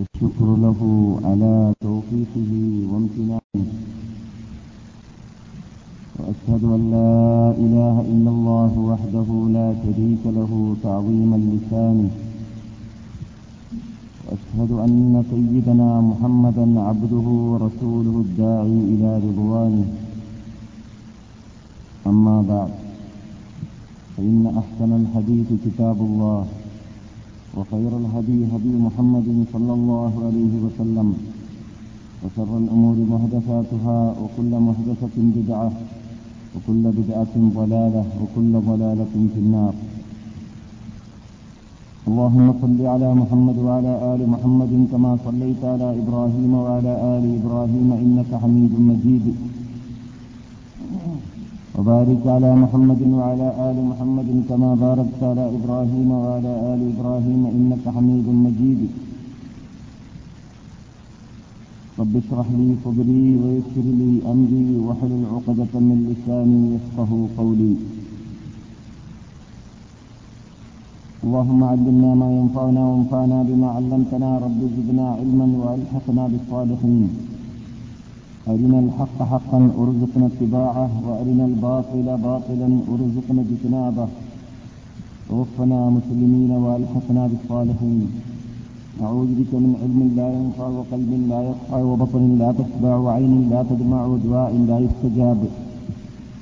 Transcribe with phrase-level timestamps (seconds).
[0.00, 0.80] الشكر له
[1.24, 2.52] على توفيقه
[2.90, 3.66] وامتنانه.
[6.18, 7.20] وأشهد أن لا
[7.64, 10.52] إله إلا الله وحده لا شريك له
[10.82, 12.10] تعظيما لسانه
[14.24, 19.86] وأشهد أن سيدنا محمدا عبده ورسوله الداعي إلى رضوانه.
[22.06, 22.72] أما بعد
[24.16, 26.46] فإن أحسن الحديث كتاب الله.
[27.56, 31.08] وخير الهدي هدي محمد صلى الله عليه وسلم
[32.22, 35.70] وشر الأمور محدثاتها وكل محدثة بدعة
[36.54, 39.74] وكل بدعة ضلالة وكل ضلالة في النار.
[42.08, 48.30] اللهم صل على محمد وعلى آل محمد كما صليت على إبراهيم وعلى آل إبراهيم إنك
[48.42, 49.26] حميد مجيد.
[51.80, 58.26] وبارك على محمد وعلى آل محمد كما باركت على إبراهيم وعلى آل إبراهيم إنك حميد
[58.44, 58.80] مجيد.
[62.00, 67.74] رب اشرح لي صدري ويسر لي أمري واحلل عقدة من لساني يفقه قولي.
[71.24, 74.30] اللهم علمنا ما ينفعنا وانفعنا بما علمتنا.
[74.46, 77.29] رب زدنا علما وألحقنا بالصالحين.
[78.50, 84.08] أرنا الحق حقا أرزقنا اتباعه وأرنا الباطل باطلا أرزقنا اجتنابه.
[85.28, 88.00] توفنا مسلمين وألحقنا بالصالحين.
[89.02, 94.00] أعوذ بك من علم لا ينفع وقلب لا يخفى وبطن لا تشبع وعين لا تدمع
[94.06, 95.40] ودعاء لا يستجاب.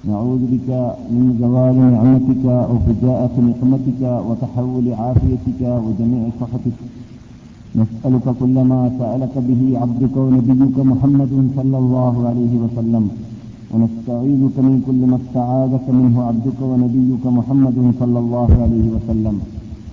[0.08, 0.68] نعوذ بك
[1.14, 6.78] من زوال نعمتك وفجاءة نقمتك وتحول عافيتك وجميع سخطك.
[7.82, 13.04] نسألك كل ما سألك به عبدك ونبيك محمد صلى الله عليه وسلم.
[13.72, 19.36] ونستعيذك من كل ما استعاذك منه عبدك ونبيك محمد صلى الله عليه وسلم.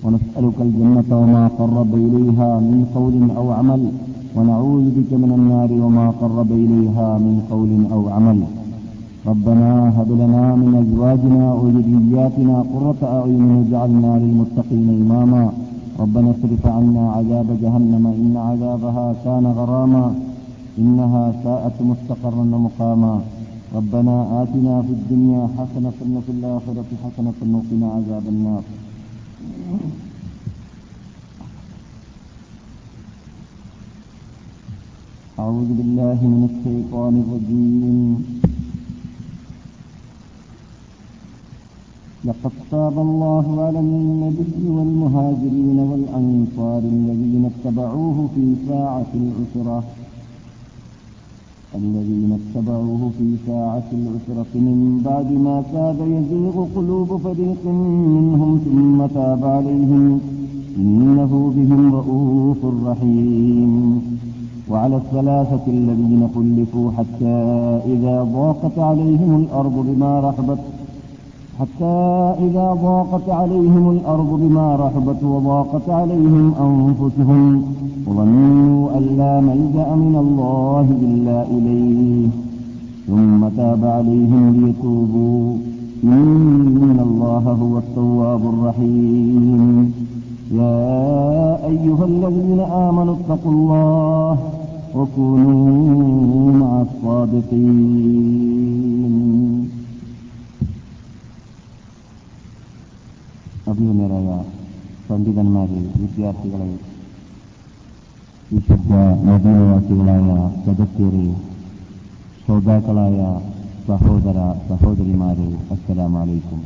[0.04, 3.82] ونسألك الجنة وما قرب إليها من قول أو عمل.
[4.36, 8.40] ونعوذ بك من النار وما قرب إليها من قول أو عمل.
[9.30, 15.44] ربنا هب لنا من أزواجنا وذرياتنا قرة أعين واجعلنا للمتقين إماما.
[16.00, 20.14] ربنا اصرف عنا عذاب جهنم إن عذابها كان غراما
[20.78, 23.14] إنها ساءت مستقرا ومقاما.
[23.74, 28.62] ربنا آتنا في الدنيا حسنة وفي الآخرة حسنة وقنا عذاب النار.
[35.38, 38.55] أعوذ بالله من الشيطان الرجيم.
[42.26, 49.82] لقد تاب الله على النبي والمهاجرين والأنصار الذين اتبعوه في ساعة العسرة.
[51.74, 59.44] الذين اتبعوه في ساعة العسرة من بعد ما كاد يزيغ قلوب فريق منهم ثم تاب
[59.44, 60.20] عليهم.
[60.78, 64.02] إنه بهم رؤوف رحيم.
[64.70, 67.36] وعلى الثلاثة الذين خلفوا حتى
[67.94, 70.58] إذا ضاقت عليهم الأرض بما رحبت
[71.60, 77.62] حتى إذا ضاقت عليهم الأرض بما رحبت وضاقت عليهم أنفسهم
[78.06, 82.28] وظنوا أن لا ملجأ من الله إلا إليه.
[83.06, 85.56] ثم تاب عليهم ليتوبوا.
[86.04, 89.92] إن الله هو التواب الرحيم.
[90.52, 94.38] يا أيها الذين آمنوا اتقوا الله
[94.96, 98.16] وكونوا مع الصادقين.
[103.70, 104.28] അഭിമന്യരായ
[105.06, 106.68] പണ്ഡിതന്മാരെ വിദ്യാർത്ഥികളെ
[108.50, 108.90] വിശുദ്ധ
[109.26, 110.28] നദീനവാസികളായ
[110.64, 111.24] സദസ്യരെ
[112.42, 113.18] ശ്രോതാക്കളായ
[113.88, 114.38] സഹോദര
[114.68, 116.60] സഹോദരിമാരെ അസ്സലാമലൈക്കും.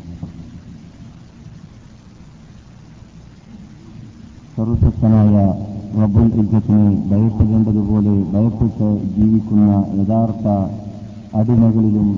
[4.55, 5.37] സർവശക്തനായ
[6.01, 10.47] റബ്ബുൽ ഇജ്ജത്തിനെ ഭയപ്പെടേണ്ടതുപോലെ ഭയപ്പെട്ട് ജീവിക്കുന്ന യഥാർത്ഥ
[11.41, 12.11] അടിമകളിലും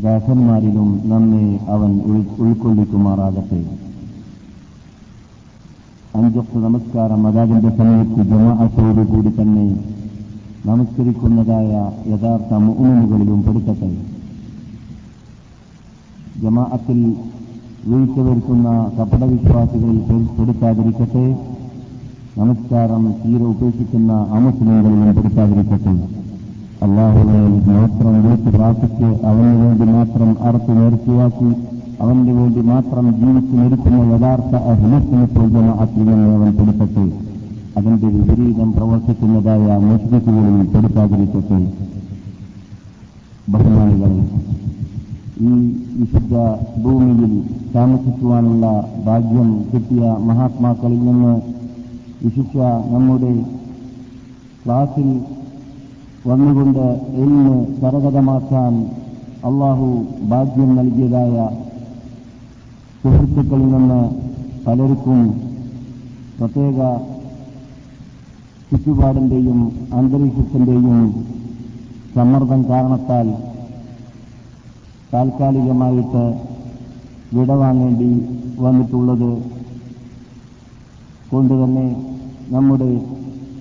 [0.00, 1.90] ദാസന്മാരിലും നമ്മെ അവൻ
[2.44, 3.58] ഉൾക്കൊള്ളിക്കുമാറാകട്ടെ.
[6.18, 9.66] അഞ്ചൊക്കെ നമസ്കാരം അതാതിന്റെ സമയത്ത് ജമാഅത്തോടുകൂടി തന്നെ
[10.70, 11.70] നമസ്കരിക്കുന്നതായ
[12.12, 13.90] യഥാർത്ഥ മുഅ്മിനുകളിലും പെടുത്തട്ടെ.
[16.42, 16.98] ജമാഅത്തിൽ
[17.90, 18.68] വീഴ്ച വരുത്തുന്ന
[18.98, 19.98] കപടവിശ്വാസികളിൽ
[20.36, 21.26] പെടുത്താതിരിക്കട്ടെ.
[22.40, 25.94] നമസ്കാരം തീരെ ഉപേക്ഷിക്കുന്ന അമുസ്ലിങ്ങളിലും പെടുത്താതിരിക്കട്ടെ.
[26.82, 27.40] അള്ളാഹുവിനെ
[27.72, 31.50] മാത്രം വിളിച്ച് പ്രാർത്ഥിച്ച് അവന് വേണ്ടി മാത്രം അറുത്ത് നേർച്ചയാക്കി
[32.02, 37.04] അവന് വേണ്ടി മാത്രം ജീവിച്ചു നിൽക്കുന്ന യഥാർത്ഥ അഹിമത്തിനെ ജമാഅത്തിൽ നിന്ന് അവൻ പെടുത്തട്ടെ
[37.76, 41.60] അതിന്റെ വിപരീതം പ്രവർത്തിക്കുന്നതായ മുസ്ലിക്കുകളിൽ പെടുത്താതിരിക്കട്ടെ.
[43.48, 44.12] ബഹുമാനികൾ
[45.44, 45.52] ഈ
[46.00, 46.34] വിശുദ്ധ
[46.82, 47.32] ഭൂമിയിൽ
[47.74, 48.66] താമസിക്കുവാനുള്ള
[49.06, 51.32] ഭാഗ്യം കിട്ടിയ മഹാത്മാക്കളിൽ നിന്ന്
[52.24, 52.60] വിശിഷ്യ
[52.92, 53.32] നമ്മുടെ
[54.64, 55.08] ക്ലാസ്സിൽ
[56.26, 56.84] വന്നുകൊണ്ട്
[57.16, 58.72] ഇന്ന് കരകതമാക്കാൻ
[59.44, 59.88] അള്ളാഹു
[60.22, 61.36] ഭാഗ്യം നൽകിയതായ
[63.04, 64.02] സുഹൃത്തുക്കളിൽ നിന്ന്
[64.66, 65.20] പലർക്കും
[66.38, 66.80] പ്രത്യേക
[68.70, 69.58] ചുറ്റുപാടിന്റെയും
[69.92, 70.98] അന്തരീക്ഷത്തിന്റെയും
[72.16, 73.28] സമ്മർദ്ദം കാരണത്താൽ
[75.12, 76.24] താൽക്കാലികമായിട്ട്
[77.34, 78.10] വിടവാങ്ങേണ്ടി
[78.58, 79.30] വന്നിട്ടുള്ളത്
[81.30, 81.88] കൊണ്ടുതന്നെ
[82.50, 82.88] നമ്മുടെ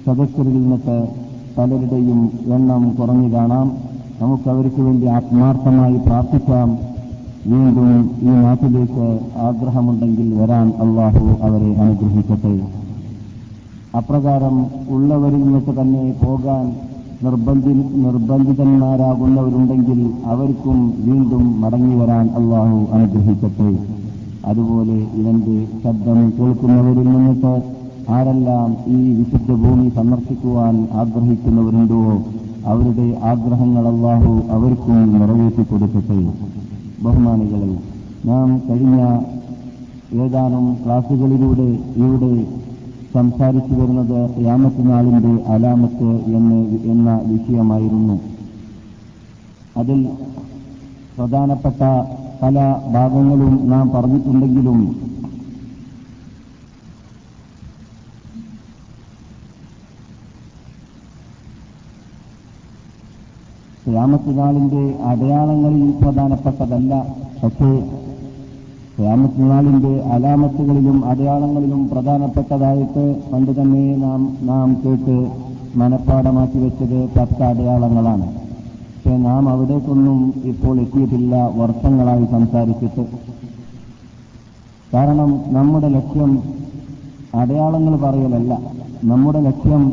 [0.05, 0.97] സദസ്യരിൽ നിന്നിട്ട്
[1.57, 3.71] പലരുടെയും എണ്ണം കുറഞ്ഞു കാണാം.
[4.21, 6.77] നമുക്ക് അവർക്ക് വേണ്ടി ആത്മാർത്ഥമായി പ്രാർത്ഥിക്കാം.
[7.47, 12.61] വീണ്ടും ഈ നാട്ടിലേക്ക് ആഗ്രഹമുണ്ടെങ്കിൽ വരാൻ അള്ളാഹു അവരെ അനുഗ്രഹിക്കട്ടെ.
[13.97, 16.75] അപ്രകാരം ഉള്ളവരിൽ നിന്നിട്ട് തന്നെ പോകാൻ
[17.23, 23.77] നിർബന്ധി നിർബന്ധിതന്മാരാകുന്നവരുണ്ടെങ്കിൽ അവർക്കും വീണ്ടും മടങ്ങി വരാൻ അള്ളാഹു അനുഗ്രഹിക്കട്ടെ.
[24.45, 32.23] അതുപോലെ ഇവന്റെ ശബ്ദം കേൾക്കുന്നവരിൽ നിന്നിട്ട് ആരെല്ലാം ഈ വിശുദ്ധ ഭൂമി സന്ദർശിക്കുവാൻ ആഗ്രഹിക്കുന്നവരുണ്ടോ
[32.65, 36.33] അവരുടെ ആഗ്രഹങ്ങൾ അള്ളാഹു അവർക്കും നിറവേറ്റി കൊടുക്കട്ടെ.
[37.03, 37.77] ബഹുമാനികളെ
[38.25, 39.21] നാം കഴിഞ്ഞ
[40.23, 42.47] ഏതാനും ക്ലാസുകളിലൂടെ ഇവിടെ
[43.13, 48.19] സംസാരിച്ചു വരുന്നത് യാമത്ത് നാളിന്റെ അലാമത്ത് എന്ന് എന്ന വിഷയമായിരുന്നു.
[49.77, 50.07] അതിൽ
[51.17, 51.81] പ്രധാനപ്പെട്ട
[52.43, 55.00] പല ഭാഗങ്ങളും നാം പറഞ്ഞിട്ടുണ്ടെങ്കിലും
[63.87, 66.93] ഖിയാമത്ത് നാളിന്റെ അടയാളങ്ങളിൽ പ്രധാനപ്പെട്ടതല്ല
[67.43, 67.69] പക്ഷേ
[68.97, 75.15] ഖിയാമത്ത് നാളിന്റെ അലാമത്തുകളിലും അടയാളങ്ങളിലും പ്രധാനപ്പെട്ടതായിട്ട് പണ്ട് തന്നെ നാം നാം കേട്ട്
[75.75, 78.27] മനഃപ്പാടമാക്കി വെച്ചത് പത്ത് അടയാളങ്ങളാണ്.
[78.95, 83.05] പക്ഷെ നാം അവിടേക്കൊന്നും ഇപ്പോൾ എത്തിയിട്ടില്ല വർഷങ്ങളായി സംസാരിച്ചിട്ട്.
[84.93, 86.31] കാരണം നമ്മുടെ ലക്ഷ്യം
[87.41, 88.53] അടയാളങ്ങൾ പറയലല്ല.
[89.03, 89.83] നമ്മുടെ ലക്ഷ്യം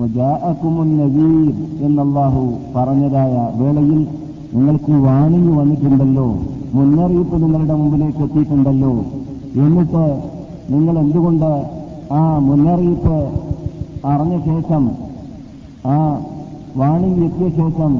[0.00, 1.54] നദീർ
[1.86, 2.42] എന്നല്ലാഹു
[2.76, 4.00] പറഞ്ഞതായ വേളയിൽ
[4.54, 6.26] നിങ്ങൾക്ക് വാണിംഗ് വന്നിട്ടുണ്ടല്ലോ.
[6.74, 8.92] മുന്നറിയിപ്പ് നിങ്ങളുടെ മുമ്പിലേക്ക് എത്തിയിട്ടുണ്ടല്ലോ.
[9.64, 10.04] എന്നിട്ട്
[10.72, 11.50] നിങ്ങൾ എന്തുകൊണ്ട്
[12.12, 13.16] ആ മുന്നറിയിപ്പ്
[14.12, 14.90] അറിഞ്ഞ ശേഷം
[15.86, 15.98] ആ
[16.76, 17.92] വാണിംഗ് എത്തിയ ശേഷം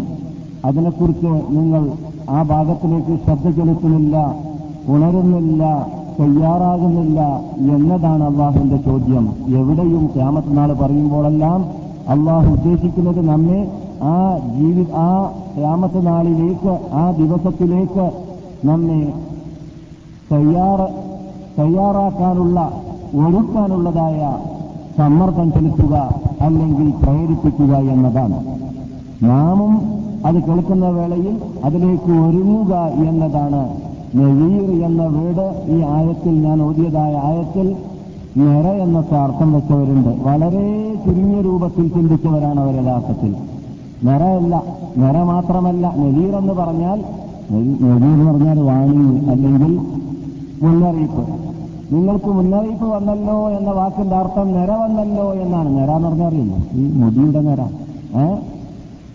[0.64, 1.82] അതിനെക്കുറിച്ച് നിങ്ങൾ
[2.30, 4.16] ആ ഭാഗത്തിലേക്ക് ശ്രദ്ധ ചെലുത്തുന്നില്ല
[4.88, 5.62] ഉണരുന്നില്ല
[6.20, 7.20] തയ്യാറാകുന്നില്ല
[7.74, 9.24] എന്നതാണ് അള്ളാഹുവിന്റെ ചോദ്യം.
[9.60, 11.60] എവിടെയും ക്യാമത്ത് നാൾ പറയുമ്പോഴെല്ലാം
[12.08, 13.60] അള്ളാഹു ഉദ്ദേശിക്കുന്നത് നമ്മെ
[14.02, 18.10] ആ ജീവി ആ ക്യാമത്ത് നാളിലേക്ക് ആ ദിവസത്തിലേക്ക്
[18.64, 19.12] നമ്മെ
[20.32, 20.80] തയ്യാറ
[21.58, 22.58] തയ്യാറാക്കാനുള്ള
[23.14, 24.38] ഒരുക്കാനുള്ളതായ
[24.98, 25.94] സമ്മർദ്ദം ചെലുത്തുക
[26.40, 28.38] അല്ലെങ്കിൽ പ്രേരിപ്പിക്കുക എന്നതാണ്.
[29.22, 29.72] നാമും
[30.24, 32.74] അത് കേൾക്കുന്ന വേളയിൽ അതിലേക്ക് ഒരുങ്ങുക
[33.08, 33.62] എന്നതാണ്.
[34.14, 37.76] നെവീർ എന്ന വീട് ഈ ആയത്തിൽ ഞാൻ ഓതിയതായ ആയത്തിൽ
[38.36, 40.08] നിറ എന്നൊക്കെ അർത്ഥം വെച്ചവരുണ്ട്.
[40.08, 43.36] വളരെ ചുരുങ്ങിയ രൂപത്തിൽ ചിന്തിച്ചവരാണ് അവർ യഥാർത്ഥത്തിൽ.
[44.04, 44.64] നിറയല്ല
[44.96, 47.04] നിറ മാത്രമല്ല നെവീർ എന്ന് പറഞ്ഞാൽ
[47.52, 49.78] നെവീർ എന്ന് പറഞ്ഞാൽ വാണി അല്ലെങ്കിൽ
[50.62, 51.24] മുന്നറിയിപ്പ്.
[51.94, 55.68] നിങ്ങൾക്ക് മുന്നറിയിപ്പ് വന്നല്ലോ എന്ന വാക്കിന്റെ അർത്ഥം നിര വന്നല്ലോ എന്നാണ്.
[55.78, 56.56] നിര എന്ന് പറഞ്ഞാൽ അറിയില്ല?
[56.74, 57.60] ഈ മുടിയുടെ നിര
[58.18, 58.36] ഏ?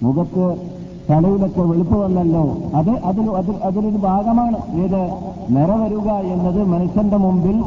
[0.04, 0.75] മുഖത്ത്
[1.10, 2.44] തലയിലൊക്കെ വെളുപ്പ് വന്നല്ലോ.
[2.75, 3.25] അത് അതിൽ
[3.63, 4.57] അതിലൊരു ഭാഗമാണ്.
[4.84, 5.02] ഏത്
[5.50, 7.57] നിറവരുക എന്നത് മനുഷ്യന്റെ മുമ്പിൽ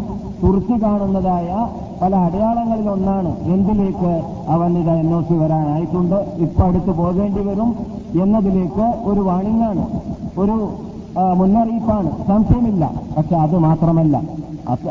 [0.43, 1.69] തുറച്ചു കാണുന്നതായ
[2.03, 4.13] പല അടയാളങ്ങളിൽ ഒന്നാണ് എന്തിലേക്ക്
[4.49, 6.15] അവൻ ഇത് എൻ ഒ സി വരാനായിട്ടുണ്ട്?
[6.15, 7.71] ഇപ്പൊ അടുത്ത് പോകേണ്ടി വരും
[8.23, 9.85] എന്നതിലേക്ക് ഒരു വാണിങ്ങാണ്
[10.39, 10.57] ഒരു
[11.35, 12.11] മുന്നറിയിപ്പാണ്.
[12.29, 12.91] സംശയമില്ല.
[13.17, 14.21] പക്ഷെ അത് മാത്രമല്ല.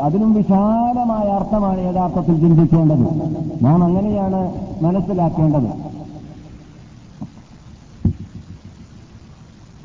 [0.02, 3.04] അതിലും വിശാലമായ അർത്ഥമാണ് യഥാർത്ഥത്തിൽ ചിന്തിക്കേണ്ടത്.
[3.64, 4.40] നാം അങ്ങനെയാണ്
[4.82, 5.97] മനസ്സിലാക്കേണ്ടത്.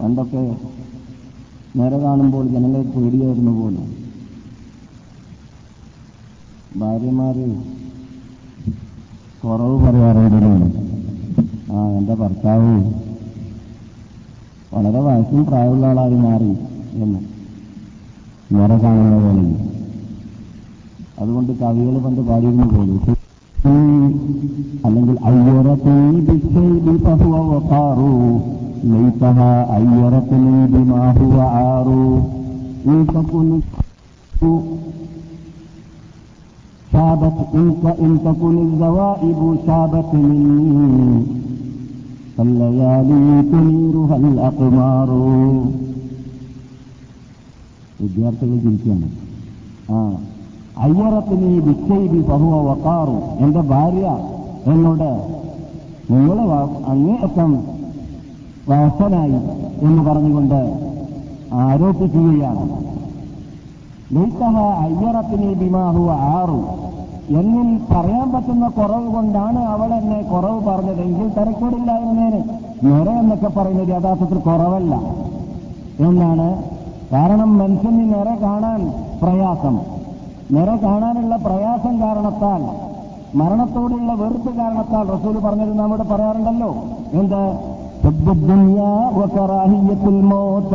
[0.03, 0.55] പണ്ടൊക്കെ
[1.75, 3.85] നേരെ കാണുമ്പോൾ ജനങ്ങളെ പേടിയായിരുന്നു പോലും.
[6.77, 7.45] ഭാര്യമാര്
[9.43, 10.81] കുറവ് പറയാറുണ്ടല്ലോ
[11.75, 12.93] ആ എന്റെ ഭർത്താവ്
[14.73, 16.51] വളരെ വയസ്സും പ്രായമുള്ള ആളായി മാറി
[16.93, 17.19] എന്ന്
[18.55, 19.45] നേരെ കാണുന്ന പോലെ.
[21.19, 23.01] അതുകൊണ്ട് കവികൾ പണ്ട് പാടിയിരുന്നു പോലും.
[24.85, 25.97] അല്ലെങ്കിൽ അയ്യറത്തീ
[28.82, 29.38] ബിശൈബി ഫഹുവ വഖാറു ലൈസഹ
[29.76, 30.42] അയ്യറത്തീ
[30.72, 32.02] ബിമാ ഹുവ ആറു
[32.86, 33.48] ഇൻ തകുൻ
[36.92, 41.22] شابت إنك إن تكن الزوائب شابت مني
[42.34, 45.10] فالليالي تنيرها الأقمار
[48.00, 49.08] വിദ്യാർത്ഥികൾ ചിരിക്കുകയാണ്
[49.90, 50.00] ആ
[50.84, 54.06] അയ്യറത്തിന് ബിച്ചൈബി ബഹുവ വക്കാറു എന്റെ ഭാര്യ
[54.66, 55.10] എന്നോട്
[56.12, 56.38] നിങ്ങൾ
[56.92, 57.50] അങ്ങേയറ്റം
[58.69, 59.31] വയസ്സനായി
[59.81, 60.79] എന്ന് പറഞ്ഞുകൊണ്ട്
[61.53, 62.69] ആരോപിക്കുകയാണ്.
[64.15, 66.65] ലൈസഹ അയ്യറത്തിനെ ബിമാഹു ആറു.
[67.29, 72.43] എന്നിൽ പറയാൻ പറ്റുന്ന കുറവ് കൊണ്ടാണ് അവൾ എന്നെ കുറവ് പറഞ്ഞതെങ്കിൽ തിരക്കേടില്ലായിരുന്നേന്
[72.83, 74.95] നിറ എന്നൊക്കെ പറയുന്നത് യഥാർത്ഥത്തിൽ കുറവല്ല
[75.99, 76.63] എന്നാണ്.
[77.11, 79.79] കാരണം മനുഷ്യന് നിറ കാണാൻ പ്രയാസം.
[80.51, 82.93] നിറ കാണാനുള്ള പ്രയാസം കാരണത്താൽ
[83.37, 86.75] മരണത്തോടുള്ള വെറുപ്പ് കാരണത്താൽ റസൂൽ പറഞ്ഞത് നമ്മുടെ പറയാറുണ്ടല്ലോ.
[87.13, 87.72] എന്ത്?
[88.03, 90.73] حب الدنيا وكراهية الموت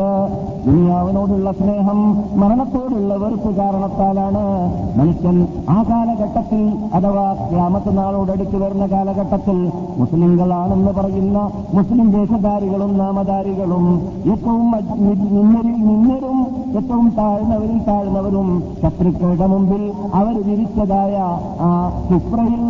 [0.68, 1.98] ദുനിയാവിനോടുള്ള സ്നേഹം
[2.40, 4.42] മരണത്തോടുള്ള വെറുപ്പ് കാരണത്താലാണ്.
[4.98, 5.37] മനുഷ്യൻ
[5.75, 6.62] ആ കാലഘട്ടത്തിൽ
[6.96, 9.58] അഥവാ ഗ്രാമത്ത് നാളോടടുത്ത് വരുന്ന കാലഘട്ടത്തിൽ
[10.00, 11.38] മുസ്ലിങ്ങളാണെന്ന് പറയുന്ന
[11.76, 13.87] മുസ്ലിം ദേശധാരികളും നാമധാരികളും
[14.32, 14.66] ഏറ്റവും
[15.88, 16.38] നിന്നരും
[16.78, 18.48] ഏറ്റവും താഴ്ന്നവരിൽ താഴ്ന്നവരും
[18.82, 19.82] ശത്രുക്കളുടെ മുമ്പിൽ
[20.14, 21.16] അവർ വിരിച്ചതായ
[21.60, 21.70] ആ
[22.08, 22.62] സുപ്രയിൽ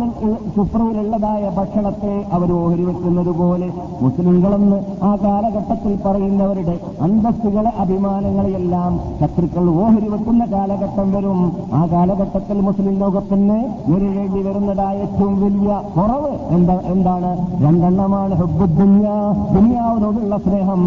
[0.55, 3.69] സുപ്രയിലുള്ളതായ ഭക്ഷണത്തെ അവർ ഓഹരി വെക്കുന്നത് പോലെ
[4.01, 11.39] മുസ്ലിങ്ങളെന്ന് ആ കാലഘട്ടത്തിൽ പറയുന്നവരുടെ അന്തസ്സുകളെ അഭിമാനങ്ങളെയെല്ലാം ശത്രുക്കൾ ഓഹരി വെക്കുന്ന കാലഘട്ടം വരും.
[11.73, 13.57] ആ കാലഘട്ടത്തിൽ മുസ്ലിം ലോകത്തിന്
[13.89, 17.31] നേരിടേണ്ടി വരുന്നതായ ഏറ്റവും വലിയ കുറവ് എന്താ എന്താണ്?
[17.63, 19.07] രണ്ടെണ്ണമാണ് ഹുബുദ്ദുന്യ
[19.55, 20.81] ദുനിയാവിനോടുള്ള സ്നേഹം.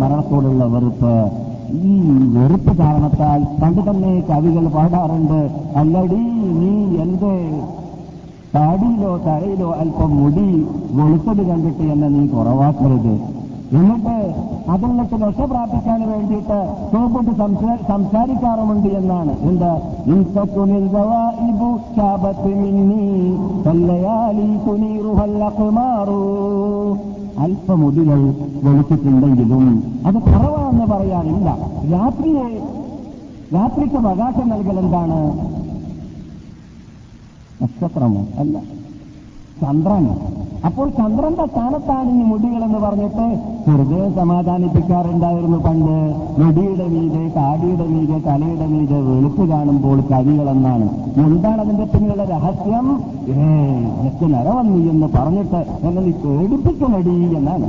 [0.00, 1.14] മരണത്തോടുള്ള വെറുപ്പ്.
[1.90, 1.94] ഈ
[2.34, 5.40] വെറുപ്പ് കാരണത്താൽ പണ്ട് തന്നെ കവികൾ പാടാറുണ്ട്.
[5.76, 6.22] അല്ലടി
[6.60, 6.74] നീ
[7.04, 7.34] എന്റെ
[8.54, 10.50] താടിയിലോ തലയിലോ അല്പം മുടി
[10.98, 13.43] വെളുത്തത് കണ്ടിട്ട് എന്നെ നീ കുറവാക്കരുത്.
[13.72, 14.34] എന്നിട്ട്
[14.70, 16.58] അതിനകത്ത് രക്ഷ പ്രാപിക്കാൻ വേണ്ടിയിട്ട്
[16.92, 17.30] സോപ്പിട്ട്
[17.88, 19.40] സംസാരിക്കാറുമുണ്ട് എന്നാണ്.
[19.40, 19.72] എന്ത്?
[27.38, 28.20] അല്പമുടികൾ
[28.62, 31.56] വെളിച്ചിട്ടുണ്ടെങ്കിലും അത് കുറവാണെന്ന് പറയാനില്ല.
[31.92, 32.48] രാത്രിയെ
[33.54, 35.18] രാത്രിക്ക് അവകാശം നൽകൽ എന്താണ്?
[37.62, 38.83] നക്ഷത്രമോ അല്ല.
[39.62, 40.04] ചന്ദ്രൻ.
[40.66, 43.24] അപ്പോൾ ചന്ദ്രന്റെ സ്ഥാനത്താണ് ഈ മുടികളെന്ന് പറഞ്ഞിട്ട്
[43.70, 45.96] ഹൃദയം സമാധാനിപ്പിക്കാറുണ്ടായിരുന്നു പണ്ട്.
[46.40, 50.88] മുടിയുടെ മീതെ കാടിയുടെ മീതെ തലയുടെ മീതെ വെളുപ്പ് കാണുമ്പോൾ കവികളെന്നാണ്.
[51.16, 52.86] എന്താണ് അതിന്റെ പിന്നിലുള്ള രഹസ്യം?
[53.28, 53.48] ഏ
[54.00, 57.68] എനിക്ക് നിറ വന്നു എന്ന് പറഞ്ഞിട്ട് എന്നെ നീ പേടിപ്പിക്കണടി എന്നാണ്.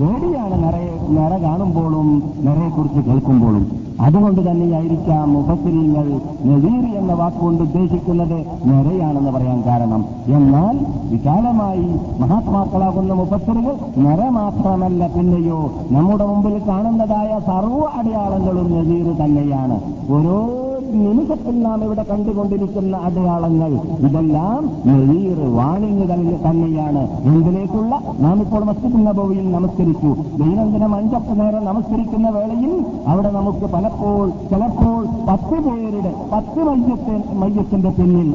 [0.00, 3.85] പേടിയാണ് നിറയെ നിറ കാണുമ്പോഴും നിറയെക്കുറിച്ച് കേൾക്കുമ്പോഴും.
[4.00, 10.04] അതുകൊണ്ട് തന്നെയായിരിക്കാം മുഫസിരിങ്ങൾ നദീർ എന്ന വാക്കുകൊണ്ട് ഉദ്ദേശിക്കുന്നത് നിറയാണെന്ന് പറയാൻ കാരണം.
[10.26, 10.78] എന്നാൽ
[11.10, 11.88] വിശാലമായി
[12.20, 19.80] മഹാത്മാക്കളാകുന്ന മുഫസിറുകൾ നിറ മാത്രമല്ല പിന്നെയോ നമ്മുടെ മുമ്പിൽ കാണുന്നതായ സർവ അടയാളങ്ങളും നദീർ തന്നെയാണ്.
[20.10, 26.08] ഓരോ നിമിഷത്തിൽ നാം ഇവിടെ കണ്ടുകൊണ്ടിരിക്കുന്ന അടയാളങ്ങൾ ഇതെല്ലാം നദീർ വാണിങ്
[26.46, 27.08] തന്നെയാണ്.
[27.22, 28.00] എന്തിലേക്കുള്ള?
[28.20, 30.16] നാം ഇപ്പോൾ മസ്ജിദ് നബവിയിൽ നമസ്കരിച്ചു.
[30.42, 37.90] ദൈനംദിനം അഞ്ചപ്പ് നേരം നമസ്കരിക്കുന്ന വേളയിൽ അവിടെ നമുക്ക് പലപ്പോൾ ചിലപ്പോൾ ചിലപ്പോൾ പത്ത് പേരുടെ പത്ത് മയ്യത്തെ മയ്യത്തിന്റെ
[37.98, 38.30] പിന്നിൽ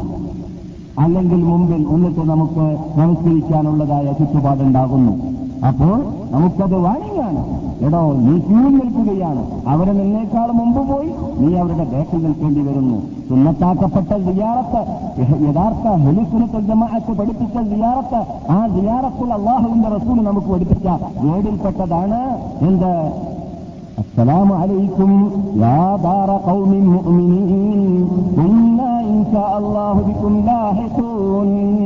[1.03, 2.65] അല്ലെങ്കിൽ മുമ്പിൽ എന്നിട്ട് നമുക്ക്
[2.99, 5.13] നമസ്കരിക്കാനുള്ളതായ ചുറ്റുപാടുണ്ടാകുന്നു
[5.69, 5.97] അപ്പോൾ
[6.33, 7.41] നമുക്കത് വാണിയാണ്
[7.87, 9.43] എടോ നീ ക്യൂവിൽ നിൽക്കുകയാണ്.
[9.73, 11.09] അവരെ നിന്നേക്കാൾ മുമ്പ് പോയി
[11.41, 12.97] നീ അവരുടെ ബേക്കിൽ നിൽക്കേണ്ടി വരുന്നു.
[13.29, 14.81] സുന്നത്താക്കപ്പെട്ട സിയാറത്ത്
[15.47, 18.21] യഥാർത്ഥ ഹെലിസുനത്തുൽ ജമാഅത്ത് പഠിപ്പിച്ച സിയാറത്ത്
[18.55, 20.87] ആ ജിയാറത്തിൽ അള്ളാഹുവിന്റെ റസൂൽ നമുക്ക് പഠിപ്പിച്ച
[21.25, 22.21] വേടിൽപ്പെട്ടതാണ്
[22.69, 22.93] എന്ത്?
[24.01, 25.31] السلام عليكم.
[25.55, 28.09] يا دار قوم مؤمنين.
[28.37, 31.80] إنا إن شاء الله بكم لاحقون.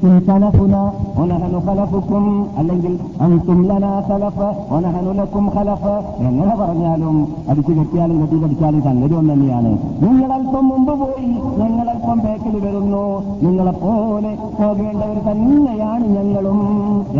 [0.00, 0.82] أنتم سلفنا
[1.18, 2.24] ونحن خلفكم
[2.60, 2.92] അല്ലെങ്കിൽ
[3.24, 5.94] അൻതും ലനാ സലഫ് വനഹനു ലക്കും ഖലഫ്
[6.26, 7.16] എങ്ങനെ പറഞ്ഞാലും
[7.50, 9.70] അടിച്ചു കെട്ടിയാലും കെട്ടി കടിച്ചാലും സംഗതി ഒന്ന് തന്നെയാണ്
[10.04, 11.28] നിങ്ങളൽപ്പം മുമ്പ് പോയി
[11.60, 13.04] ഞങ്ങളൽപ്പം ബേക്കിൽ വരുന്നു
[13.44, 16.58] നിങ്ങളെപ്പോലെ പോകേണ്ടവർ തന്നെയാണ് ഞങ്ങളും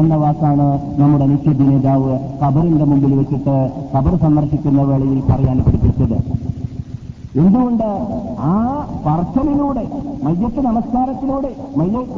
[0.03, 0.69] എന്ന വാക്കാണ്
[1.01, 3.57] നമ്മുടെ നിത്യതി നേതാവ് ഖബറിന്റെ മുമ്പിൽ വെച്ചിട്ട്
[3.95, 6.19] ഖബർ സന്ദർശിക്കുന്ന വേളയിൽ പറയാൻ പഠിപ്പിച്ചത്
[7.36, 7.86] എന്തുകൊണ്ട്
[8.44, 8.54] ആ
[9.06, 9.84] പറച്ചലിലൂടെ
[10.24, 11.52] മയ്യത്ത് നമസ്കാരത്തിലൂടെ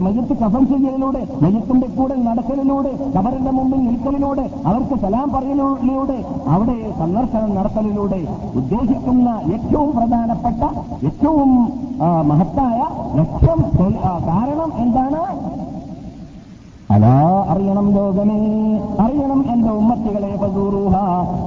[0.04, 6.18] മയ്യത്ത് കഫം ചെയ്യലിലൂടെ മയ്യത്തിന്റെ കൂടെ നടക്കലിലൂടെ കബറിന്റെ മുമ്പിൽ നിൽക്കലിലൂടെ അവർക്ക് സലാം പറയലിലൂടെ
[6.48, 8.22] അവിടെ സന്ദർശനം നടത്തലിലൂടെ
[8.56, 10.62] ഉദ്ദേശിക്കുന്ന ഏറ്റവും പ്രധാനപ്പെട്ട
[11.04, 11.52] ഏറ്റവും
[12.24, 12.80] മഹത്തായ
[13.16, 13.62] ലക്ഷ്യം
[14.30, 15.22] കാരണം എന്താണ്?
[16.92, 18.40] അലാ അറിയണം ലോകമേ
[19.00, 20.96] അറിയണം എന്റെ ഉമ്മത്തികളെ പസൂറൂഹ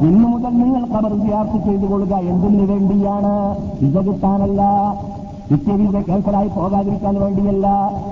[0.03, 3.35] ഇന്നു മുതൽ നിങ്ങൾ കബർ വ്യാപ്തി ചെയ്തു കൊള്ളുക എന്തിനു വേണ്ടിയാണ്?
[3.81, 4.63] ഇത് കിട്ടാനല്ല.
[5.51, 7.67] നിത്യവിധ കേൾക്കലായി പോകാതിരിക്കാൻ വേണ്ടിയല്ല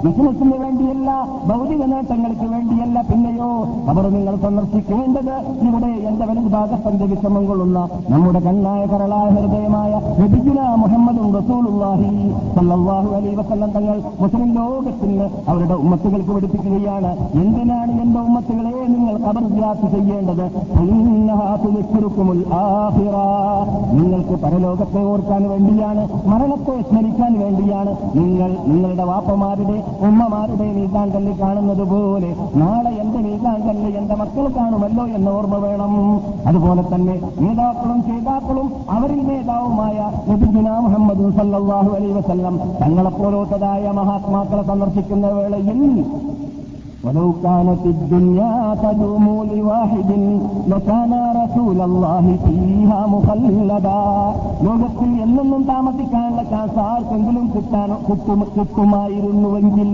[0.04, 1.10] ബിസിനസിന് വേണ്ടിയല്ല
[1.50, 3.50] ഭൗതിക നേട്ടങ്ങൾക്ക് വേണ്ടിയല്ല പിന്നെയോ
[3.92, 5.34] അവർ നിങ്ങൾ സന്ദർശിക്കേണ്ടത്
[5.68, 7.80] ഇവിടെ എന്റെ വലിയ ഭാഗത്തിന്റെ വിഷമം കൊള്ളുന്ന
[8.12, 12.10] നമ്മുടെ കണ്ണായ കരളായ ഹൃദയമായ നബിജുന മുഹമ്മദും റസൂലുള്ളാഹി
[12.56, 17.12] സല്ലല്ലാഹു അലൈഹി വസല്ലം തങ്ങൾ മുസ്ലിം ലോകത്തിന് അവരുടെ ഉമ്മത്തുകൾക്ക് പഠിപ്പിക്കുകയാണ്.
[17.42, 20.46] എന്തിനാണ് എന്റെ ഉമ്മത്തുകളെ നിങ്ങൾ കബർ വ്യാപ്തി ചെയ്യേണ്ടത്?
[23.98, 29.76] നിങ്ങൾക്ക് പരലോകത്തെ ഓർക്കാൻ വേണ്ടിയാണ് മരണത്തെ സ്മരിക്കാൻ കാണിക്കാൻ വേണ്ടിയാണ് നിങ്ങൾ നിങ്ങളുടെ വാപ്പമാരുടെ
[30.06, 35.92] ഉമ്മമാരുടെ നീക്കാൻ കല്ല് കാണുന്നത് പോലെ നാളെ എന്റെ നീക്കാൻ കല്ല് എന്റെ മക്കൾ കാണുമല്ലോ എന്ന് ഓർമ്മ വേണം.
[36.46, 39.96] അതുപോലെ തന്നെ നേതാക്കളും ചേതാക്കളും അവരിൽ നേതാവുമായ
[40.30, 42.56] നബിദിന മുഹമ്മദ് സല്ലാഹു അലൈ വസല്ലം
[43.94, 45.80] മഹാത്മാക്കളെ സന്ദർശിക്കുന്ന വേളയിൽ
[47.03, 50.09] ولو كانت الدنيا تدوم لواحد
[50.67, 54.01] لكان رسول الله فيها مخلدا
[54.65, 59.89] ലോകത്തിൽ എന്നെന്നും താമസിക്കാനുള്ള ചാൻസ് ആർക്കെങ്കിലും കിട്ടാൻ കിട്ടും കിട്ടുമായിരുന്നുവെങ്കിൽ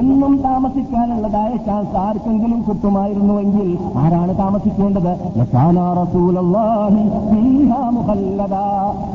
[0.00, 3.68] എന്നും താമസിക്കാനുള്ളതായ ചാൻസ് ആർക്കെങ്കിലും കിട്ടുമായിരുന്നുവെങ്കിൽ
[4.02, 8.62] ആരാണ് താമസിക്കേണ്ടത് ലക്കാന റസൂലല്ലാഹി ഫീഹാ മുഖല്ലദാ.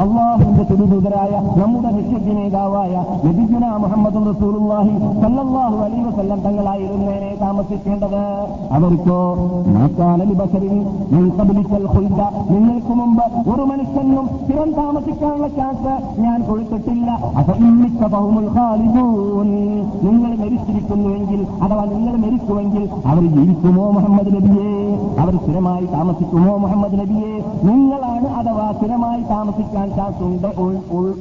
[0.04, 2.94] അള്ളാഹുവിന്റെ തിരുദൂതരായ നമ്മുടെ നിശ്ചയ നേതാവായ
[3.26, 6.42] നബിഗുന മുഹമ്മദ് റസൂലുള്ളാഹി സല്ലല്ലാഹു അലൈഹി വസല്ലം
[7.25, 8.23] തങ്ങളായിരുന്നേനെ താമസിക്കേണ്ടത്?
[8.77, 9.21] അവർക്കോ?
[12.55, 17.11] നിങ്ങൾക്ക് മുമ്പ് ഒരു മനുഷ്യനും സ്ഥിരം താമസിക്കാനുള്ള ചാൻസ് ഞാൻ കൊടുത്തിട്ടില്ല.
[17.39, 18.47] അപ്പൊ ഇന്നിക്ക ബഹുമുൽ
[20.07, 24.73] നിങ്ങൾ മരിച്ചിരിക്കുന്നുവെങ്കിൽ അഥവാ നിങ്ങൾ മരിക്കുമെങ്കിൽ അവർ ജീവിക്കുമോ മുഹമ്മദ് നബിയെ?
[25.23, 27.33] അവർ സ്ഥിരമായി താമസിക്കുമോ മുഹമ്മദ് നബിയെ?
[27.69, 30.51] നിങ്ങളാണ് അഥവാ സ്ഥിരമായി താമസിക്കാൻ ചാൻസ് ഉണ്ട്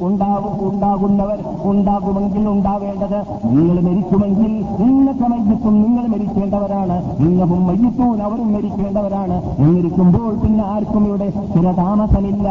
[0.08, 1.40] ഉണ്ടാവും ഉണ്ടാകുന്നവർ
[1.72, 3.20] ഉണ്ടാകുമെങ്കിൽ ഉണ്ടാവേണ്ടത്.
[3.56, 6.96] നിങ്ങൾ മരിക്കുമെങ്കിൽ നിങ്ങൾക്ക് മയ്യത്തും നിങ്ങൾ മരിക്കേണ്ടവരാണ്.
[7.22, 9.36] നിങ്ങളും മയ്യത്തൂൻ അവരും മരിക്കേണ്ടവരാണ്.
[9.64, 12.48] എന്നിരിക്കുമ്പോൾ പിന്നെ ആർക്കും ഇവിടെ സ്ഥിരതാമസമില്ല.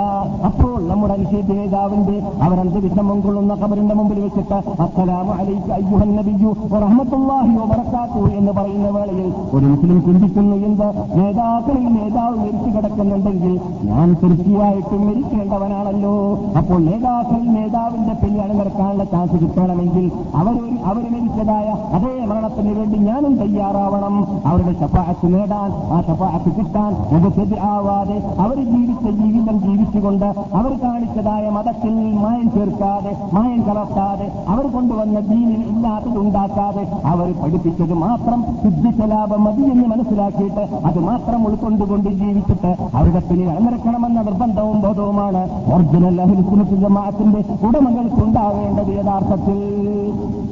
[0.48, 7.52] അപ്പോൾ നമ്മുടെ നിഷേധ നേതാവിന്റെ അവരന്ത് വിഷമം കൊള്ളുന്ന കബറിന്റെ മുമ്പിൽ വെച്ചിട്ട് അസ്സലാമു അലൈക അയ്യുഹൻ നബിയു വറഹ്മത്തുള്ളാഹി
[7.60, 10.86] വബറകാതുഹു എന്ന് പറയുന്ന വേളയിൽ ഒരു മുസ്ലിം ചിന്തിക്കുന്നു എന്ത്?
[11.18, 13.54] നേതാക്കളിൽ നേതാവ് മരിച്ചു കിടക്കുന്നുണ്ടെങ്കിൽ
[13.90, 16.14] ഞാൻ തീർച്ചയായിട്ടും മരിക്കേണ്ടവനാണല്ലോ.
[16.60, 20.06] അപ്പോൾ നേതാക്കളിൽ നേതാവിന്റെ പിന്നെ അണിനിരക്കാനുള്ള ചാൻസ് കിട്ടണമെങ്കിൽ
[20.42, 20.54] അവർ
[20.90, 24.14] അവർ മരിച്ചതായ അതേ മരണത്തിന് വേണ്ടി ഞാനും തയ്യാറാവണം.
[24.50, 27.40] അവരുടെ ശഫാഅത്ത് നേടാൻ ആ ശഫാഅത്ത് കിട്ടാൻ മുഖത്ത്
[27.72, 30.26] ആവാതെ അവർ ജീവിച്ച ജീവിതം ജീവിച്ചുകൊണ്ട്
[30.58, 38.40] അവർ കാണിച്ചതായ മതത്തിൽ മായം ചേർക്കാതെ മായം കലർത്താതെ അവർ കൊണ്ടുവന്ന ദീനിൽ ഇല്ലാത്തത് ഉണ്ടാക്കാതെ അവർ പഠിപ്പിച്ചത് മാത്രം
[38.62, 45.42] ശുദ്ധിച്ചലാപം മതി എന്ന് മനസ്സിലാക്കിയിട്ട് അത് മാത്രം ഉൾക്കൊണ്ടുകൊണ്ട് ജീവിച്ചിട്ട് അവരുടെ പിന്നിൽ അണിനിരക്കണമെന്ന നിർബന്ധവും ബോധവുമാണ്
[45.74, 49.58] ഒറിജിനൽ അഹിൽസുനത്ത് ജമാഅത്തിന്റെ ഉടമകൾക്കുണ്ടാവേണ്ടത് യഥാർത്ഥത്തിൽ.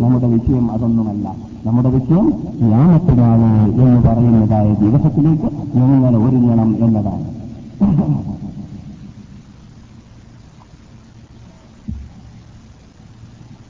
[0.03, 1.27] നമ്മുടെ വിഷയം അതൊന്നുമല്ല.
[1.67, 2.33] നമ്മുടെ വിഷയം
[2.71, 5.45] യാമത്തിനാണ് എന്ന് പറയുന്നതായ ദിവസത്തിലേക്ക്
[5.77, 7.31] നിങ്ങൾ ഒരുങ്ങണം എന്നതാണ്.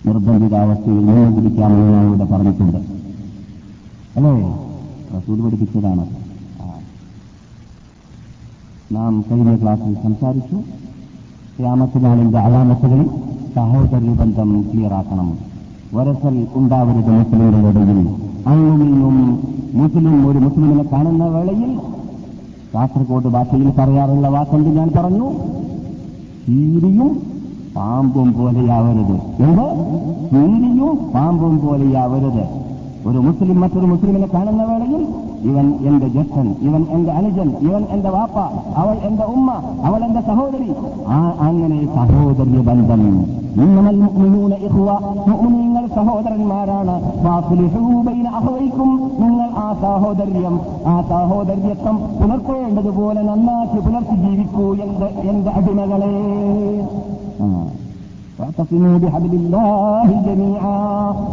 [0.07, 2.77] നിർബന്ധിതാവസ്ഥയിൽ നിന്ന് പിടിക്കാമെന്ന് ഞാൻ ഇവിടെ പറഞ്ഞിട്ടുണ്ട്.
[4.17, 4.59] അല്ലേ?
[5.19, 6.07] റസൂൽ പഠിപ്പിച്ചതാണ്.
[8.93, 10.57] നാം കഴിഞ്ഞ ക്ലാസ്സിൽ സംസാരിച്ചു.
[11.59, 13.07] ക്യാമത്തിനാളിന്റെ അലാമത്തുകളിൽ
[13.57, 15.50] സഹോദര്യ ബന്ധം ക്ലിയറാക്കണം.
[15.95, 18.09] വരസൽ ഉണ്ടാവരുത് മുസ്ലിങ്ങളുടെ ഇടയിൽ.
[18.47, 19.17] അങ്ങനെയും
[19.75, 21.81] മുസ്ലിം ഒരു മുസ്ലിമിനെ കാണുന്ന വേളയിൽ
[22.75, 25.27] കാസർഗോഡ് ഭാഷയിൽ പറയാറുള്ള വാക്കുണ്ട് ഞാൻ പറഞ്ഞു?
[26.49, 27.11] കീരിയും
[27.77, 29.17] പാമ്പും പോലെയാവരുത്.
[29.47, 29.67] എന്ത്?
[30.33, 32.45] കീരിയും പാമ്പും പോലെയാവരുത്.
[33.07, 35.07] ഒരു മുസ്ലിം മറ്റൊരു മുസ്ലിമിനെ കാണുന്ന വേളയിൽ
[35.51, 38.39] ഇവൻ എന്റെ ജ്യേഷ്ഠൻ ഇവൻ എന്റെ അനുജൻ ഇവൻ എന്റെ വാപ്പ
[38.77, 39.51] അവൾ എന്റെ ഉമ്മ
[39.83, 40.71] അവൾ എന്റെ സഹോദരി.
[41.09, 44.89] ആ അങ്ങനെ സഹോദര്യ ബന്ധം ഇന്നമൽ മുഅ്മിനൂന ഇഖ്വ
[45.29, 46.95] മുഅ്മിനീങ്ങൾ സഹോദരന്മാരാണ്.
[47.25, 48.91] ഫാസ്ലിഹൂ ബൈന അഖവൈക്കും
[49.23, 50.57] നിങ്ങൾ ആ സഹോദര്യം
[50.93, 56.15] ആ സഹോദര്യത്വം പുലർത്തേണ്ടതുപോലെ നന്നാക്കി പുലർത്തി ജീവിക്കൂ എന്ത് എന്റെ അടിമകളെ.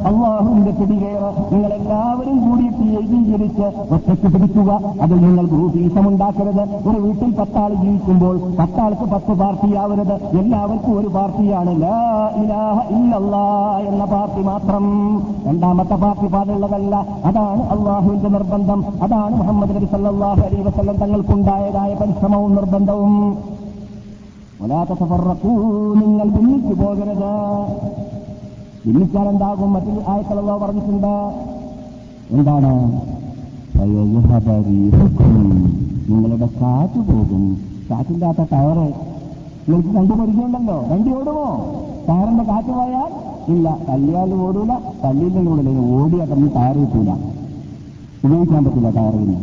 [0.07, 4.71] അള്ളാഹുവിന്റെ പിടികേറ് നിങ്ങൾ എല്ലാവരും കൂടിയിട്ട് ഏകീകരിച്ച് ഒറ്റയ്ക്ക് പിടിക്കുക.
[5.01, 10.15] അതിൽ നിങ്ങൾ ഗ്രൂപ്പീസമുണ്ടാക്കരുത് ഒരു വീട്ടിൽ പത്താൾ ജീവിക്കുമ്പോൾ പത്താൾക്ക് പത്ത് പാർട്ടിയാവരുത്.
[10.39, 11.71] എല്ലാവർക്കും ഒരു പാർട്ടിയാണ്
[12.41, 12.77] ഇലാഹ
[13.91, 14.85] എന്ന പാർട്ടി മാത്രം.
[15.47, 16.95] രണ്ടാമത്തെ പാർട്ടി പാടുള്ളതല്ല.
[17.25, 18.85] അതാണ് അള്ളാഹുവിന്റെ നിർബന്ധം.
[19.03, 23.15] അതാണ് മുഹമ്മദ് നബി സല്ലാഹു അലൈഹി വസല്ലം തങ്ങൾക്കുണ്ടായതായ പരിശ്രമവും നിർബന്ധവും.
[24.61, 27.65] നിങ്ങൾ ഭിന്നിച്ചു പോകരുത്.
[28.87, 31.07] ഭിന്നിച്ചാൽ എന്താകും മറ്റൊരു ആയക്കളവോ പറഞ്ഞിട്ടുണ്ട്.
[32.31, 33.01] എന്താണ്.
[36.09, 37.57] നിങ്ങളുടെ കാറ്റ് പോകും.
[37.91, 38.93] കാറ്റില്ലാത്ത ടയറ്.
[39.69, 40.85] നിങ്ങൾക്ക് കണ്ടു പരിചയമുണ്ടല്ലോ?
[40.89, 41.75] വണ്ടി ഓടുമോ?
[42.09, 43.11] ടയറിന്റെ കാറ്റ് പോയാൽ
[43.51, 43.77] ഇല്ല.
[43.89, 44.71] തല്ലിയാലും ഓടൂല.
[45.03, 47.09] തല്ലിയില്ലെങ്കിൽ ഓടില്ല ഓടിയാൽ തന്നെ ടയർ കിട്ടൂല.
[48.25, 49.35] ഉപയോഗിക്കാൻ പറ്റില്ല ടയറിന്.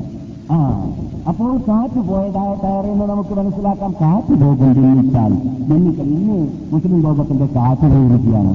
[0.51, 0.87] ആ.
[1.31, 2.55] അപ്പോൾ കാറ്റ് പോയതായ
[2.87, 5.33] നിന്ന് നമുക്ക് മനസ്സിലാക്കാം കാറ്റ് ലോകം ഭിന്നിച്ചാൽ
[5.69, 6.39] ഭിന്നിക്കൽ ഇന്ന്
[6.73, 8.53] മുസ്ലിം ലോകത്തിന്റെ കാറ്റ് പ്രവൃത്തിയാണ്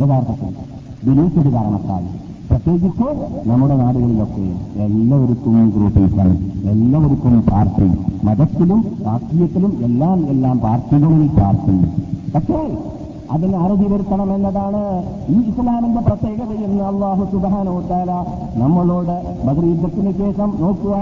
[0.00, 0.52] യഥാർത്ഥത്തിൽ
[1.06, 2.02] വിനീച്ചത് കാരണത്താൽ
[2.48, 3.06] പ്രത്യേകിച്ച്
[3.48, 4.46] നമ്മുടെ നാടുകളിലൊക്കെ
[4.86, 6.34] എല്ലാവർക്കും ഗ്രൂപ്പീസാണ്
[6.72, 7.88] എല്ലാവർക്കും പാർട്ടി
[8.26, 11.76] മതത്തിലും രാഷ്ട്രീയത്തിലും എല്ലാം എല്ലാം പാർട്ടികളിൽ പാർട്ടി.
[12.34, 12.60] പക്ഷേ
[13.34, 14.82] അതിന് അറുതി വരുത്തണം എന്നതാണ്
[15.28, 18.10] ഈ ഇസ്ലാമിന്റെ പ്രത്യേകത എന്ന് അള്ളാഹു സുബാനോത്താല
[18.60, 19.14] നമ്മളോട്
[19.46, 20.94] ബദ്രീദ്ധത്തിന് ശേഷം നോക്കുക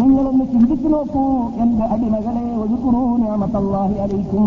[0.00, 1.24] നിങ്ങളൊന്ന് ചിന്തിച്ചു നോക്കൂ
[1.62, 4.46] എന്റെ അടിമകളെ ഒഴുക്കുറൂ ഞാമത്തല്ലാഹി അറിയിക്കും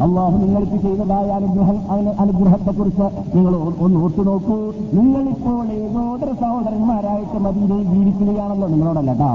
[0.00, 1.78] അള്ളാഹു നിങ്ങൾക്ക് ചെയ്തതായ അനുഗ്രഹം
[2.18, 4.58] അനുഗ്രഹത്തെക്കുറിച്ച് നിങ്ങൾ ഒന്ന് ഓർത്തു നോക്കൂ.
[4.94, 9.32] നിങ്ങളിപ്പോൾ ഏകോദര സഹോദരന്മാരായിട്ട് മദീനയിൽ ജീവിക്കുകയാണല്ലോ നിങ്ങളോടല്ല കേട്ടാ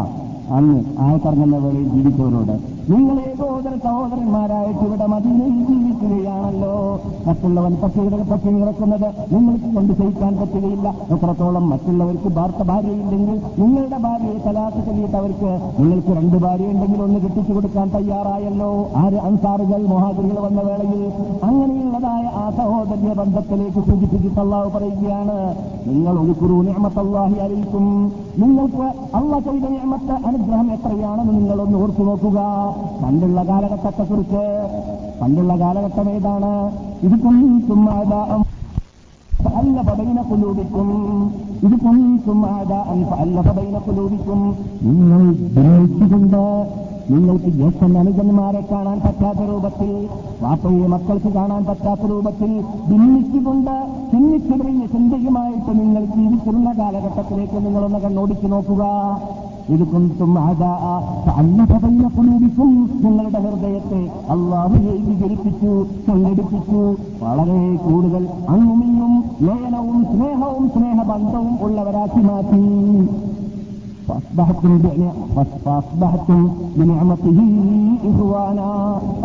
[0.58, 2.56] അന്ന് ആയക്കറങ്ങുന്ന വേളയിൽ ജീവിച്ചവരോട്
[2.92, 6.76] നിങ്ങൾ ഏകോദര സഹോദരന്മാരായിട്ട് ഇവിടെ മതിയിൽ ജീവിക്കുകയാണല്ലോ.
[7.28, 10.88] മറ്റുള്ളവൻ പക്ഷികൾ പക്ഷി നിറക്കുന്നത് നിങ്ങൾക്ക് കൊണ്ട് സഹിക്കാൻ പറ്റുകയില്ല.
[11.16, 17.54] എത്രത്തോളം മറ്റുള്ളവർക്ക് ഭാർത്ത ഭാര്യയില്ലെങ്കിൽ നിങ്ങളുടെ ഭാര്യയെ തലാത്ത് ചൊല്ലിയിട്ട് അവർക്ക് നിങ്ങൾക്ക് രണ്ട് ഭാര്യ ഉണ്ടെങ്കിൽ ഒന്ന് കെട്ടിച്ചു
[17.58, 18.72] കൊടുക്കാൻ തയ്യാറായല്ലോ.
[19.04, 21.04] ആര് അൻസാറുകൾ മൊഹാദികൾ വന്ന വേളയിൽ
[21.50, 25.38] അങ്ങനെയുള്ളതായ ആ സഹോദര്യ ബന്ധത്തിലേക്ക് സൂചിപ്പിച്ചിട്ട് അള്ളാഹു പറയുകയാണ്
[25.92, 27.86] നിങ്ങൾ ഒരു കുറു നിയമത്തല്ലാഹി അറിയിക്കും
[28.42, 28.88] നിങ്ങൾക്ക്
[29.20, 32.40] അള്ള ചെയ്ത നിയമത്തെ അനുഗ്രഹം എത്രയാണെന്ന് നിങ്ങളൊന്ന് ഓർത്തു നോക്കുക
[33.03, 34.45] പണ്ടുള്ള കാലഘട്ടത്തെക്കുറിച്ച്
[35.21, 36.53] പണ്ടുള്ള കാലഘട്ടം ഏതാണ്
[37.05, 37.55] ഇത് കുഞ്ഞും
[39.45, 40.87] فألف بين قلوبكم
[41.63, 44.39] إذ كنتم أعداء فألف بين قلوبكم
[44.87, 45.23] നിങ്ങൾ
[45.55, 46.43] ഭിന്നിച്ചുകൊണ്ട്
[47.11, 49.91] നിങ്ങൾക്ക് ജ്യേഷ്ഠൻ അനുജന്മാരെ കാണാൻ പറ്റാത്ത രൂപത്തിൽ
[50.43, 52.51] വാപ്പയെ മക്കൾക്ക് കാണാൻ പറ്റാത്ത രൂപത്തിൽ
[52.91, 53.75] ഭിന്നിച്ചുകൊണ്ട്
[54.13, 58.85] ഭിന്നിച്ചെറിയ ചിന്തയുമായിട്ട് നിങ്ങൾ ജീവിച്ചിരുന്ന കാലഘട്ടത്തിലേക്ക് നിങ്ങളൊന്ന് കണ്ണോടിച്ചു നോക്കുക
[59.70, 60.32] ഇത് കുന്തും
[62.08, 62.70] കുലൂപിക്കും
[63.06, 65.72] നിങ്ങളുടെ ഹൃദയത്തെ അള്ളാഹു ഏകീകരിപ്പിച്ചു
[66.08, 66.80] സംഘടിപ്പിച്ചു.
[67.24, 72.64] വളരെ കൂടുതൽ അങ്ങുമിങ്ങും ലയനവും സ്നേഹവും സ്നേഹബന്ധവും ഉള്ളവരാക്കി മാറ്റി.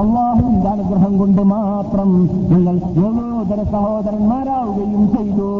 [0.02, 2.10] അള്ളാഹു അനുഗ്രഹം കൊണ്ട് മാത്രം
[2.52, 2.76] നിങ്ങൾ
[3.64, 5.50] സഹോദരന്മാരാവുകയും ചെയ്തു.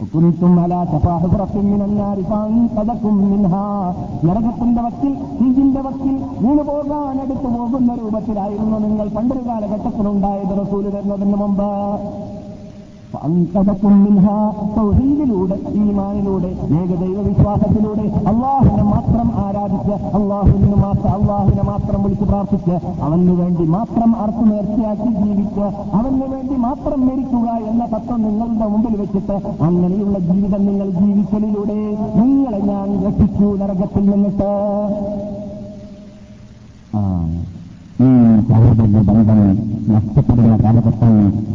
[0.00, 2.50] കുറിച്ചും അല സഫാഹുറത്തിനാരിക്കും
[4.24, 6.16] നരകത്തിന്റെ വക്കിൽ തീജിന്റെ വക്കിൽ
[6.62, 7.18] പോകാൻ
[7.54, 11.68] പോകുന്ന രൂപത്തിലായിരുന്നു നിങ്ങൾ പണ്ടൊരു കാലഘട്ടത്തിലുണ്ടായത് റസൂൽ വരുന്നതിന് മുമ്പ്.
[14.76, 16.50] സൗഹീദിലൂടെ ഈമാനിലൂടെ
[16.80, 22.76] ഏകദൈവ വിശ്വാസത്തിലൂടെ അള്ളാഹുവിനെ മാത്രം ആരാധിച്ച് അള്ളാഹുവിന് മാത്രം അള്ളാഹുവിനെ മാത്രം വിളിച്ച് പ്രാർത്ഥിച്ച്
[23.06, 25.66] അവന് വേണ്ടി മാത്രം അർത്ഥ നേർച്ചയാക്കി ജീവിച്ച്
[25.98, 29.36] അവന് വേണ്ടി മാത്രം മരിക്കുക എന്ന തത്വം നിങ്ങളുടെ മുമ്പിൽ വെച്ചിട്ട്
[29.68, 31.80] അങ്ങനെയുള്ള ജീവിതം നിങ്ങൾ ജീവിക്കലിലൂടെ
[32.20, 34.52] നിങ്ങളെ ഞാൻ രക്ഷിച്ചു നരകത്തിൽ നിന്നിട്ട്.
[38.04, 38.08] ഈ
[38.48, 39.38] സഹോദര ബന്ധം
[39.92, 41.12] നഷ്ടപ്പെടുന്ന കാലഘട്ടം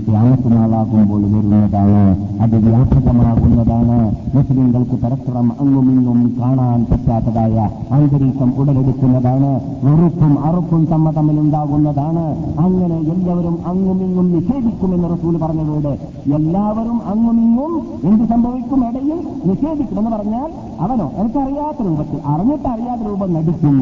[0.07, 1.99] വ്യാപകമാകുമ്പോൾ വരുന്നതാണ്
[2.43, 3.97] അത് വ്യാപകമാകുന്നതാണ്.
[4.35, 7.57] മുസ്ലിങ്ങൾക്ക് പരസ്പരം അങ്ങുമിങ്ങും കാണാൻ പറ്റാത്തതായ
[7.91, 9.51] അന്തരീക്ഷം ഉടലെടുക്കുന്നതാണ്.
[9.83, 12.25] വെറുപ്പും അറുപ്പും തമ്മ തമ്മിലുണ്ടാകുന്നതാണ്
[12.63, 15.91] അങ്ങനെ എല്ലാവരും അങ്ങുമിങ്ങും നിഷേധിക്കുമെന്ന് റസൂൽ പറഞ്ഞതോട്
[16.39, 17.71] എല്ലാവരും അങ്ങുമിങ്ങും
[18.09, 20.49] എന്ത് സംഭവിക്കും ഇടയിൽ നിഷേധിക്കുമെന്ന് പറഞ്ഞാൽ
[20.79, 23.77] അവനോ എനിക്കറിയാത്ത രൂപത്തിൽ അറിഞ്ഞിട്ട് അറിയാത്ത രൂപം നടിക്കും.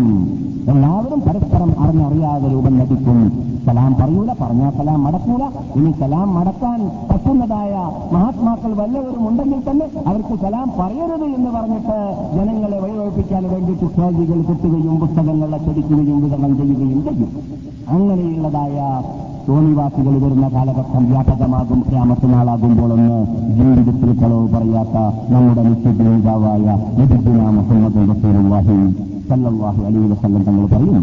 [0.71, 3.19] എല്ലാവരും പരസ്പരം അറിഞ്ഞറിയാതെ രൂപം ലഭിക്കും
[3.67, 5.43] സലാം പറയൂല പറഞ്ഞാൽ സലാം മടക്കൂല.
[5.79, 7.73] ഇനി സലാം മടക്കാൻ പറ്റുന്നതായ
[8.13, 11.97] മഹാത്മാക്കൾ വല്ലവരും ഉണ്ടെങ്കിൽ തന്നെ അവർക്ക് സലാം പറയരുത് എന്ന് പറഞ്ഞിട്ട്
[12.35, 17.31] ജനങ്ങളെ വഴിവഴിപ്പിക്കാൻ വേണ്ടിയിട്ട് സ്റ്റേജുകൾ കിട്ടുകയും പുസ്തകങ്ങൾ അച്ചടിക്കുകയും വിതരണം ചെയ്യുകയും ചെയ്യും.
[17.95, 18.77] അങ്ങനെയുള്ളതായ
[19.47, 23.19] തോണിവാസികൾ വരുന്ന കാലഘട്ടം വ്യാപകമാകും ക്യാമത്തിനാളാകുമ്പോഴൊന്ന്
[23.59, 24.97] ജീവിതത്തിൽ കളവ് പറയാത്ത
[25.33, 26.65] നമ്മുടെ നിത്യജീവിതാവായ
[26.99, 28.77] നബിദ്ദുന മുഹമ്മദ് റസൂലുള്ളാഹി
[29.31, 31.01] സല്ലല്ലാഹു അലൈഹി വസല്ലം തങ്ങൾ പറയും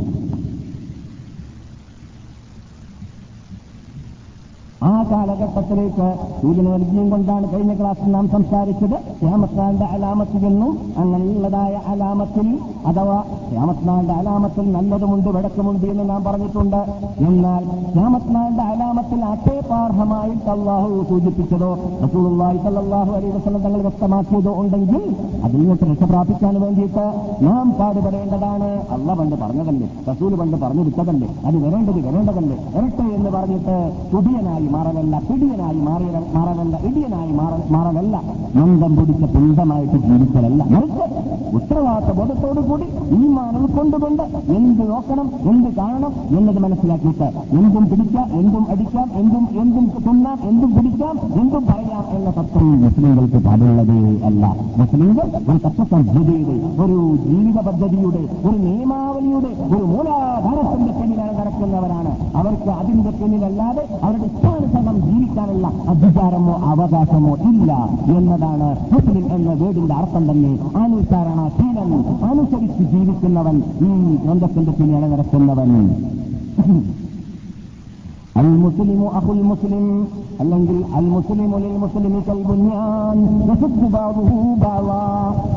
[4.82, 6.06] ആ കാലഘട്ടത്തിലേക്ക്
[6.40, 8.96] സൂചന നൽകിയും കൊണ്ടാണ് കഴിഞ്ഞ ക്ലാസ്സിൽ നാം സംസാരിച്ചത്.
[9.20, 10.78] ക്യാമത്നാന്റെ അലാമത്തിൽ എന്നും.
[10.98, 16.76] അങ്ങനെയുള്ളതായ അലാമത്തിൽ അഥവാ ക്യാമത്നാന്റെ അലാമത്തിൽ നല്ലതുമുണ്ട് വിടക്കമുണ്ട് എന്ന് നാം പറഞ്ഞിട്ടുണ്ട്.
[17.28, 25.02] എന്നാൽ ക്യാമത്നാന്റെ അലാമത്തിൽ അട്ടേപാർഹമായിട്ട് അള്ളാഹു സൂചിപ്പിച്ചതോ റസൂലുള്ളാഹി സല്ലല്ലാഹു അലൈഹി വസല്ലം തങ്ങൾ വ്യക്തമാക്കിയതോ ഉണ്ടെങ്കിൽ
[25.44, 27.06] അതിൽ നിന്ന് രക്ഷ പ്രാപിക്കാൻ വേണ്ടിയിട്ട്
[27.46, 29.88] നാം പാടുപെടേണ്ടതാണ് അല്ല പണ്ട് പറഞ്ഞതല്ലേ?
[30.10, 32.56] റസൂൽ പണ്ട് പറഞ്ഞു വിട്ടതല്ലേ അത് വരേണ്ടത് വരേണ്ടതല്ലേ?
[32.76, 33.76] വരട്ടെ എന്ന് പറഞ്ഞിട്ട്
[34.68, 37.32] തുടിയനായി മാറലല്ല പിടിയനായി മാറിയ മാറലല്ല ഇടിയനായി
[37.74, 38.16] മാറലല്ല
[38.56, 41.04] മന്ദം പിടിച്ച പിണ്ടമായിട്ട് ജീവിക്കലല്ല മറിച്ച്
[41.56, 44.22] ഉത്തരവാദിത്ത ബോധത്തോടു കൂടി ഈ മാൻ കൊണ്ടുകൊണ്ട്
[44.56, 51.14] എന്ത് നോക്കണം എന്ത് കാണണം എന്നത് മനസ്സിലാക്കിയിട്ട് എന്തും പിടിക്കാം എന്തും അടിക്കാം എന്തും എന്തും തിന്നാം എന്തും പിടിക്കാം
[51.40, 53.98] എന്തും പറയാം എന്ന തത്വം മുസ്ലിങ്ങൾക്ക് പാടുള്ളതേ
[54.28, 54.42] അല്ല.
[54.80, 62.12] മുസ്ലിങ്ങൾ ഒരു തത്വസംഹിതയുടെ ഒരു ജീവിത പദ്ധതിയുടെ ഒരു നിയമാവലിയുടെ ഒരു മൂലാധാരത്തിന്റെ പിന്നിലാണ് നടക്കുന്നവരാണ്.
[62.36, 67.70] അവർക്ക് അതിന്റെ പിന്നിലല്ലാതെ അവരുടെ ഇഷ്ടാനുസരണം ജീവിക്കാനുള്ള അധികാരമോ അവകാശമോ ഇല്ല
[68.16, 70.52] എന്നതാണ് മുസ്ലിം എന്ന വേടിന്റെ അർത്ഥം തന്നെ.
[70.82, 71.90] അനുസരണ ശീലൻ
[72.28, 73.90] അനുസരിച്ച് ജീവിക്കുന്നവൻ ഈ
[74.24, 75.72] ഗ്രന്ഥത്തിന്റെ പിന്നെ നടക്കുന്നവൻ
[78.40, 79.84] അൽ മുസ്ലിമു അഹുൽ മുസ്ലിം
[80.40, 82.20] അല്ലെങ്കിൽ അൽ മുസ്ലിമു മുസ്ലിമി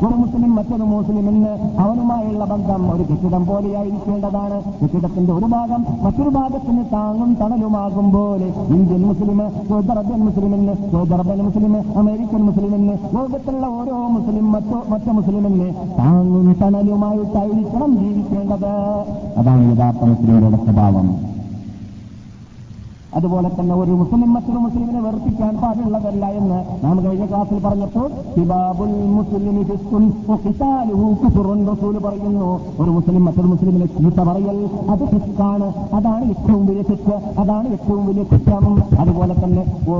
[0.04, 7.36] ഒരു മുസ്ലിം മറ്റൊരു മുസ്ലിമിന് അവനുമായുള്ള ബന്ധം ഒരു കെട്ടിടം പോലെയായിരിക്കേണ്ടതാണ് കെട്ടിടത്തിന്റെ ഒരു ഭാഗം മറ്റൊരു ഭാഗത്തിന് താങ്ങും
[7.40, 14.52] തണലുമാകും പോലെ ഇന്ത്യൻ മുസ്ലിം സൗദി മുസ്ലിമെന്ന് മുസ്ലിമിന് സൗദി അറേബ്യൻ മുസ്ലിം അമേരിക്കൻ മുസ്ലിമിന് ലോകത്തുള്ള ഓരോ മുസ്ലിം
[14.52, 18.72] മറ്റോ മറ്റു മുസ്ലിമിന് താങ്ങും തണലുമായിട്ടായിരിക്കണം ജീവിക്കേണ്ടത്.
[19.38, 21.29] അതാണ് യഥാർത്ഥ മുസ്ലിങ്ങളുടെ സ്വഭാവം.
[23.16, 29.62] അതുപോലെ തന്നെ ഒരു മുസ്ലിം മറ്റൊരു മുസ്ലിമിനെ വെറുപ്പിക്കാൻ പാടുള്ളതല്ല എന്ന് നാം കഴിഞ്ഞ ക്ലാസ്സിൽ പറഞ്ഞപ്പോൾ ഹിബാബുൽ മുസ്ലിമി
[31.70, 32.48] റസൂൽ പറയുന്നു.
[32.82, 34.58] ഒരു മുസ്ലിം മറ്റൊരു മുസ്ലിമിനെ ചീത്ത പറയൽ
[34.92, 35.66] അത് ഫിസ്കാണ്
[35.98, 38.64] അതാണ് ഏറ്റവും വലിയ തെറ്റ് അതാണ് ഏറ്റവും വലിയ കുറ്റം.
[39.02, 39.96] അതുപോലെ തന്നെ ഓ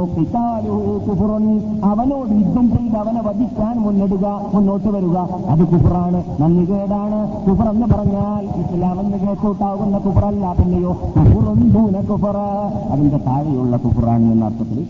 [1.06, 1.44] കുഫ്റുൻ
[1.90, 5.16] അവനോട് യുദ്ധം ചെയ്ത് അവനെ വധിക്കാൻ മുന്നിടുക മുന്നോട്ട് വരിക
[5.52, 6.20] അത് കുഫറാണ്.
[6.40, 12.38] നന്ദികേടാണ് കുഫർ എന്ന് പറഞ്ഞാൽ ഇസ്ലാം എന്ന് കുഫറല്ല പിന്നെയോ കുഫറും ദൂന കുഫറ
[13.00, 14.80] അതിന്റെ താഴെയുള്ള കുഫറാണ് എന്ന അർത്ഥത്തിൽ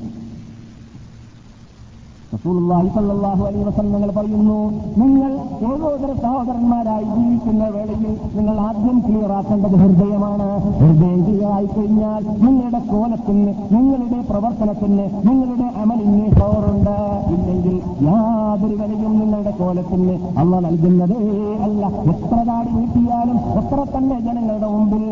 [2.35, 4.59] റസൂലുള്ളാഹി സല്ലല്ലാഹു അലൈഹി വസല്ലം പറയുന്നു
[5.01, 5.31] നിങ്ങൾ
[5.70, 8.05] ഏകോദര സഹോദരന്മാരായി ജീവിക്കുന്ന വേളയിൽ
[8.37, 10.46] നിങ്ങൾ ആദ്യം ക്ലിയർ ആക്കേണ്ടത് ഹൃദയമാണ്.
[10.81, 16.94] ഹൃദയം ക്ലിയർ ആയി കഴിഞ്ഞാൽ നിങ്ങളുടെ കോലത്തിന് നിങ്ങളുടെ പ്രവർത്തനത്തിന് നിങ്ങളുടെ അമലിന് പവറുണ്ട്
[17.35, 21.20] ഇല്ലെങ്കിൽ യാതൊരു വിലയും നിങ്ങളുടെ കോലത്തിന് അല്ല നൽകുന്നതേ.
[21.66, 21.83] അല്ല
[22.14, 25.05] എത്ര താടി നീട്ടിയാലും എത്ര തന്നെ ജനങ്ങളുടെ മുമ്പിൽ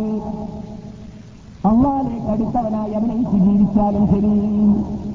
[1.67, 4.31] അള്ളാലേക്ക് അടുത്തവനായി അഭിനയിച്ച് ജീവിച്ചാലും ശരി.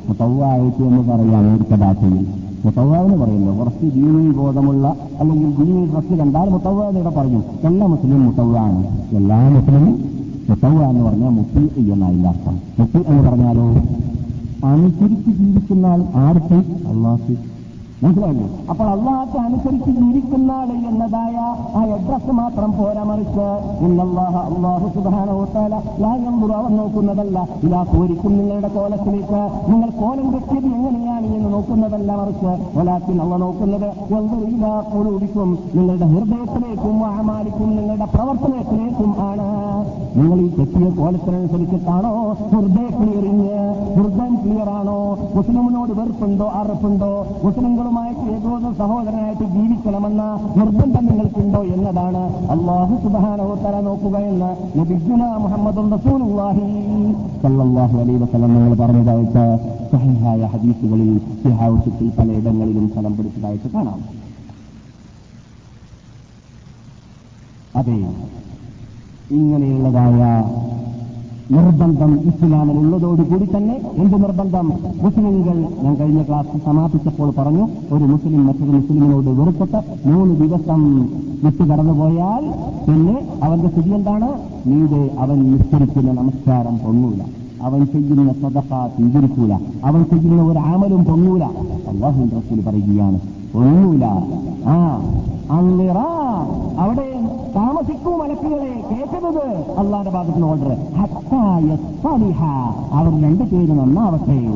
[0.07, 2.25] മുത്തവ്വായിട്ട് എന്ന് പറയാം ഇവിടുത്തെ ഭാഷയിൽ
[3.21, 7.43] പറയുന്നു കുറച്ച് ദീനി ബോധമുള്ള അല്ലെങ്കിൽ ദീനി ഡ്രസ് കണ്ടാൽ മുത്തവ്വ എന്നിവിടെ പറയും.
[7.63, 8.87] എല്ലാ മുസ്ലിം മുത്തവ്വാണ്.
[9.11, 10.03] എല്ലാ മുസ്ലിമും
[10.49, 12.59] മുത്തവ്വ എന്ന് പറഞ്ഞാൽ മുത്തി എന്നായില്ല അർത്ഥം.
[12.79, 13.67] മുത്തി എന്ന് പറഞ്ഞാലോ?
[14.67, 16.55] അനുസരിച്ച് ജീവിക്കുന്ന ആൾ ആർക്ക്?
[16.87, 17.52] അള്ളാഹ്
[18.03, 21.35] മനസ്സിലായില്ലേ അപ്പോൾ അള്ളാഹത്തെ അനുസരിച്ച് ജീവിക്കുന്ന ആൾ എന്നതായ
[21.77, 23.45] ആ അഡ്രസ് മാത്രം പോരാ മറിച്ച്
[23.85, 27.37] ഇന്നല്ലാഹ അള്ളാഹു സുബാനോത്താല ലായം അവൻ നോക്കുന്നതല്ല.
[27.63, 32.51] ഇതാ കോരിക്കും നിങ്ങളുടെ കോലത്തിലേക്ക് നിങ്ങൾ കോലം കെട്ടിയത് എങ്ങനെയാണ് എന്ന് നോക്കുന്നതല്ല മറിച്ച്.
[32.79, 33.87] ഒലാത്തിൽ അവ നോക്കുന്നത്
[35.13, 39.47] ഒഴിക്കും നിങ്ങളുടെ ഹൃദയത്തിലേക്കും ആമാലിക്കും നിങ്ങളുടെ പ്രവർത്തനത്തിലേക്കും ആണ്.
[40.19, 42.13] നിങ്ങൾ ഈ കെട്ടിയ കോലത്തിനനുസരിച്ചിട്ടാണോ?
[42.53, 43.57] ഹൃദയ ക്ലിയറിങ്
[43.97, 44.99] ഹൃദയം ക്ലിയറാണോ
[45.35, 46.47] മുസ്ലിമിനോട് വെറുപ്പുണ്ടോ?
[46.61, 47.11] അറപ്പുണ്ടോ?
[47.45, 50.23] മുസ്ലിങ്ങളും മുസ്ലിമുമായിട്ട് ഏകോദ സഹോദരനായിട്ട് ജീവിക്കണമെന്ന
[50.59, 52.21] നിർബന്ധം നിങ്ങൾക്കുണ്ടോ എന്നതാണ്
[52.53, 55.81] അള്ളാഹു സുബാനോത്തര നോക്കുക എന്ന് നബിജുന മുഹമ്മദ്
[58.01, 59.43] അലൈഹി വസല്ലം നിങ്ങൾ പറഞ്ഞതായിട്ട്
[59.91, 61.11] സഹിഹായ ഹദീസുകളിൽ
[61.43, 63.99] സിഹാവുസിൽ പലയിടങ്ങളിലും സ്ഥലം പിടിച്ചതായിട്ട് കാണാം.
[67.75, 67.99] അതെ
[69.39, 70.21] ഇങ്ങനെയുള്ളതായ
[71.55, 74.67] നിർബന്ധം ഇസ്ലാമിൽ ഉള്ളതോടുകൂടി തന്നെ എന്ത് നിർബന്ധം?
[75.03, 80.81] മുസ്ലിങ്ങൾ ഞാൻ കഴിഞ്ഞ ക്ലാസ് സമാപിച്ചപ്പോൾ പറഞ്ഞു ഒരു മുസ്ലിം മറ്റൊരു മുസ്ലിമിനോട് വെറുത്തിട്ട് മൂന്ന് ദിവസം
[81.43, 82.43] വിട്ടു കടന്നുപോയാൽ
[82.87, 84.29] പിന്നെ അവന്റെ സ്ഥിതി എന്താണ്?
[84.65, 87.21] നീത് അവൻ നിസ്കരിക്കുന്ന നമസ്കാരം പൊങ്ങൂല.
[87.63, 89.53] അവൻ ചെയ്യുന്ന സ്വതക്ക സ്വീകരിക്കൂല
[89.85, 91.43] അവൻ ചെയ്യുന്ന ഒരു ആമലും പൊങ്ങൂല.
[91.87, 93.19] അള്ളാഹു റസൂൽ പറയുകയാണ്
[93.53, 94.05] പൊങ്ങൂല.
[94.65, 95.01] ആ
[95.51, 95.97] അന്നിറ.
[96.77, 98.83] അവിടെ താമസിക്കൂ മലക്കുകളെ.
[98.91, 100.77] കേൾക്കുന്നത് അള്ളാന്റെ ഭാഗത്തുനിന്ന് ഓർഡർ
[102.91, 104.47] അവർ രണ്ടു പേര് നന്നാവട്ടെ.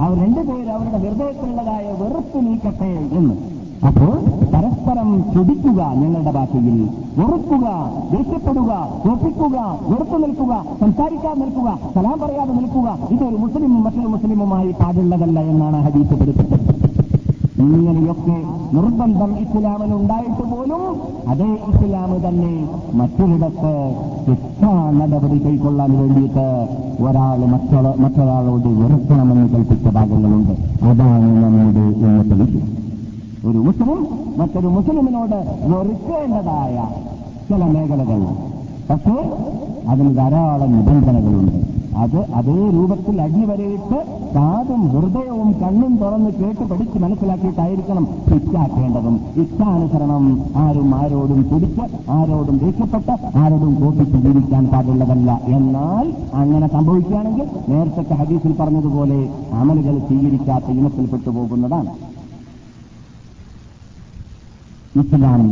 [0.00, 3.65] അവർ രണ്ടു പേര് അവരുടെ ഹൃദയത്തിലുള്ളതായ വെറുപ്പ് നീക്കട്ടെ എന്ന്.
[3.88, 4.12] അപ്പോൾ
[4.52, 6.78] പരസ്പരം ചൊടിക്കുക ഞങ്ങളുടെ ഭാഷയിൽ.
[7.18, 7.66] വെറുക്കുക
[8.12, 8.72] ദേഷ്യപ്പെടുക
[9.04, 9.56] തോപ്പിക്കുക
[9.90, 16.64] വെറുത്തു നിൽക്കുക സംസാരിക്കാതെ നിൽക്കുക സലാം പറയാതെ നിൽക്കുക ഇതൊരു മുസ്ലിമും മറ്റൊരു മുസ്ലിമുമായി പാടുള്ളതല്ല എന്നാണ് ഹദീസ് പഠിപ്പിച്ചത്
[17.64, 18.38] ഇങ്ങനെയൊക്കെ
[18.76, 20.82] നിർബന്ധം ഇസ്ലാമിന് ഉണ്ടായിട്ട് പോലും
[21.32, 22.52] അതേ ഇസ്ലാം തന്നെ
[23.00, 23.72] മറ്റൊരിടത്ത്
[24.26, 26.46] ശിക്ഷാ നടപടി കൈക്കൊള്ളാൻ വേണ്ടിയിട്ട്
[27.06, 30.54] ഒരാൾ മറ്റൊരാ മറ്റൊരാളോട് വെറുക്കണമെന്ന് കൽപ്പിച്ച ഭാഗങ്ങളുണ്ട്.
[30.90, 32.85] അതാണ് നമ്മുടെ ഇന്നത്തെ വിഷയം
[33.48, 34.06] ഒരു മുസ്ലിം
[34.38, 35.38] മറ്റൊരു മുസ്ലിമിനോട്
[35.72, 36.76] വെറുക്കേണ്ടതായ
[37.48, 38.20] ചില മേഖലകൾ.
[38.90, 39.16] പക്ഷേ
[39.88, 41.76] അതിന് ധാരാളം നിബന്ധനകളുണ്ട്.
[42.02, 43.98] അത് അതേ രൂപത്തിൽ അടിവരയിട്ട്
[44.34, 50.24] കാതും ഹൃദയവും കണ്ണും തുറന്ന് കേട്ട് പഠിച്ച് മനസ്സിലാക്കിയിട്ടായിരിക്കണം ഇഷ്ടാക്കേണ്ടതും ഇഷ്ടാനുസരണം
[50.56, 55.40] ആരും ആരോടും കുടിച്ച് ആരോടും ദേഷ്യപ്പെട്ട് ആരോടും കോപ്പിച്ച് ജീവിക്കാൻ പാടുള്ളതല്ല.
[55.58, 59.20] എന്നാൽ അങ്ങനെ സംഭവിക്കുകയാണെങ്കിൽ നേരത്തെ ഹദീസിൽ പറഞ്ഞതുപോലെ
[59.52, 61.92] അമലുകൾ സ്വീകരിക്കാത്ത ഇനത്തിൽ പോകുന്നതാണ്.
[65.00, 65.42] ഇസ്ലാം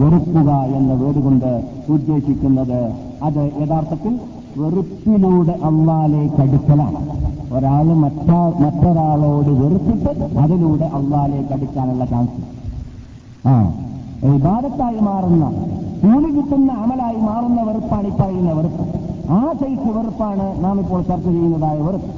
[0.00, 1.50] വെറുക്കുക എന്ന വേടുകൊണ്ട്
[1.94, 2.80] ഉദ്ദേശിക്കുന്നത്
[3.26, 4.14] അത് യഥാർത്ഥത്തിൽ
[4.60, 7.00] വെറുപ്പിലൂടെ അള്ളാലേക്ക് അടുക്കലാണ്.
[7.56, 12.40] ഒരാൾ മറ്റാ മറ്റൊരാളോട് വെറുപ്പിട്ട് അതിലൂടെ അള്ളാലേക്ക് അടുക്കാനുള്ള ചാൻസ്
[13.50, 13.54] ആ
[14.24, 15.44] വിവാദത്തായി മാറുന്ന
[16.02, 18.84] കൂലി കിട്ടുന്ന അമലായി മാറുന്ന വെറുപ്പാണ് ഈ പറയുന്ന വെറുപ്പ്.
[19.36, 22.12] ആ സൈസ് വെറുപ്പാണ് നാം ഇപ്പോൾ ചർച്ച ചെയ്യുന്നതായ വെറുപ്പ്.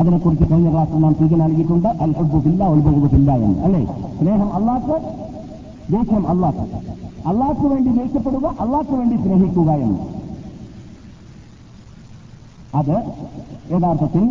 [0.00, 1.88] അതിനെക്കുറിച്ച് കഴിഞ്ഞ ക്ലാസ്സിൽ നാം സൂചന നൽകിയിട്ടുണ്ട്.
[2.04, 3.82] അൽ ഹുബുഫില്ല ഉൽബുബുഫില്ല എന്ന് അല്ലേ?
[4.18, 4.98] സ്നേഹം അള്ളാഹ്
[5.94, 6.64] ദേഷ്യം അള്ളാഹ്
[7.30, 9.98] അള്ളാഹ്ക്ക് വേണ്ടി ദേഷ്യപ്പെടുക അള്ളാഹ്ക്ക് വേണ്ടി സ്നേഹിക്കുക എന്ന്.
[12.80, 12.96] അത്
[13.72, 14.24] യഥാർത്ഥത്തിൽ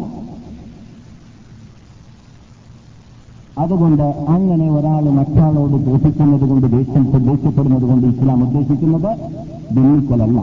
[3.64, 4.04] അതുകൊണ്ട്
[4.36, 9.12] അങ്ങനെ ഒരാൾ മറ്റാളോട് ദേഷിക്കുന്നത് കൊണ്ട് ദേഷ്യം ദേഷ്യപ്പെടുന്നത് കൊണ്ട് ഇസ്ലാം ഉദ്ദേശിക്കുന്നത്
[9.76, 10.40] ഭിന്നിക്കലല്ല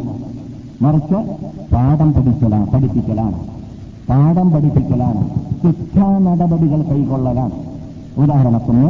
[0.84, 1.18] മറിച്ച്
[1.72, 3.38] പാഠം പഠിക്കലാണ് പഠിപ്പിക്കലാണ്.
[4.08, 5.28] പാഠം പഠിപ്പിക്കലാണ്
[5.62, 7.52] ശിക്ഷാ നടപടികൾ കൈക്കൊള്ളലാണ്.
[8.16, 8.86] ഉദാഹരണത്തിന്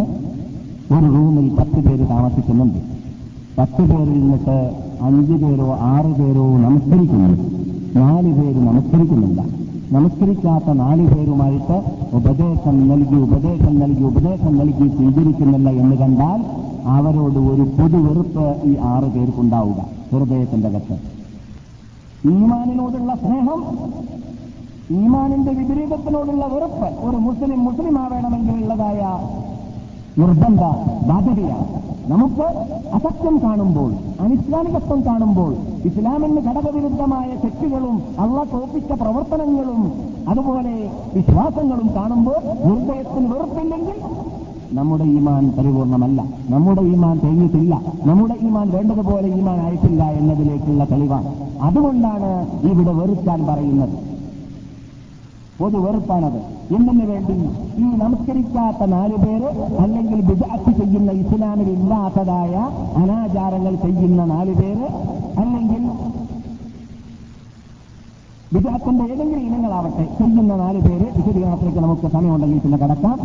[0.94, 2.78] ഒരു റൂമിൽ പത്ത് പേര് താമസിക്കുന്നുണ്ട്.
[3.58, 4.56] പത്ത് പേരിൽ നിന്നിട്ട്
[5.02, 7.28] അഞ്ചു പേരോ ആറ് പേരോ നമസ്കരിക്കുന്നു.
[8.00, 9.44] നാല് പേര് നമസ്കരിക്കുന്നില്ല.
[9.92, 16.44] നമസ്കരിക്കാത്ത നാല് പേരുമായിട്ട് ഉപദേശം നൽകി ഉപദേശം നൽകി ഉപദേശം നൽകി സ്വീകരിക്കുന്നില്ല എന്ന് കണ്ടാൽ
[16.86, 19.84] അവരോട് ഒരു പൊതു വെറുപ്പ് ഈ ആറ് പേർക്കുണ്ടാവുക.
[20.12, 20.94] ഹൃദയത്തിന്റെ കത്ത്.
[22.28, 23.64] ഈമാനിനോടുള്ള സ്നേഹം
[25.00, 29.00] ഈമാനിന്റെ വിപരീതത്തിനോടുള്ള വെറുപ്പ് ഒരു മുസ്ലിം മുസ്ലിം ആവേണമെങ്കിലുള്ളതായ
[30.18, 30.60] നിർബന്ധ
[31.10, 31.66] ബാധ്യതയാണ്.
[32.12, 32.46] നമുക്ക്
[32.96, 39.92] അസത്യം കാണുമ്പോൾ അനിസ്ലാമികത്വം കാണുമ്പോൾ ഇസ്ലാമിന് ഘടകവിരുദ്ധമായ തെറ്റുകളും അള്ള തോപ്പിച്ച പ്രവർത്തനങ്ങളും
[40.28, 40.74] അതുപോലെ
[41.14, 43.98] വിശ്വാസങ്ങളും കാണുമ്പോൾ ഹൃദയത്തിന് വെറുപ്പില്ലെങ്കിൽ
[44.78, 46.24] നമ്മുടെ ഈമാൻ പരിപൂർണമല്ല.
[46.48, 47.82] നമ്മുടെ ഈമാൻ തേങ്ങിയിട്ടില്ല.
[48.04, 51.34] നമ്മുടെ ഈമാൻ വേണ്ടതുപോലെ ഈമാൻ ആയിട്ടില്ല എന്നതിലേക്കുള്ള തെളിവാണ്.
[51.62, 52.30] അതുകൊണ്ടാണ്
[52.66, 54.11] ഇവിടെ വെറുക്കാൻ പറയുന്നത്.
[55.62, 56.38] പൊതു വെറുപ്പാണത്.
[56.76, 57.34] എന്തിനു വേണ്ടി
[57.82, 59.48] ഈ നമസ്കരിക്കാത്ത നാലു പേര്
[59.84, 62.54] അല്ലെങ്കിൽ വിദഗ്ധ ചെയ്യുന്ന ഇസ്ലാമിൽ ഇല്ലാത്തതായ
[63.02, 64.86] അനാചാരങ്ങൾ ചെയ്യുന്ന നാലു പേര്
[65.42, 65.82] അല്ലെങ്കിൽ
[68.54, 73.16] വിദഗ്ധത്തിന്റെ ഏതെങ്കിലും ഇനങ്ങളാവട്ടെ ചെയ്യുന്ന നാല് പേര് വിശദീകരണത്തിലേക്ക് നമുക്ക് സമയമുണ്ടെങ്കിൽ പിന്നെ കടക്കാം.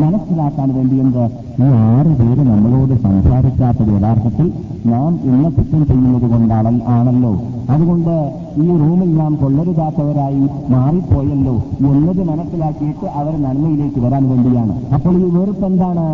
[0.00, 4.48] മനസ്സിലാക്കാൻ വേണ്ടി ഈ ആറ് പേര് നമ്മളോട് സംസാരിക്കാത്തത് യഥാർത്ഥത്തിൽ
[4.92, 7.32] നാം ഇന്ന് കുറ്റം ചെയ്യുന്നത് കൊണ്ടാണ് ആണല്ലോ.
[7.70, 8.14] അതുകൊണ്ട്
[8.56, 11.54] ഈ റൂമിൽ നാം കൊള്ളരുതാത്തവരായി മാറിപ്പോയല്ലോ
[11.92, 14.74] എന്നത് മനസ്സിലാക്കിയിട്ട് അവർ നന്മയിലേക്ക് വരാൻ വേണ്ടിയാണ്.
[14.94, 16.04] അപ്പോൾ ഈ വെറുപ്പ് എന്താണ്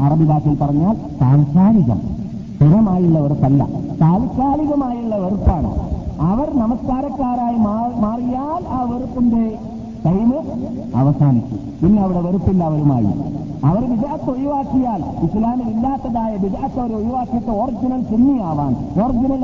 [0.00, 2.00] അറബി ഭാഷയിൽ പറഞ്ഞാൽ താൽക്കാലികം.
[2.56, 3.68] സ്ഥിരമായുള്ള വെറുപ്പല്ല.
[4.00, 5.70] താൽക്കാലികമായുള്ള വെറുപ്പാണ്.
[6.20, 7.58] അവർ നമസ്കാരക്കാരായി
[8.00, 9.44] മാറിയാൽ ആ വെറുപ്പിന്റെ
[10.04, 10.30] ടൈം
[11.02, 11.56] അവസാനിച്ചു.
[11.82, 13.12] പിന്നെ അവിടെ വെറുപ്പില്ല അവരുമായി.
[13.68, 18.72] അവർ വിജാത്ത് ഒഴിവാക്കിയാൽ ഇസ്ലാമിൽ ഇല്ലാത്തതായ വിജാത്ത് അവർ ഒഴിവാക്കിയിട്ട് ഒറിജിനൽ സുന്നിയാവാൻ
[19.04, 19.42] ഒറിജിനൽ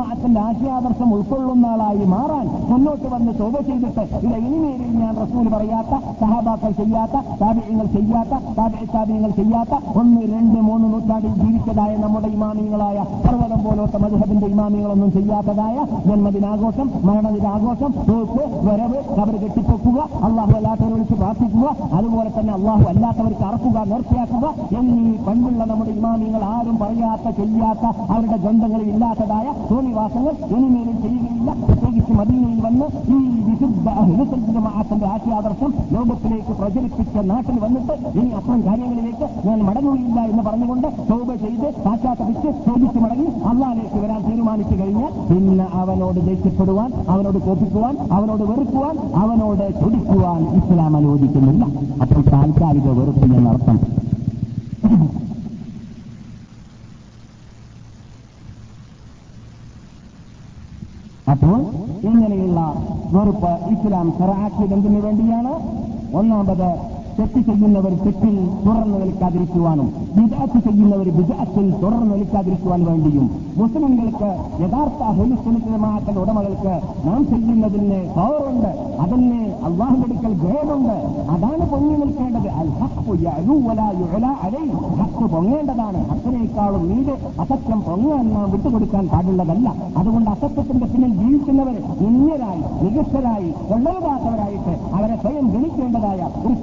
[0.00, 6.72] മാറ്റന്റെ ആശയാദർശം ഉൾക്കൊള്ളുന്ന ആളായി മാറാൻ മുന്നോട്ട് വന്ന് ചോദ ചെയ്തിട്ട് ഇത് ഇനിമേലിൽ ഞാൻ റസൂൽ പറയാത്ത സഹാബാക്കൾ
[6.80, 14.00] ചെയ്യാത്ത താപിയങ്ങൾ ചെയ്യാത്ത താപിയ താപിയങ്ങൾ ചെയ്യാത്ത ഒന്ന് രണ്ട് മൂന്ന് നൂറ്റാണ്ടിൽ ജീവിച്ചതായ നമ്മുടെ ഇമാമിയങ്ങളായ പർവതം പോലത്തെ
[14.04, 15.76] മധുഹബിന്റെ ഇമാമികളൊന്നും ചെയ്യാത്തതായ
[16.08, 19.34] ജന്മദിനാഘോഷം മരണദിനാഘോഷം തോക്ക് വരവ് അവർ
[19.68, 21.66] കെട്ടിപ്പൊക്കുക അള്ളാഹു അല്ലാത്തവരോട് പ്രാർത്ഥിക്കുക
[21.98, 24.46] അതുപോലെ തന്നെ അള്ളാഹു അല്ലാത്തവർക്ക് അറക്കുക നേർച്ചയാക്കുക
[24.78, 31.34] എന്നീ പണ്ടുള്ള നമ്മുടെ ഇമാമിങ്ങൾ ആരും പറയാത്ത ചെയ്യാത്ത അവരുടെ ഗ്രന്ഥങ്ങളിൽ ഇല്ലാത്തതായ തോന്നിവാസങ്ങൾ ഇനിമേലും ചെയ്യുകയില്ല.
[31.64, 34.62] പ്രത്യേകിച്ച് മദീനയിൽ വന്ന് ഈ വിശുദ്ധ ഹിലുസന്റെ
[35.08, 42.48] ആശയാദർശം ലോകത്തിലേക്ക് പ്രചരിപ്പിച്ച നാട്ടിൽ വന്നിട്ട് ഇനി അത്തരം കാര്യങ്ങളിലേക്ക് ഞാൻ മടങ്ങുകയില്ല എന്ന് പറഞ്ഞുകൊണ്ട് ശോഭ ചെയ്ത് പാശ്ചാത്തപിച്ച്
[42.66, 50.40] ചോദിച്ചു മടങ്ങി അള്ളാഹിലേക്ക് വരാൻ തീരുമാനിച്ചു കഴിഞ്ഞാൽ പിന്നെ അവനോട് ദേഷ്യപ്പെടുവാൻ അവനോട് കോപ്പിക്കുവാൻ അവനോട് വെറുക്കുവാൻ അവനോട് ചൊടിക്കുവാൻ
[50.58, 51.64] ഇസ്ലാം അനുവദിക്കുന്നില്ല.
[52.02, 53.78] അപ്പോൾ താൽക്കാലിക വെറുപ്പ് എന്നർത്ഥം
[61.32, 61.58] അപ്പോൾ
[62.08, 62.60] ഇങ്ങനെയുള്ള
[63.14, 65.52] വെറുപ്പ് ഇസ്ലാം ചെറാക്കിയത് എന്തിനു വേണ്ടിയാണ്?
[66.18, 74.30] ഒന്നാമത് തെറ്റ് ചെയ്യുന്നവർ തെറ്റിൽ തുടർന്ന് നിൽക്കാതിരിക്കുവാനും വിദാത്ത് ചെയ്യുന്നവർ വിദാത്തിൽ തുടർന്ന് നിൽക്കാതിരിക്കുവാൻ വേണ്ടിയും മുസ്ലിങ്ങൾക്ക്
[74.62, 78.68] യഥാർത്ഥ ഹെലിസ്തുനിമാക്കളുടെ ഉടമകൾക്ക് നാം ചെയ്യുന്നതിന് പവറുണ്ട്
[79.00, 80.96] അതിന് അള്ളാഹുമെടുക്കൽ ഗ്രേഡുണ്ട്
[81.30, 82.48] അതാണ് പൊങ്ങി നിൽക്കേണ്ടത്.
[84.98, 86.08] ഹക്കു പൊങ്ങേണ്ടതാണ്.
[86.08, 89.74] ഹക്കിനേക്കാളും നീട് അസത്യം പൊങ്ങാൻ നാം വിട്ടുകൊടുക്കാൻ പാടുള്ളതല്ല.
[89.96, 96.54] അതുകൊണ്ട് അസത്യത്തിന്റെ പിന്നിൽ ജീവിക്കുന്നവർ നിന്യരായി മികച്ചരായി കൊള്ളരുതാത്തവരായിട്ട് അവരെ സ്വയം ഗണിക്കേണ്ടതായ ഒരു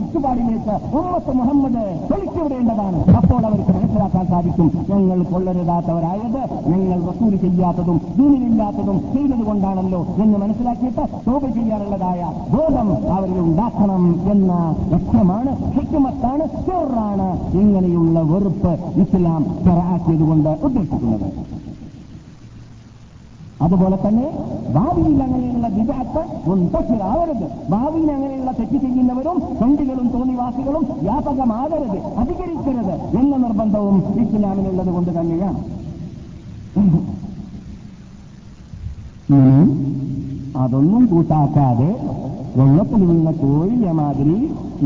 [0.46, 10.02] ചുറ്റുപാടിലേക്ക് ഉമ്മത്ത് മുഹമ്മദ് തെളിച്ചുവിടേണ്ടതാണ് അപ്പോൾ അവർക്ക് മനസ്സിലാക്കാൻ സാധിക്കും ഞങ്ങൾ കൊള്ളരുതാത്തവരായത് ഞങ്ങൾ വസൂൽ ചെയ്യാത്തതും ദീനിലില്ലാത്തതും ചെയ്തതുകൊണ്ടാണല്ലോ
[10.24, 12.22] എന്ന് മനസ്സിലാക്കിയിട്ട് തോപ ചെയ്യാനുള്ളതായ
[12.54, 14.04] ബോധം അവരിൽ ഉണ്ടാക്കണം
[14.34, 14.54] എന്ന
[14.94, 17.30] ലക്ഷ്യമാണ് ഹിക്കുമത്താണ് ചോറാണ്
[17.64, 21.28] ഇങ്ങനെയുള്ള വെറുപ്പ് ഇസ്ലാം തറാക്കിയതുകൊണ്ട് ഉദ്ദേശിക്കുന്നത്.
[23.64, 24.28] അതുപോലെ തന്നെ
[24.76, 26.18] ഭാവിയിൽ അങ്ങനെയുള്ള വിദഗ്ധ
[26.54, 35.62] ഉണ്ടാവരുത് ഭാവിയിൽ അങ്ങനെയുള്ള തെറ്റ് ചെയ്യുന്നവരും കണ്ടികളും തോന്നിവാസികളും വ്യാപകമാകരുത് അധികരിക്കരുത് എന്ന നിർബന്ധവും ഇസ്ലാമിനുള്ളത് കൊണ്ട് തന്നെയാണ്.
[40.64, 41.92] അതൊന്നും കൂട്ടാക്കാതെ
[42.58, 44.38] വെള്ളത്തിൽ വീണ കോഴിയ മാതിരി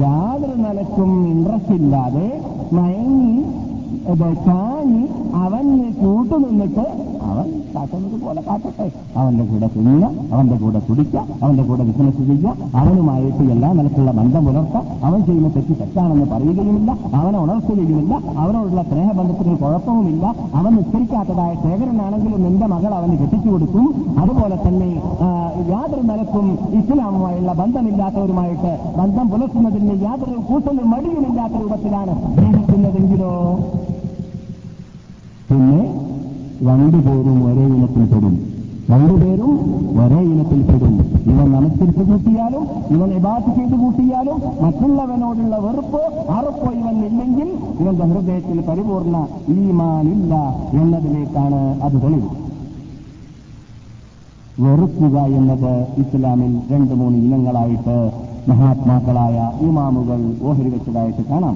[0.03, 2.29] യാതൊരു നിലക്കും ഇൻട്രസ്റ്റ് ഇല്ലാതെ
[2.71, 3.36] മയങ്ങി
[4.45, 5.03] ചാഞ്ഞി
[5.43, 6.86] അവന് കൂട്ടുനിന്നിട്ട്
[7.31, 8.85] അവൻ കാട്ടുന്നത് പോലെ കാട്ടട്ടെ.
[9.19, 14.81] അവന്റെ കൂടെ തിന്നുക അവന്റെ കൂടെ കുടിക്കുക അവന്റെ കൂടെ ബിസിനസ് ചെയ്യുക അവനുമായിട്ട് എല്ലാ നിലക്കുള്ള ബന്ധം പുലർത്തുക
[15.07, 18.13] അവൻ ചെയ്യുന്ന തെറ്റ് തെറ്റാണെന്ന് പറയുകയുമില്ല അവനെ ഉണർത്തുകയുമില്ല
[18.43, 20.25] അവനോടുള്ള സ്നേഹബന്ധത്തിന് കുഴപ്പവുമില്ല.
[20.59, 23.86] അവൻ നിസ്കരിക്കാത്തതായ ശേഖരനാണെങ്കിലും നിന്റെ മകൾ അവന് കെട്ടിച്ചു കൊടുക്കും.
[24.23, 24.91] അതുപോലെ തന്നെ
[25.73, 26.45] യാതൊരു നിലക്കും
[26.80, 33.32] ഇസ്ലാമുമായുള്ള ബന്ധമില്ലാത്തവരുമായിട്ട് ബന്ധം പുലർത്തുന്നതിന് യാതൊരു കൂട്ടലും മടിയുമില്ലാത്ത രൂപത്തിലാണ് ജീവിക്കുന്നതെങ്കിലോ?
[35.49, 35.82] പിന്നെ
[36.68, 38.34] രണ്ടുപേരും ഒരേ ഇനത്തിൽപ്പെടും
[38.89, 39.51] രണ്ടുപേരും
[39.99, 40.93] ഒരേ ഇനത്തിൽപ്പെടും
[41.32, 46.01] ഇവൻ നമസ്കരിച്ച് കൂട്ടിയാലും ഇവൻ എബാത്ത് ചെയ്ത് കൂട്ടിയാലും മറ്റുള്ളവനോടുള്ള വെറുപ്പോ
[46.34, 47.49] അറുപ്പോ ഇവൻ ഇല്ലെങ്കിൽ
[47.82, 49.16] ഇവന്റെ ഹൃദയത്തിൽ പരിപൂർണ
[49.57, 50.34] ഈമാനില്ല
[50.74, 52.30] എന്നതിലേക്കാണ് അത് തെളിവ്.
[54.57, 57.97] വെറുക്കുക എന്നത് ഇസ്ലാമിൽ രണ്ട് മൂന്ന് ഇനങ്ങളായിട്ട്
[58.47, 61.55] മഹാത്മാക്കളായ ഇമാമുകൾ ഓഹരി വെച്ചതായിട്ട് കാണാം.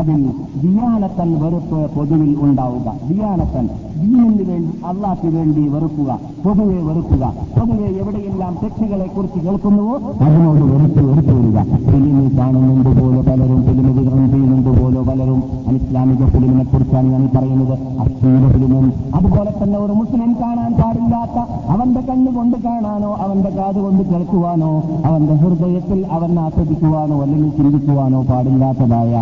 [0.00, 0.20] അതിൽ
[0.62, 2.88] ദിയാനത്തൻ വെറുപ്പ് പൊതുവിൽ ഉണ്ടാവുക.
[3.08, 3.64] ദിയാനത്തൻ
[4.02, 6.10] ദീനിന് വേണ്ടി അള്ളാഹ്ക്ക് വേണ്ടി വെറുക്കുക.
[6.44, 7.24] പൊതുവെ വെറുക്കുക.
[7.56, 11.58] പൊതുവെ എവിടെയെല്ലാം തെറ്റുകളെ കുറിച്ച് കേൾക്കുന്നുവോ അതിനോട് വെറുപ്പ് വെറുപ്പ് വരിക
[11.90, 17.74] ഫിലിമിൽ കാണുന്നുണ്ട് പോലെ പലരും ഫിലിം വിതരണം ചെയ്യുന്നുണ്ട് പോലെ പലരും അനിസ്ലാമിക ഫിലിമിനെ കുറിച്ചാണ് ഞാൻ പറയുന്നത്.
[18.04, 18.86] അശ്ലീല ഫിലിമും
[19.18, 21.36] അതുപോലെ തന്നെ ഒരു മുസ്ലിം കാണാൻ പാടില്ലാത്ത
[21.74, 24.72] അവന്റെ കണ്ണുകൊണ്ട് കാണാനോ അവന്റെ കാത് കൊണ്ട് കേൾക്കുവാനോ
[25.10, 29.12] അവന്റെ ഹൃദയത്തിൽ അവൻ ആസ്വദിക്കുവാനോ അല്ലെങ്കിൽ ചിന്തിക്കുവാനോ പാടില്ലാത്തതായ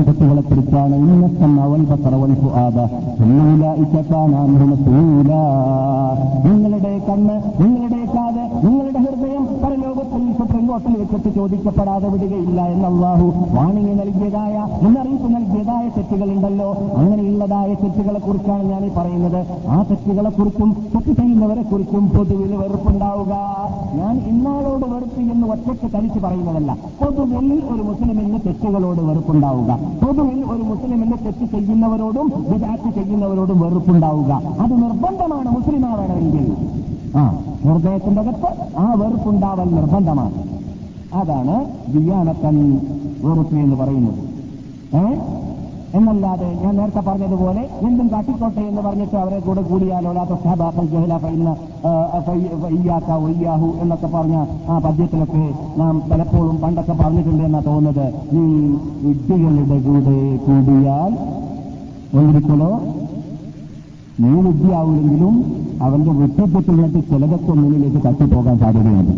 [0.00, 2.78] അത്തരം തെറ്റുകളെ കുറിച്ചാണ് ഇന്നസം അവൽ ബസറവൽ ഫുആദ
[6.42, 9.19] നിങ്ങളുടെ കണ്ണ് നിങ്ങളുടെ കാത് നിങ്ങളുടെ ഹൃദയം
[10.70, 13.26] വെച്ചിട്ട് ചോദിക്കപ്പെടാതെ വിടുകയില്ല എന്ന് അള്ളാഹു
[14.00, 16.76] നൽകിയതായ മുന്നറിയിപ്പ് നൽകിയതായ തെറ്റുകളുണ്ടല്ലോ.
[16.96, 19.68] അങ്ങനെയുള്ളതായ തെറ്റുകളെ കുറിച്ചാണ് ഞാൻ ഈ പറയുന്നത്.
[19.68, 23.34] ആ തെറ്റുകളെ കുറിച്ചും തെറ്റ് ചെയ്യുന്നവരെ കുറിച്ചും പൊതുവിൽ വെറുപ്പുണ്ടാവുക.
[23.94, 26.76] ഞാൻ ഇന്നാളോട് വെറുപ്പ് എന്ന് ഒറ്റയ്ക്ക് തനിച്ച് പറയുന്നതല്ല.
[27.04, 29.78] പൊതുവിൽ ഒരു മുസ്ലിമിന് തെറ്റുകളോട് വെറുപ്പുണ്ടാവുക.
[30.06, 34.42] പൊതുവിൽ ഒരു മുസ്ലിമിന് തെറ്റ് ചെയ്യുന്നവരോടും വിചാരിച്ച് ചെയ്യുന്നവരോടും വെറുപ്പുണ്ടാവുക.
[34.60, 36.56] അത് നിർബന്ധമാണ് മുസ്ലിമാവണമെങ്കിൽ.
[37.16, 40.59] ആ ഹൃദയത്തിന്റെ അകത്ത് ആ വെറുപ്പുണ്ടാവൽ നിർബന്ധമാണ്.
[41.18, 41.54] അതാണ്
[41.92, 42.56] ദിയാനത്തൻ
[43.24, 44.20] വെറുപ്പ് എന്ന് പറയുന്നത്.
[45.98, 51.52] എന്നല്ലാതെ ഞാൻ നേരത്തെ പറഞ്ഞതുപോലെ എന്തും കാട്ടിക്കോട്ടെ എന്ന് പറഞ്ഞിട്ട് അവരെ കൂടെ കൂടിയാലോ ലാത്ത സഹാബാക്കൾ ജഹല ഫൈന്ന്
[52.76, 54.36] ഇയ്യാക്ക ഒയ്യാഹു എന്നൊക്കെ പറഞ്ഞ
[54.68, 55.44] ആ പദ്യത്തിലൊക്കെ
[55.80, 58.06] നാം പലപ്പോഴും പണ്ടൊക്കെ പറഞ്ഞിട്ടുണ്ട് എന്നാ തോന്നുന്നത്.
[58.32, 58.42] ഈ
[59.04, 61.12] വിഡ്ഢികളുടെ കൂടെ കൂടിയാൽ
[62.18, 62.70] ഒന്നിരിക്കലോ?
[64.20, 65.34] നീ വിദ്യയാവില്ലെങ്കിലും
[65.82, 69.14] അവന്റെ വ്യക്തിത്വത്തിൽ വേണ്ടി ചിലതൊക്കെ മുന്നിലേക്ക് തട്ടിപ്പോകാൻ സാധ്യതയുണ്ട്?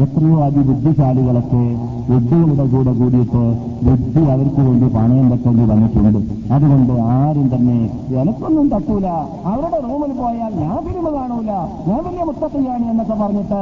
[0.00, 1.62] എത്രയോ അതിബുദ്ധിശാലികളൊക്കെ
[2.10, 3.42] ബുദ്ധികളുടെ കൂടെ കൂടിയിട്ട്
[3.86, 6.18] ബുദ്ധി അവർക്ക് വേണ്ടി പണയം വെക്കേണ്ടി വന്നിട്ടുണ്ട്.
[6.54, 7.76] അതുകൊണ്ട് ആരും തന്നെ
[8.20, 9.06] എനക്കൊന്നും തട്ടൂല.
[9.50, 11.50] അവരുടെ റൂമിൽ പോയാൽ ഞാൻ ഫിലിമ കാണൂല.
[11.88, 13.60] ഞാൻ വലിയ മുത്തത്തെയാണ് എന്നൊക്കെ പറഞ്ഞിട്ട്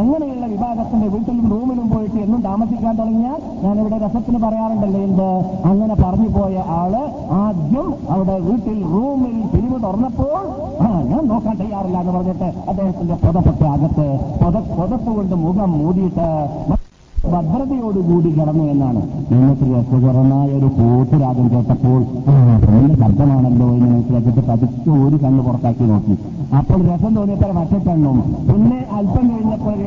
[0.00, 5.28] അങ്ങനെയുള്ള വിഭാഗത്തിന്റെ വീട്ടിലും റൂമിലും പോയിട്ട് എന്നും താമസിക്കാൻ തുടങ്ങിയാൽ ഞാൻ ഇവിടെ രസത്തിന് പറയാറുണ്ടല്ലോ എന്ത്?
[5.70, 6.94] അങ്ങനെ പറഞ്ഞു പോയ ആൾ
[7.42, 10.36] ആദ്യം അവിടെ വീട്ടിൽ റൂമിൽ ഫിലിം തുറന്നപ്പോൾ
[10.84, 14.06] ആ ഞാൻ നോക്കാൻ തയ്യാറില്ല എന്ന് പറഞ്ഞിട്ട് അദ്ദേഹത്തിന്റെ പുതപ്പൊക്കെ അകത്ത്
[14.42, 16.28] പുത പുതപ്പ് കൊണ്ട് മുഖം മൂടിയിട്ട്
[17.32, 19.02] ഭദ്രതയോടുകൂടി കിടന്നു എന്നാണ്.
[19.32, 22.00] നിങ്ങൾക്ക് രസകരമായ ഒരു കൂട്ടുരാഗം കേട്ടപ്പോൾ
[23.02, 26.14] ശബ്ദമാണല്ലോ എന്ന് മനസ്സിലാക്കിയിട്ട് പതുക്കെ ഒരു കണ്ണ് പുറത്താക്കി നോക്കി.
[26.58, 28.18] അപ്പോൾ രസം തോന്നിയപ്പോൾ മറ്റേ കണ്ണും.
[28.48, 29.78] പിന്നെ അല്പം കഴിഞ്ഞപ്പോൾ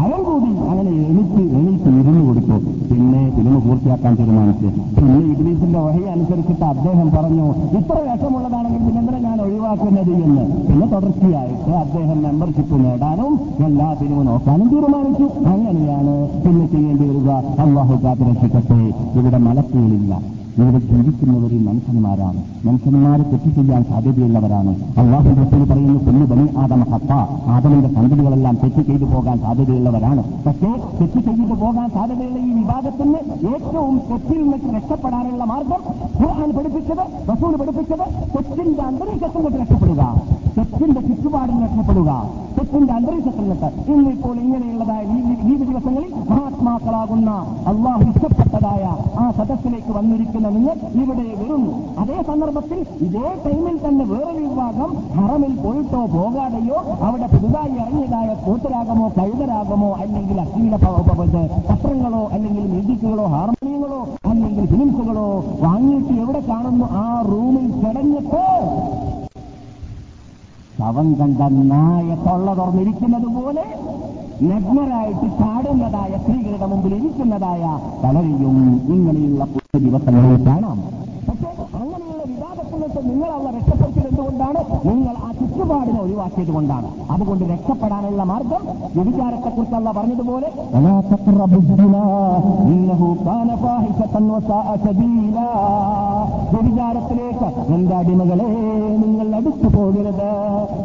[0.00, 2.56] അയാൾ കൂടി അങ്ങനെ എനിക്ക് എനിക്ക് ഇരുന്ന് കൊടുത്തു.
[2.90, 4.68] പിന്നെ ഫിലിം പൂർത്തിയാക്കാൻ തീരുമാനിച്ചു.
[4.96, 7.46] പിന്നെ ഇംഗ്ലീഷിന്റെ വഹി അനുസരിച്ചിട്ട് അദ്ദേഹം പറഞ്ഞു
[7.78, 10.44] ഇത്ര രസമുള്ളതാണെങ്കിൽ പിന്നെന്തിനാ ഞാൻ ഒഴിവാക്കുന്നത് എന്ന്?
[10.68, 13.32] പിന്നെ തുടർച്ചയായിട്ട് അദ്ദേഹം മെമ്പർഷിപ്പ് നേടാനും
[13.68, 15.26] എല്ലാ ഫിലിമും നോക്കാനും തീരുമാനിച്ചു.
[15.52, 16.14] അങ്ങനെയാണ്
[16.44, 17.30] പിന്നെ വേണ്ടി വരിക.
[17.64, 18.78] അള്ളാഹു കാത്ത് രക്ഷിക്കട്ടെ
[19.18, 20.12] ഇവിടെ മലക്കുകളില്ല.
[20.58, 22.42] ഇവിടെ ജീവിക്കുന്നവർ മനുഷ്യന്മാരാണ്.
[22.66, 24.72] മനുഷ്യന്മാരെ തെറ്റ് ചെയ്യാൻ സാധ്യതയുള്ളവരാണ്.
[24.98, 27.12] അള്ളാഹു റസൂൽ പറയുന്നു കുഞ്ഞു ബനി ആദമ ഹത്ത.
[27.46, 30.22] ആദമിന്റെ സന്തതികളെല്ലാം തെറ്റ് ചെയ്തു പോകാൻ സാധ്യതയുള്ളവരാണ്.
[30.46, 35.82] പക്ഷേ തെറ്റ് ചെയ്തു പോകാൻ സാധ്യതയുള്ള ഈ വിവാദത്തിന് ഏറ്റവും തെറ്റിൽ നിന്ന് രക്ഷപ്പെടാനുള്ള മാർഗം
[36.22, 40.22] ഖുർആൻ പഠിപ്പിച്ചത് റസൂൽ പഠിപ്പിച്ചത് തെറ്റിന്റെ അന്തരീക്ഷത്തിൽ നിന്ന് രക്ഷപ്പെടുക.
[40.58, 42.30] തെറ്റിന്റെ ചുറ്റുപാടിൽ രക്ഷപ്പെടുക.
[42.58, 43.92] തെറ്റിന്റെ അന്തരീക്ഷത്തിൽ നിന്ന്.
[43.92, 45.02] ഇന്നിപ്പോൾ ഇങ്ങനെയുള്ളതായ
[45.52, 47.30] ഈ ദിവസങ്ങളിൽ മഹാത്മാക്കളാകുന്ന
[47.66, 48.84] അള്ളാഹു ഇഷ്ടപ്പെട്ടതായ
[49.18, 51.72] ആ സദസ്സിലേക്ക് വന്നിരിക്കുന്ന നിങ്ങൾ ഇവിടെ വരുന്നു.
[51.98, 59.92] അതേ സന്ദർഭത്തിൽ ഇതേ ടൈമിൽ തന്നെ വേറൊരു വിഭാഗം ഹറമിൽ പോയിട്ടോ പോകാതെയോ അവിടെ പുതുതായി ഇറങ്ങിയതായ കൂട്ടരാഗമോ കഴുതരാഗമോ
[59.94, 60.38] അല്ലെങ്കിൽ
[60.76, 60.94] പ-
[61.70, 65.26] പത്രങ്ങളോ അല്ലെങ്കിൽ മ്യൂസിക്കുകളോ ഹാർമോണിയങ്ങളോ അല്ലെങ്കിൽ ഫിലിംസുകളോ
[65.60, 66.84] വാങ്ങിയിട്ട് എവിടെ കാണുന്നു?
[66.96, 68.42] ആ റൂമിൽ കിടന്നിട്ട്
[70.78, 73.66] ശവം കണ്ട നായ തൊള്ള തുറന്നിരിക്കുന്നത് പോലെ
[74.48, 77.62] നഗ്നരായിട്ട് ചാടുന്നതായ സ്ത്രീകളുടെ മുമ്പിൽ ഇരിക്കുന്നതായ
[78.02, 78.56] പലരെയും
[78.94, 79.44] ഇങ്ങനെയുള്ള
[79.86, 80.78] ദിവസങ്ങളിൽ കാണാം.
[81.28, 81.48] പക്ഷേ
[81.78, 83.75] അങ്ങനെയുള്ള വിവാദത്തിൽ നിന്ന് നിങ്ങൾ അവ രക്ഷപ്പെടുത്തിയത്
[84.36, 86.88] കൊണ്ടാണ് നിങ്ങൾ ആ ചുറ്റുപാടിനെ ഒഴിവാക്കിയത് കൊണ്ടാണ്.
[87.12, 88.62] അതുകൊണ്ട് രക്ഷപ്പെടാനുള്ള മാർഗം
[88.96, 90.48] വ്യഭിചാരത്തെക്കുറിച്ച് പറഞ്ഞതുപോലെ
[96.52, 98.48] വ്യഭിചാരത്തിലേക്ക് എന്റെ അടിമകളെ
[99.02, 100.28] നിങ്ങൾ അടുത്തു പോകരുത്.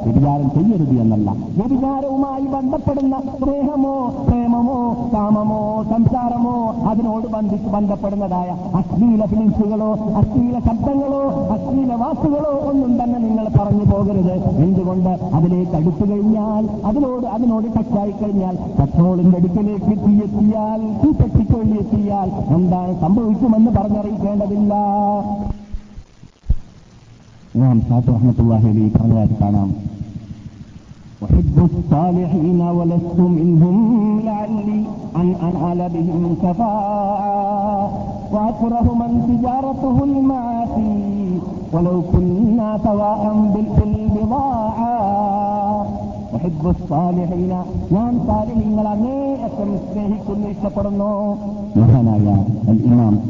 [0.06, 1.30] വ്യഭിചാരം ചെയ്യരുത് എന്നല്ല.
[1.60, 3.96] വ്യഭിചാരവുമായി ബന്ധപ്പെടുന്ന സ്നേഹമോ
[4.28, 4.80] പ്രേമമോ
[5.14, 6.56] കാമമോ സംസാരമോ
[6.92, 8.50] അതിനോട് ബന്ധിച്ച് ബന്ധപ്പെടുന്നതായ
[8.80, 9.92] അശ്ലീല ഫിലിംസുകളോ
[10.22, 11.24] അശ്ലീല ശബ്ദങ്ങളോ
[11.56, 18.55] അശ്ലീല വാക്കുകളോ ഒന്നും തന്നെ നിങ്ങൾ പറഞ്ഞു പോകരുത് എന്തുകൊണ്ട് അതിലേക്ക് അടുത്തു കഴിഞ്ഞാൽ അതിനോട് അതിനോട് ടച്ചായി കഴിഞ്ഞാൽ
[18.79, 24.73] പെട്രോളിന്റെ അടുക്കലേക്ക് തീയെത്തിയാൽ തീപ്പെട്ടിക്കൊള്ളിയെത്തിയാൽ എന്താണ് സംഭവിക്കുമെന്ന് പറഞ്ഞറിയിക്കേണ്ടതില്ല
[27.55, 29.69] ഇമാം ഷാഫി റഹ്മത്തുള്ളാഹി അലൈഹി പറഞ്ഞതായിട്ട് കാണാം
[31.27, 33.77] أحب الصالحين ولست منهم
[34.23, 34.81] لعلي
[35.17, 37.85] أن أنال بهم شفاعة
[38.33, 40.93] وأكره من تجارته المعاصي
[41.74, 43.22] ولو كنا سواء
[43.54, 44.92] بالبضاعة
[47.96, 51.12] ഞാൻ സാലിഹീങ്ങൾ അങ്ങേയറ്റം സ്നേഹിക്കുന്നു ഇഷ്ടപ്പെടുന്നു.
[51.80, 52.28] മഹാനായ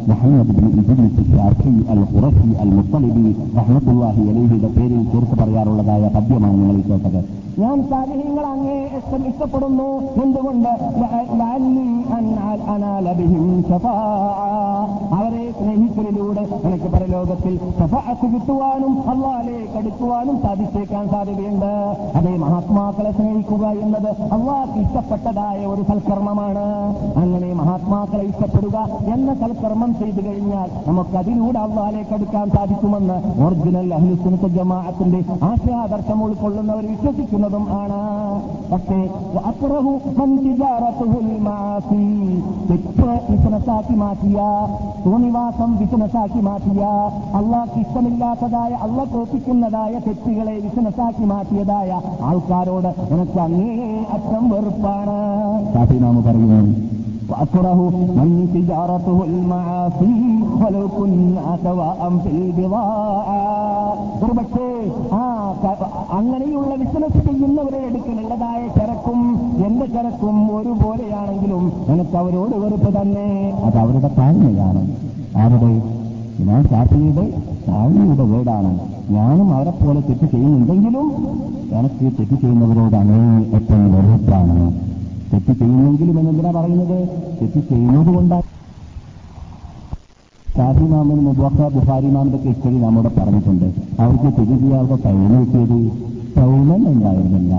[0.10, 3.28] Muhammad bin Idris Shafi al Qurashi al Muttalibi
[3.60, 7.22] റഹ്മത്തുള്ളാഹി അലൈഹിയുടെ പേരിൽ ചേർത്ത് പറയാറുള്ളതായ പദ്യമാണ് നിങ്ങൾ കേട്ടത്.
[7.62, 9.90] ഞാൻ സാലിഹ്യങ്ങൾ അങ്ങേ ഇഷ്ടം ഇഷ്ടപ്പെടുന്നു.
[10.24, 10.70] എന്തുകൊണ്ട്?
[15.18, 17.54] അവരെ സ്നേഹിക്കലിലൂടെ എനിക്ക് പരലോകത്തിൽ
[18.34, 21.72] കിട്ടുവാനും അള്ളാലേക്ക് കടുക്കുവാനും സാധിച്ചേക്കാൻ സാധ്യതയുണ്ട്.
[22.18, 22.34] അതേ
[23.02, 26.66] മഹാത്മാക്കളെ സ്നേഹിക്കുക എന്നത് അള്ളാഹ് ഇഷ്ടപ്പെട്ടതായ ഒരു സൽക്കർമ്മമാണ്.
[27.22, 28.78] അങ്ങനെ മഹാത്മാക്കളെ ഇഷ്ടപ്പെടുക
[29.14, 37.66] എന്ന സൽക്കർമ്മം ചെയ്തു കഴിഞ്ഞാൽ നമുക്ക് അതിലൂടെ അള്ളാഹിലേക്ക് അടുക്കാൻ സാധിക്കുമെന്ന് ഒറിജിനൽ അഹ്ലുസുനത്ത് ജമാഅത്തിന്റെ ആശയാദർശം ഉൾക്കൊള്ളുന്നവർ വിശ്വസിക്കുന്നതും
[37.82, 38.02] ആണ്.
[38.72, 39.00] പക്ഷേ
[42.70, 44.40] തെറ്റ് ബിസിനസ്സാക്കി മാറ്റിയ
[45.06, 46.84] തോന്നിവാസം ബിസിനസ്സാക്കി മാറ്റിയ
[47.40, 51.90] അള്ളാഹ് ഇഷ്ടമില്ലാത്തതായ അള്ള കോപ്പിക്കുന്നതായ തെറ്റുകളെ ബിസിനസ്സാക്കി മാറ്റിയതായ
[52.30, 53.73] ആൾക്കാരോട് എനിക്ക് അങ്ങേ
[54.15, 55.19] അറ്റം വെറുപ്പാണ്
[55.75, 56.61] ഷാഫി ഇമാമ് പറയുന്നു
[57.31, 57.81] وأكره
[58.19, 60.13] من تجارته المعاصي
[60.61, 63.41] ولو كنا سواء في البضاعة
[64.23, 64.69] ഒരുപക്ഷേ
[65.15, 65.23] ആ
[65.63, 65.89] ക-
[66.19, 69.19] അങ്ങനെയുള്ള ബിസിനസ് ചെയ്യുന്നവരെ എടുക്കലുള്ളതായ ചരക്കും
[69.67, 73.27] എന്റെ ചരക്കും ഒരുപോലെയാണെങ്കിലും എനിക്ക് അവരോട് വെറുപ്പ് തന്നെ
[73.67, 74.83] അത് അവരുടെ താഴ്മയാണ്
[75.39, 75.71] ആരുടെ
[76.42, 77.26] ഇമാം ഷാഫിയുടെ
[77.68, 78.72] താഴ്മയുടെ വേടാണ്.
[79.16, 81.08] ഞാനും അവരെ പോലെ തെറ്റ് ചെയ്യുന്നുണ്ടെങ്കിലും
[81.80, 83.20] എനിക്ക് തെറ്റ് ചെയ്യുന്നവരോട് അങ്ങേ
[83.58, 84.56] ഏറ്റവും വെറുപ്പാണ്
[85.32, 86.98] തെറ്റ് ചെയ്യുന്നെങ്കിലും എന്നെന്തിനാ പറയുന്നത്?
[87.40, 88.48] തെറ്റ് ചെയ്യുന്നത് കൊണ്ടാണ്
[90.56, 93.68] ഷാഫി മാമിന് മുബാക്ക ബുഹാരി മാമിന്റെ ഹിസ്റ്ററി നമ്മോട് പറഞ്ഞിട്ടുണ്ട്.
[94.04, 95.78] അവർക്ക് തെറ്റ് ചെയ്യാതെ ടൈം കിട്ടിയത്
[96.38, 97.54] ടൈമൻ ഉണ്ടായിരുന്നില്ല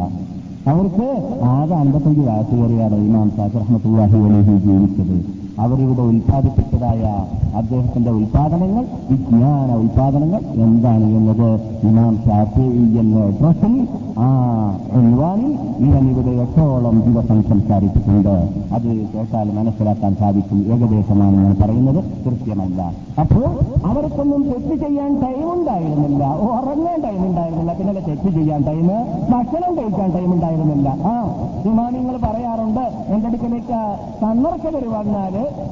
[0.73, 1.07] അവർക്ക്
[1.53, 5.17] ആകെ അൻപത്തഞ്ച് വയസ്സ് കയറിയാണ് ഇമാം ഷാഫി റഹ്മത്തുള്ളാഹി അലൈഹി ജീവിച്ചത്.
[5.61, 7.03] അവരിവിടെ ഉൽപ്പാദിപ്പിച്ചതായ
[7.57, 11.49] അദ്ദേഹത്തിന്റെ ഉൽപാദനങ്ങൾ വിജ്ഞാന ഉൽപാദനങ്ങൾ എന്താണ് എന്നത്?
[11.89, 12.67] ഇമാം ഷാഫി
[13.01, 13.89] എന്ന അഡ്രസ്സിൽ
[14.19, 14.29] ആ
[14.97, 15.53] യുവാനിൽ
[15.87, 18.49] ഇവൻ ഇവിടെ എട്ടോളം ദിവസം സംസാരിച്ചിട്ടുണ്ട്.
[18.75, 22.05] അത് കേട്ടാൽ മനസ്സിലാക്കാൻ സാധിക്കും ഏകദേശമാണ് ഞാൻ പറയുന്നത്.
[22.27, 22.83] കൃത്യമല്ല.
[23.21, 23.49] അപ്പോൾ
[23.87, 26.25] അവർക്കൊന്നും തെറ്റ് ചെയ്യാൻ ടൈം ഉണ്ടായിരുന്നില്ല.
[26.35, 27.73] ഉറങ്ങാൻ ടൈം ഉണ്ടായിരുന്നില്ല.
[27.73, 28.87] പിന്നെ തെറ്റ് ചെയ്യാൻ ടൈം
[29.33, 30.89] ഭക്ഷണം കഴിക്കാൻ ടൈം ഉണ്ടായിരുന്നില്ല.
[30.89, 31.15] ആ
[31.65, 33.81] ഇമാനിങ്ങൾ പറയാറുണ്ട് എന്റെ അടുക്കലേക്ക്
[34.21, 34.85] സന്ദർശകർ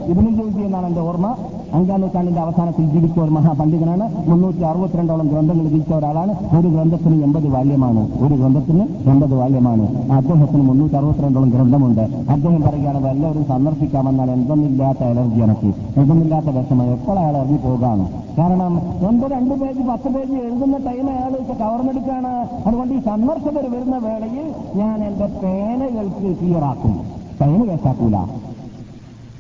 [0.05, 1.37] ഇതിന് ജോലി എന്നാണ് എന്റെ ഓർമ്മ.
[1.75, 4.29] അഞ്ചാം നൂറ്റാണ്ടിന്റെ അവസാനത്തിൽ ജീവിച്ച ഒരു മഹാപണ്ഡിതനാണ്.
[4.31, 6.33] മുന്നൂറ്റി അറുപത്തിരണ്ടോളം ഗ്രന്ഥങ്ങൾ രചിച്ച ഒരാളാണ്.
[6.59, 8.09] ഒരു ഗ്രന്ഥത്തിന് എൺപത് വാല്യമാണ്.
[8.21, 10.13] ഒരു ഗ്രന്ഥത്തിന് എൺപത് വാല്യമാണ്.
[10.13, 12.01] അദ്ദേഹത്തിന് മുന്നൂറ്റി അറുപത്തിരണ്ടോളം ഗ്രന്ഥമുണ്ട്.
[12.01, 15.71] അദ്ദേഹം പറയുകയാണ് എല്ലാവരും സന്ദർശിക്കാമെന്നാൽ എന്തൊന്നില്ലാത്ത അലർജി എനിക്ക്.
[16.01, 16.91] എന്തൊന്നില്ലാത്ത വിഷമം.
[16.93, 18.09] എപ്പോൾ അയാൾ ഇറങ്ങി പോകാണ്?
[18.39, 24.55] കാരണം എൺപത് രണ്ട് പേജ് പത്ത് പേജ് എഴുതുന്ന ടൈം അയാൾ കവർന്നെടുക്കാണ് അതുകൊണ്ട് ഈ സന്ദർശകർ വരുന്ന വേളയിൽ
[24.77, 27.01] ഞാൻ എന്റെ പേനകൾക്ക് ക്ലിയറാക്കും
[27.41, 28.17] ടൈം കേട്ടാക്കൂല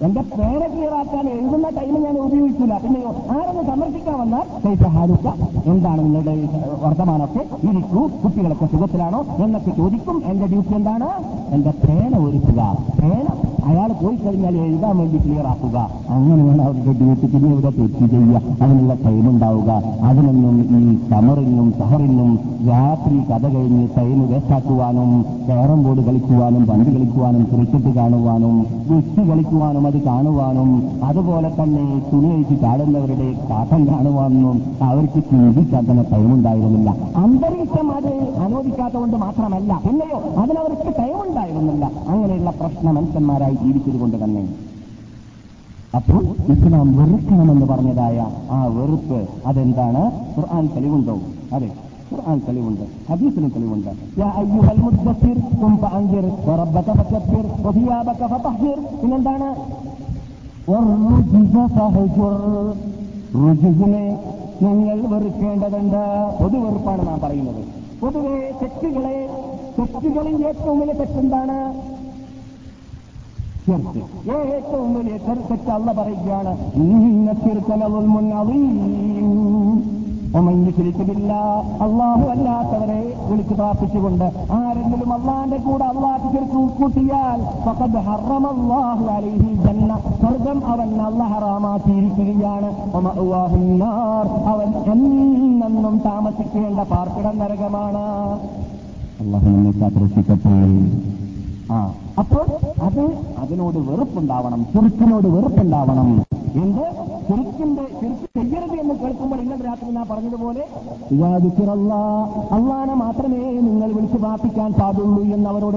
[0.05, 4.47] എന്റെ പേന ക്ലിയറാക്കാൻ എഴുതുന്ന ടൈം ഞാൻ ഉപയോഗിക്കില്ല പിന്നെയോ ആരൊന്ന് സമർപ്പിക്കാൻ വന്നാൽ
[4.95, 5.29] ഹാലുക്ക
[5.67, 6.35] എന്താണ് നിങ്ങളുടെ
[6.83, 7.43] വർത്തമാനമൊക്കെ?
[7.69, 9.25] ഇരിക്കൂ കുട്ടികളൊക്കെ സുഖത്തിലാണോ?
[9.45, 10.23] എന്നൊക്കെ ചോദിക്കും.
[10.27, 11.09] എന്റെ ഡ്യൂട്ടി എന്താണ്?
[11.51, 12.61] എന്റെ പേന ഒരുക്കുക.
[13.03, 13.27] പേന
[13.71, 15.77] അയാൾ പോയി കഴിഞ്ഞാൽ എഴുതാൻ വേണ്ടി ക്ലിയർ ആക്കുക.
[16.09, 18.43] അങ്ങനെയാണ് അവരുടെ ഡ്യൂട്ടി പിന്നെ ഇവിടെ തെറ്റ് ചെയ്യുക?
[18.63, 19.71] അതിനുള്ള ടൈം ഉണ്ടാവുക.
[20.03, 22.31] അതിനൊന്നും ഈ സമറിനും സഹറിനും
[22.69, 25.11] രാത്രി കഥ കഴിഞ്ഞ് ടൈം വേസ്റ്റാക്കുവാനും
[25.49, 28.57] കാരം ബോർഡ് കളിക്കുവാനും പന്ത് കളിക്കുവാനും ക്രിക്കറ്റ് കാണുവാനും
[28.91, 30.71] ഗുസ്തി കളിക്കുവാനും അത് കാണുവാനും
[31.09, 36.91] അതുപോലെ തന്നെ തുണിയഴിച്ച് ചാടുന്നവരുടെ കാട്ടം കാണുവാനും അവർക്ക് ചിന്തിക്കാൻ തന്നെ ടൈമുണ്ടായിരുന്നില്ല
[37.23, 38.13] അന്തരീക്ഷം അത്
[38.45, 44.45] അനുവദിക്കാത്തതുകൊണ്ട് മാത്രമല്ല പിന്നെയോ അതിനവർക്ക് ടൈമുണ്ടായിരുന്നില്ല അങ്ങനെയുള്ള പ്രശ്ന മനുഷ്യന്മാരായി ജീവിച്ചതുകൊണ്ട് തന്നെ.
[45.99, 46.23] അപ്പോൾ
[46.55, 48.19] ഇസ്ലാം വെറുക്കണമെന്ന് പറഞ്ഞതായ
[48.57, 49.21] ആ വെറുപ്പ്
[49.51, 50.03] അതെന്താണ്?
[50.35, 51.15] ഖുർആൻ തെളിവുണ്ടോ?
[51.57, 51.71] അതെ
[52.11, 53.91] ഖുർആൻ തെളിവുണ്ട് ഹദീസിന് തെളിവുണ്ട്.
[59.01, 59.49] പിന്നെന്താണ്?
[63.51, 64.05] ഋജുവിനെ
[64.63, 66.03] നിങ്ങൾ വെറുക്കേണ്ടതുണ്ട്.
[66.41, 67.63] പൊതു വെറുപ്പാണ് നാം പറയുന്നത്.
[68.03, 69.17] പൊതുവെ തെറ്റുകളെ
[69.79, 71.59] തെറ്റുകളിൽ ഏറ്റവും വലിയ തെറ്റെന്താണ്?
[73.71, 76.53] ഏറ്റവും വലിയ തെറ്റ് അല്ല പറയുകയാണ്.
[81.85, 83.01] അള്ളാഹു അല്ലാത്തവരെ
[83.31, 84.80] വിളിച്ചു പ്രാർത്ഥിച്ചുകൊണ്ട് ആര്
[85.11, 86.27] ആരെങ്കിലും അള്ളാന്റെ കൂടെ അള്ളാഹ്
[86.79, 87.41] കൂട്ടിയാൽ
[90.21, 92.69] സ്വർഗം അവൻ അല്ല ഹറാമാക്കിയിരിക്കുകയാണ്.
[94.53, 98.05] അവൻ എന്നെന്നും താമസിക്കേണ്ട പാർപ്പിട നരകമാണ്.
[99.21, 99.73] നമ്മെ
[101.73, 101.79] ആ
[102.19, 102.47] അപ്പോൾ
[102.83, 103.03] അത്
[103.43, 106.09] അതിനോട് വെറുപ്പുണ്ടാവണം ചുരുക്കിനോട് വെറുപ്പുണ്ടാവണം.
[106.63, 106.87] എന്ത്?
[107.31, 110.63] ചുരുക്കിന്റെ ചുരുക്ക് ചെയ്യരുത് എന്ന് കേൾക്കുമ്പോൾ ഇന്നത്തെ രാത്രി ഞാൻ പറഞ്ഞതുപോലെ
[112.55, 115.77] അള്ളാനെ മാത്രമേ നിങ്ങൾ വിളിച്ചു പ്രാർത്ഥിക്കാൻ പാടുള്ളൂ എന്ന് അവരോട്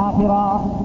[0.00, 0.32] ആഖിറ.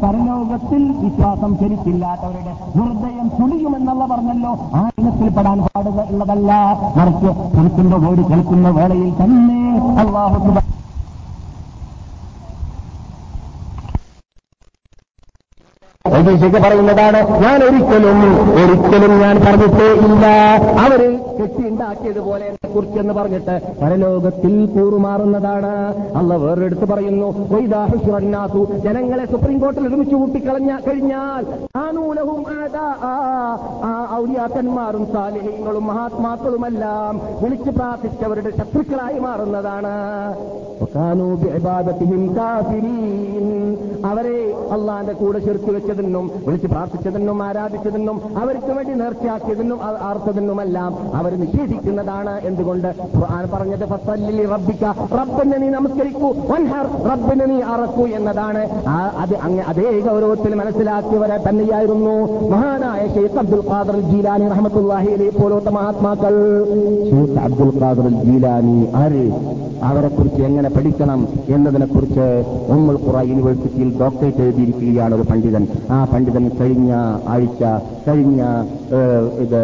[0.02, 6.52] പരലോകത്തിൽ വിശ്വാസം ശരിക്കില്ലാത്തവരുടെ ഹൃദയം ചുളിയുമെന്നുള്ള പറഞ്ഞല്ലോ ആ ഇനത്തിൽപ്പെടാൻ പാടുക ഉള്ളതല്ല
[6.98, 9.60] മറിച്ച് ചുരുക്കിന്റെ വേട് കേൾക്കുന്ന വേളയിൽ തന്നെ
[10.04, 10.40] അള്ളാഹു
[16.06, 18.20] ഒബീഷയ്ക്ക് പറയുന്നതാണ് ഞാൻ ഒരിക്കലും
[18.62, 20.26] ഒരിക്കലും ഞാൻ പറഞ്ഞിട്ടേ ഇല്ല
[20.84, 21.02] അവർ
[21.40, 25.72] കെട്ടിയുണ്ടാക്കിയതുപോലെ എന്നെ കുറിച്ച് എന്ന് പറഞ്ഞിട്ട് പരലോകത്തിൽ കൂറുമാറുന്നതാണ്.
[26.20, 31.44] അല്ല വേറെടുത്ത് പറയുന്നു വൈദാഹുറന്നാസു ജനങ്ങളെ സുപ്രീം കോർട്ടിൽ ഒരുമിച്ച് കൂട്ടിക്കളഞ്ഞ കഴിഞ്ഞാൽ
[31.84, 32.42] ആനൂലവും
[34.20, 39.96] ഔലിയാക്കന്മാരും സാലിഹ്യങ്ങളും മഹാത്മാക്കളുമെല്ലാം വിളിച്ചു പ്രാർത്ഥിച്ചവരുടെ ശത്രുക്കളായി മാറുന്നതാണ്.
[44.10, 44.40] അവരെ
[44.76, 49.80] അള്ളാന്റെ കൂടെ ചേർത്ത് വെച്ച് വെച്ചതിനും വിളിച്ച് പ്രാർത്ഥിച്ചതെന്നും ആരാധിച്ചതെന്നും അവർക്ക് വേണ്ടി നേർച്ചയാക്കിയതെന്നും
[50.10, 52.90] ആർത്തതെന്നുമെല്ലാം അവർ നിഷേധിക്കുന്നതാണ് എന്തുകൊണ്ട്?
[53.54, 53.86] പറഞ്ഞത്
[54.54, 54.86] റബ്ബിക്ക
[55.20, 56.30] റബ്ബിനെ നീ നമസ്കരിക്കൂ
[57.10, 58.64] റബ്ബിനെ നീ അറക്കൂ എന്നതാണ്.
[59.24, 59.36] അത്
[59.72, 62.16] അതേ ഗൗരവത്തിൽ മനസ്സിലാക്കിയവരെ തന്നെയായിരുന്നു
[62.54, 66.36] മഹാനായ ഷെയ്ഖ് അബ്ദുൽ ഖാദർ ജീലാനി റഹ്മത്തുള്ളാഹി അലൈഹി പോലത്തെ മഹാത്മാക്കൾ.
[67.12, 69.26] ഷെയ്ഖ് അബ്ദുൽ ഖാദർ ജീലാനി ആര്?
[69.90, 71.20] അവരെ കുറിച്ച് എങ്ങനെ പഠിക്കണം
[71.56, 72.26] എന്നതിനെക്കുറിച്ച്
[72.76, 75.64] ഉമ്മുൽ ഖുറ യൂണിവേഴ്സിറ്റിയിൽ ഡോക്ടറേറ്റ് എഴുതിയിരിക്കുകയാണ് ഒരു പണ്ഡിതൻ.
[75.90, 76.92] ആ പണ്ഡിതൻ കഴിഞ്ഞ
[77.28, 77.62] ആഴ്ച
[78.08, 78.42] കഴിഞ്ഞ
[79.40, 79.62] ഇത്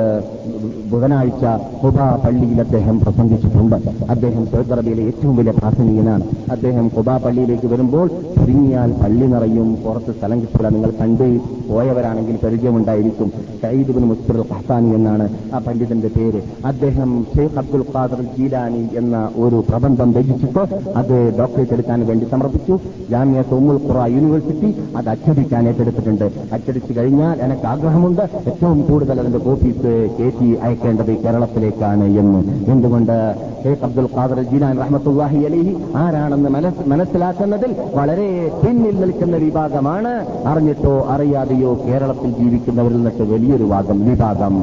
[0.91, 1.43] ബുധനാഴ്ച
[1.81, 3.75] ഹുബ പള്ളിയിൽ അദ്ദേഹം പ്രസംഗിച്ചിട്ടുണ്ട്.
[4.09, 10.41] അദ്ദേഹം സൗദി അറേബ്യയിലെ ഏറ്റവും വലിയ പ്രാസംഗികനാണ് അദ്ദേഹം ഹുബ പള്ളിയിലേക്ക് വരുമ്പോൾ ചുരുങ്ങിയാൽ പള്ളി നിറയും പുറത്ത് സ്ഥലം
[10.41, 11.25] കിട്ടില്ല നിങ്ങൾ കണ്ട്
[11.69, 13.29] പോയവരാണെങ്കിൽ പരിചയമുണ്ടായിരിക്കും.
[13.61, 16.41] സയ്യിദ് ബിൻ മുസ്തർ ഹസാനി എന്നാണ് ആ പണ്ഡിതന്റെ പേര്.
[16.65, 20.63] അദ്ദേഹം ഷെയ്ഖ് അബ്ദുൽ ഖാദർ ജീലാനി എന്ന ഒരു പ്രബന്ധം രചിച്ചിട്ട്
[21.01, 22.77] അത് ഡോക്ടറേറ്റ് എടുക്കാൻ വേണ്ടി സമർപ്പിച്ചു.
[23.11, 26.27] ജാമ്യ സോമുൽ ഖുറ യൂണിവേഴ്സിറ്റി അത് അച്ചടിക്കാൻ ഏറ്റെടുത്തിട്ടുണ്ട്.
[26.53, 28.21] അച്ചടിച്ചു കഴിഞ്ഞാൽ എനിക്ക് ആഗ്രഹമുണ്ട്.
[28.47, 30.49] ഏറ്റവും കൂടുതൽ അതിന്റെ കോപ്പീസ് കയറ്റി
[30.81, 32.39] അയക്കേണ്ടത് കേരളത്തിലേക്കാണ് എന്ന്.
[32.73, 33.17] എന്തുകൊണ്ട്?
[33.63, 35.73] ഷെയ്ഖ് അബ്ദുൽ ഖാദർ ജീനാൻ റഹ്മത്തുല്ലാഹി അലിഹി
[36.03, 36.49] ആരാണെന്ന്
[36.93, 38.27] മനസ്സിലാക്കുന്നതിൽ വളരെ
[38.61, 40.13] പിന്നിൽ നിൽക്കുന്ന വിഭാഗമാണ്.
[40.51, 44.55] അറിഞ്ഞിട്ടോ അറിയാതെയോ കേരളത്തിൽ ജീവിക്കുന്നവരിൽ നിന്നിട്ട് വലിയൊരു ഭാഗം വിഭാഗം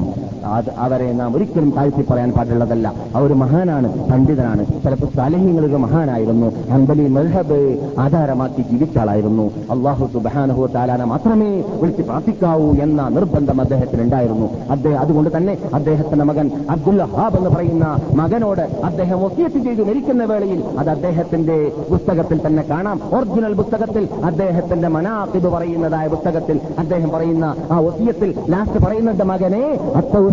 [0.78, 2.92] അവരെ നാം ഒരിക്കലും താഴ്ത്തി പറയാൻ പാടുള്ളതല്ല.
[3.14, 4.66] അവർ മഹാനാണ് പണ്ഡിതനാണ്.
[4.66, 6.46] ചിലപ്പോൾ സാലഹ്യങ്ങൾക്ക് മഹാനായിരുന്നു.
[6.70, 7.58] ഹംബലി മൽഹബ്
[7.98, 15.36] ആധാരമാക്കി ജീവിച്ച ആളായിരുന്നു അള്ളാഹു സുബാനഹു താലാന മാത്രമേ വിളിച്ച് പ്രാർത്ഥിക്കാവൂ എന്ന നിർബന്ധം അദ്ദേഹത്തിന് ഉണ്ടായിരുന്നു അദ്ദേഹം അതുകൊണ്ട്
[15.36, 21.72] തന്നെ അദ്ദേഹത്തിന്റെ മകൻ അബ്ദുൽ ഹാബ് എന്ന് പറയുന്ന മകനോട് അദ്ദേഹം ഒത്തിയത്ത് ചെയ്തു മരിക്കുന്ന വേളയിൽ അത് അദ്ദേഹത്തിന്റെ
[21.90, 23.00] പുസ്തകത്തിൽ തന്നെ കാണാം.
[23.14, 29.64] ഒറിജിനൽ പുസ്തകത്തിൽ അദ്ദേഹത്തിന്റെ മനാത്തിബ് പറയുന്നതായ പുസ്തകത്തിൽ അദ്ദേഹം പറയുന്ന ആ ഒത്തിയത്തിൽ ലാസ്റ്റ് പറയുന്നുണ്ട് മകനെ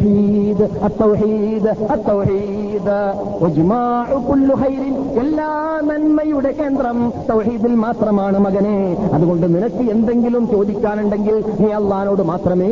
[0.06, 2.97] അത്തൗഹീദ് التوحيد അത്തൗഹീദ്
[3.43, 5.47] വജ്മാഉ കുല്ലു ഖൈരിൻ എല്ലാ
[5.88, 6.97] നന്മയുടെ കേന്ദ്രം
[7.30, 8.76] തൗഹീദിൽ മാത്രമാണ് മകനെ.
[9.16, 12.70] അതുകൊണ്ട് നിനക്ക് എന്തെങ്കിലും ചോദിക്കാനുണ്ടെങ്കിൽ നീ അള്ളഹാനോട് മാത്രമേ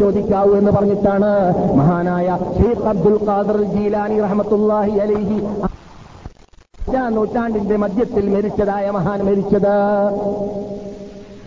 [0.00, 1.30] ചോദിക്കാവൂ എന്ന് പറഞ്ഞിട്ടാണ്
[1.80, 5.38] മഹാനായ ഷെയ്ഖ് അബ്ദുൽ ഖാദർ ജീലാനി റഹ്മത്തുല്ലാഹി അലൈഹി
[7.16, 9.74] നൂറ്റാണ്ടിന്റെ മധ്യത്തിൽ മരിച്ചതായ മഹാൻ മരിച്ചത്.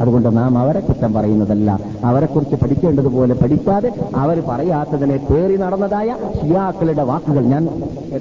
[0.02, 1.80] അതുകൊണ്ട് നാം അവരെ കുറ്റം പറയുന്നതല്ല.
[2.04, 7.64] അവരെക്കുറിച്ച് പഠിക്കേണ്ടതുപോലെ പഠിക്കാതെ അവർ പറയാത്തതിനെ പേറി നടന്നതായ ഷിയാക്കളുടെ വാക്കുകൾ ഞാൻ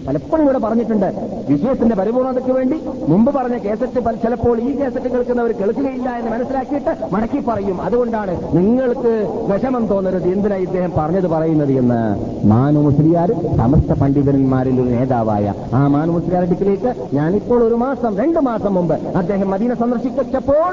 [0.07, 1.09] പലപ്പോഴും ഇവിടെ പറഞ്ഞിട്ടുണ്ട്.
[1.49, 7.83] വിഷയത്തിന്റെ പരിപൂർണതയ്ക്ക് വേണ്ടി മുമ്പ് പറഞ്ഞ കേസറ്റ് ചിലപ്പോൾ ഈ കേസറ്റ് കേൾക്കുന്നവർ കേൾക്കുകയില്ല എന്ന് മനസ്സിലാക്കിയിട്ട് മടക്കി പറയും.
[7.83, 9.13] അതുകൊണ്ടാണ് നിങ്ങൾക്ക്
[9.53, 10.29] വിഷമം തോന്നരുത്.
[10.35, 12.01] എന്തിനാ ഇദ്ദേഹം പറഞ്ഞത് പറയുന്നത് എന്ന്?
[12.49, 18.75] മാനു മുസ്ലിയാർ സമസ്ത പണ്ഡിതന്മാരിൽ ഒരു നേതാവായ ആ മാനു മുസ്ലിയാർ അടുക്കിലേക്ക് ഞാനിപ്പോൾ ഒരു മാസം രണ്ട് മാസം
[18.75, 20.71] മുമ്പ് അദ്ദേഹം മദീന സന്ദർശിച്ചപ്പോൾ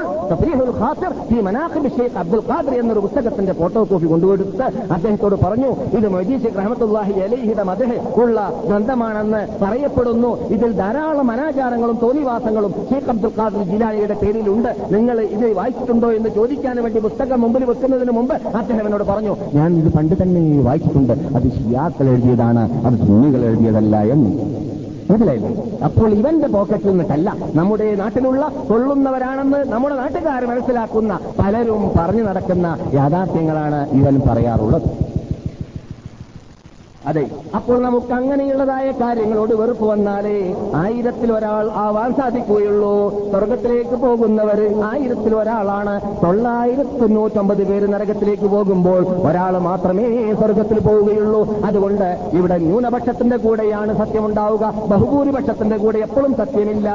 [1.02, 4.66] തഫ്രീഹുൽ ഈ മനാഖിബ് ഷെയ്ഖ് അബ്ദുൽ ഖാദിർ എന്നൊരു പുസ്തകത്തിന്റെ ഫോട്ടോ കോപ്പി കൊണ്ടുകൊടുത്ത്
[4.96, 8.38] അദ്ദേഹത്തോട് പറഞ്ഞു ഇത് മജീഷ് റഹ്മത്തുല്ലാഹി അലൈഹിയുടെ മദഹ് ഉള്ള
[8.68, 10.30] ഗ്രന്ഥമാണെന്ന് പറയപ്പെടുന്നു.
[10.56, 14.70] ഇതിൽ ധാരാളം അനാചാരങ്ങളും തോന്നിവാസങ്ങളും ഷെയ്ഖ് അബ്ദുൽ ഖാദിർ ജിലാനിയുടെ പേരിലുണ്ട്.
[14.94, 19.90] നിങ്ങൾ ഇത് വായിച്ചിട്ടുണ്ടോ എന്ന് ചോദിക്കാൻ വേണ്ടി പുസ്തകം മുമ്പിൽ വെക്കുന്നതിന് മുമ്പ് അദ്ദേഹം എന്നോട് പറഞ്ഞു ഞാൻ ഇത്
[19.96, 21.14] പണ്ട് തന്നെ വായിച്ചിട്ടുണ്ട്.
[21.36, 22.64] അത് ഷിയാക്കൾ എഴുതിയതാണ്.
[22.86, 24.30] അത് സുന്നികൾ എഴുതിയതല്ല എന്ന്.
[25.16, 25.50] മനസ്സിലായില്ലേ
[25.84, 34.14] അപ്പോൾ ഇവന്റെ പോക്കറ്റിൽ നിന്നിട്ടല്ല നമ്മുടെ നാട്ടിലുള്ള കൊള്ളുന്നവരാണെന്ന് നമ്മുടെ നാട്ടുകാർ മനസ്സിലാക്കുന്ന പലരും പറഞ്ഞു നടക്കുന്ന യാഥാർത്ഥ്യങ്ങളാണ് ഇവൻ
[34.28, 34.88] പറയാറുള്ളത്.
[37.06, 37.30] അതെ.
[37.54, 42.94] അപ്പോൾ നമുക്ക് അങ്ങനെയുള്ളതായ കാര്യങ്ങളോട് വെറുപ്പ് വന്നാലേ ആയിരത്തിൽ ഒരാൾ ആവാൻ സാധിക്കുകയുള്ളൂ.
[43.30, 46.00] സ്വർഗത്തിലേക്ക് പോകുന്നവർ ആയിരത്തിൽ ഒരാളാണ്.
[46.22, 51.42] തൊള്ളായിരത്തി തൊണ്ണൂറ്റൊമ്പത് പേര് നരകത്തിലേക്ക് പോകുമ്പോൾ ഒരാൾ മാത്രമേ സ്വർഗത്തിൽ പോവുകയുള്ളൂ.
[51.64, 54.74] അതുകൊണ്ട് ഇവിടെ ന്യൂനപക്ഷത്തിന്റെ കൂടെയാണ് സത്യമുണ്ടാവുക.
[54.88, 56.90] ബഹുഭൂരിപക്ഷത്തിന്റെ കൂടെ എപ്പോഴും സത്യമില്ല.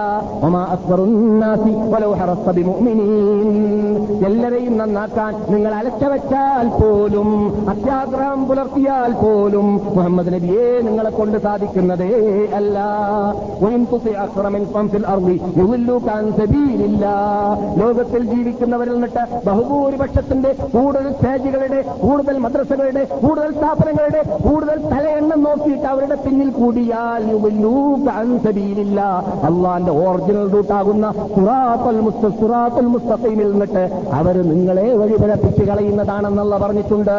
[4.26, 7.30] എല്ലരെയും നന്നാക്കാൻ നിങ്ങൾ അലച്ചവച്ചാൽ പോലും
[7.70, 9.68] അത്യാഗ്രഹം പുലർത്തിയാൽ പോലും
[10.02, 12.12] മുഹമ്മദ് നബിയെ നിങ്ങളെ കൊണ്ട് സാധിക്കുന്നതേ
[12.60, 12.78] അല്ല.
[17.82, 26.50] ലോകത്തിൽ ജീവിക്കുന്നവരിൽ നിന്നിട്ട് ബഹുഭൂരിപക്ഷത്തിന്റെ കൂടുതൽ സ്റ്റേജുകളുടെ കൂടുതൽ മദ്രസകളുടെ കൂടുതൽ സ്ഥാപനങ്ങളുടെ കൂടുതൽ തലയെണ്ണം നോക്കിയിട്ട് അവരുടെ പിന്നിൽ
[26.50, 27.26] കൂടിയാൽ
[28.46, 29.02] സബീലില്ല.
[29.50, 32.00] അള്ളാന്റെ ഓറിജിനൽ റൂട്ടാകുന്ന സുറാത്തുൽ
[32.40, 37.16] സുറാത്തുൽ മുസ്തഫയിൽ നിന്നിട്ട് അവർ നിങ്ങളെ വഴിപഴപ്പിച്ച് കളയുന്നതാണെന്നുള്ള പറഞ്ഞിട്ടുണ്ട്.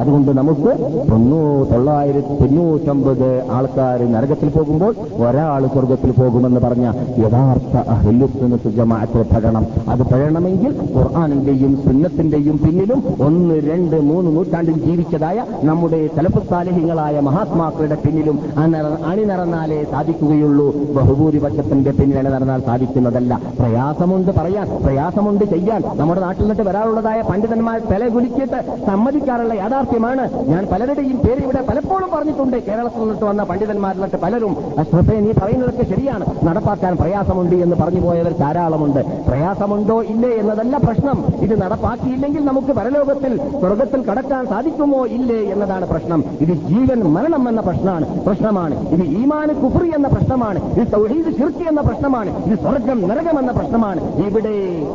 [0.00, 0.70] അതുകൊണ്ട് നമുക്ക്
[1.10, 10.02] തൊണ്ണൂ തൊള്ളായിരത്തി തൊണ്ണൂറ്റൊമ്പത് ആൾക്കാർ നരകത്തിൽ പോകുമ്പോൾ ഒരാൾ സ്വർഗത്തിൽ പോകുമെന്ന് പറഞ്ഞ യഥാർത്ഥ അഹ്ലുസുന്നത്ത് ജമാഅത്ത് പഴണം അത്
[10.02, 19.84] പഴയണമെങ്കിൽ ഖുർആാനിന്റെയും സുന്നത്തിന്റെയും പിന്നിലും ഒന്ന് രണ്ട് മൂന്ന് നൂറ്റാണ്ടിൽ ജീവിച്ചതായ നമ്മുടെ തലപ്പുസാലിഹ്യങ്ങളായ മഹാത്മാക്കളുടെ പിന്നിലും അണിനിറ- അണിനിറന്നാലേ
[19.84, 20.76] സാധിക്കുകയുള്ളൂ.
[20.92, 23.40] ബഹുഭൂരിപക്ഷത്തിന്റെ പിന്നിൽ അണിനിറന്നാൽ സാധിക്കുന്നതല്ല.
[23.60, 25.82] പ്രയാസമുണ്ട് പറയാൻ പ്രയാസമുണ്ട് ചെയ്യാൻ.
[25.96, 30.48] നമ്മുടെ നാട്ടിൽ നിന്നിട്ട് വരാനുള്ളതായ പണ്ഡിതന്മാർ തല കുലിച്ചിട്ട് സമ്മതിക്കാറുള്ള യാഥാർത്ഥ്യമാണ്.
[30.48, 32.56] ഞാൻ പലരുടെയും പേര് ഇവിടെ പലപ്പോഴും പറഞ്ഞിട്ടുണ്ട്.
[32.56, 36.26] കേരളത്തിൽ നിന്നിട്ട് വന്ന പണ്ഡിതന്മാരിലൊക്കെ പലരും ശ്രദ്ധ നീ പറയുന്നതൊക്കെ ശരിയാണ്.
[36.44, 39.00] നടപ്പാക്കാൻ പ്രയാസമുണ്ട് എന്ന് പറഞ്ഞു പോയവർ ധാരാളമുണ്ട്.
[39.28, 41.24] പ്രയാസമുണ്ടോ ഇല്ലേ എന്നതല്ല പ്രശ്നം.
[41.40, 46.24] ഇത് നടപ്പാക്കിയില്ലെങ്കിൽ നമുക്ക് പരലോകത്തിൽ സ്വർഗത്തിൽ കടക്കാൻ സാധിക്കുമോ ഇല്ലേ എന്നതാണ് പ്രശ്നം.
[46.40, 48.88] ഇത് ജീവൻ മരണം എന്ന പ്രശ്നമാണ് പ്രശ്നമാണ്.
[48.88, 50.80] ഇത് ഈമാൻ കുഫറി എന്ന പ്രശ്നമാണ്.
[50.80, 52.44] ഇത് തൗഹീദ് ശിർക്കി എന്ന പ്രശ്നമാണ്.
[52.44, 54.00] ഇത് സ്വർഗം നരകം എന്ന പ്രശ്നമാണ്.
[54.26, 54.86] ഇവിടെ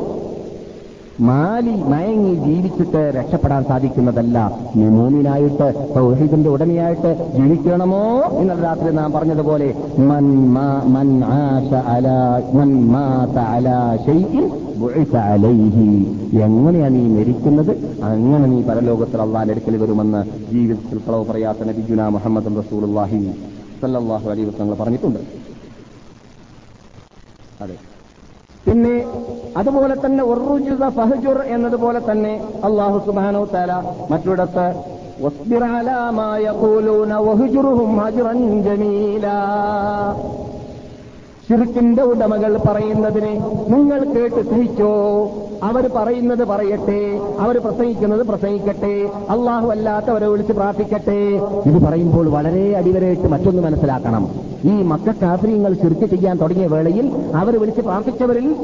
[1.19, 4.37] മാലി മയങ്ങി ജീവിച്ചിട്ട് രക്ഷപ്പെടാൻ സാധിക്കുന്നതല്ല.
[4.75, 8.01] നീ മൂമിനായിട്ട് തൗഹീദിന്റെ ഉടമയായിട്ട് ജീവിക്കണമോ
[8.41, 9.69] ഇന്നലെ രാത്രി നാം പറഞ്ഞതുപോലെ
[10.09, 10.25] മൻ
[10.95, 11.09] മൻ
[11.93, 12.17] അലാ
[15.23, 15.53] അലാ
[16.95, 17.73] നീ മരിക്കുന്നത്?
[18.03, 23.19] അങ്ങനെ നീ പരലോകത്തിൽ അള്ളാൻ എടുക്കൽ വരുമെന്ന് ജീവിതത്തിൽ കളവ് പറയാത്ത നബിജുന മുഹമ്മദ് റസൂലുള്ളാഹി
[23.81, 25.19] സല്ലാഹു അലൈഹി വസല്ലം പറഞ്ഞിട്ടുണ്ട്.
[27.63, 27.75] അതെ.
[28.65, 29.05] പിന്നെ
[29.57, 33.71] അതുപോലെ തന്നെ ഉറുജുദ ഫഹജുർ എന്നതുപോലെ തന്നെ അള്ളാഹു സുബാനോ താല
[34.11, 34.67] മറ്റൊരിടത്ത്
[41.47, 43.33] ഷിർക്കിന്റെ ഉടമകൾ പറയുന്നതിനെ
[43.69, 44.91] നിങ്ങൾ കേട്ട് സഹിച്ചോ
[45.63, 51.19] അവർ പറയുന്നത് പറയട്ടെ അവർ പ്രസംഗിക്കുന്നത് പ്രസംഗിക്കട്ടെ അള്ളാഹു അല്ലാത്തവരെ വിളിച്ച് പ്രാർത്ഥിക്കട്ടെ.
[51.69, 54.29] ഇത് പറയുമ്പോൾ വളരെ അടിവരായിട്ട് മറ്റൊന്ന് മനസ്സിലാക്കണം.
[54.65, 55.11] ഈ മക്ക
[55.81, 58.55] ചുരുക്കി ചെയ്യാൻ തുടങ്ങിയ വേളയിൽ അവർ വിളിച്ച് പ്രാർത്ഥിച്ചവരിൽ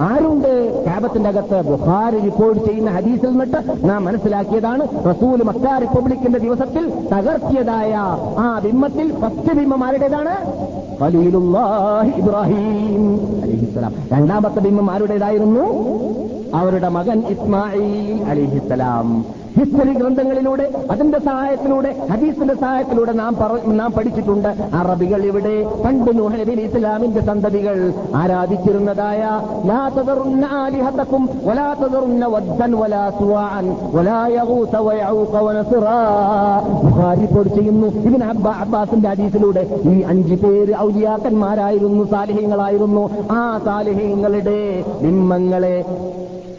[0.00, 0.84] ആരുണ്ട്?
[0.84, 6.84] ക്യാബത്തിന്റെ അകത്ത് ബുഹാരി റിപ്പോർട്ട് ചെയ്യുന്ന ഹദീസിൽ നിന്നിട്ട് നാം മനസ്സിലാക്കിയതാണ് റസൂൽ മക്ക റിപ്പബ്ലിക്കിന്റെ ദിവസത്തിൽ
[7.14, 7.92] തകർത്തിയതായ
[8.44, 10.34] ആ ബിംബത്തിൽ ഫസ്റ്റ് ബിംബം ആരുടേതാണ്
[12.28, 13.94] ഇബ്രാഹിം അലിഹിസ്സലാം.
[14.12, 15.66] രണ്ടാമത്തെ ബിംബം ആരുടേതായിരുന്നു
[16.54, 19.24] അവരുടെ മകൻ ഇസ്മായിൽ അലിഹിസ്സലാം.
[19.58, 23.36] ഹിസ്റ്ററി ഗ്രന്ഥങ്ങളിലൂടെ അതിന്റെ സഹായത്തിലൂടെ ഹദീസിന്റെ സഹായത്തിലൂടെ നാം
[23.76, 24.48] നാം പഠിച്ചിട്ടുണ്ട്.
[24.74, 25.54] അറബികൾ ഇവിടെ
[25.84, 27.76] പണ്ട് നുഹലബിൻ ഇസ്ലാമിന്റെ സന്തതികൾ
[28.14, 29.22] ആരാധിച്ചിരുന്നതായ
[37.56, 37.88] ചെയ്യുന്നു
[38.60, 44.58] അബ്ബാസിന്റെ ഹദീസിലൂടെ ഈ അഞ്ചു പേര് ഔലിയാക്കന്മാരായിരുന്നു സാലിഹ്യങ്ങളായിരുന്നു ആ സാലിഹ്യങ്ങളുടെ
[45.02, 45.76] ബിംബങ്ങളെ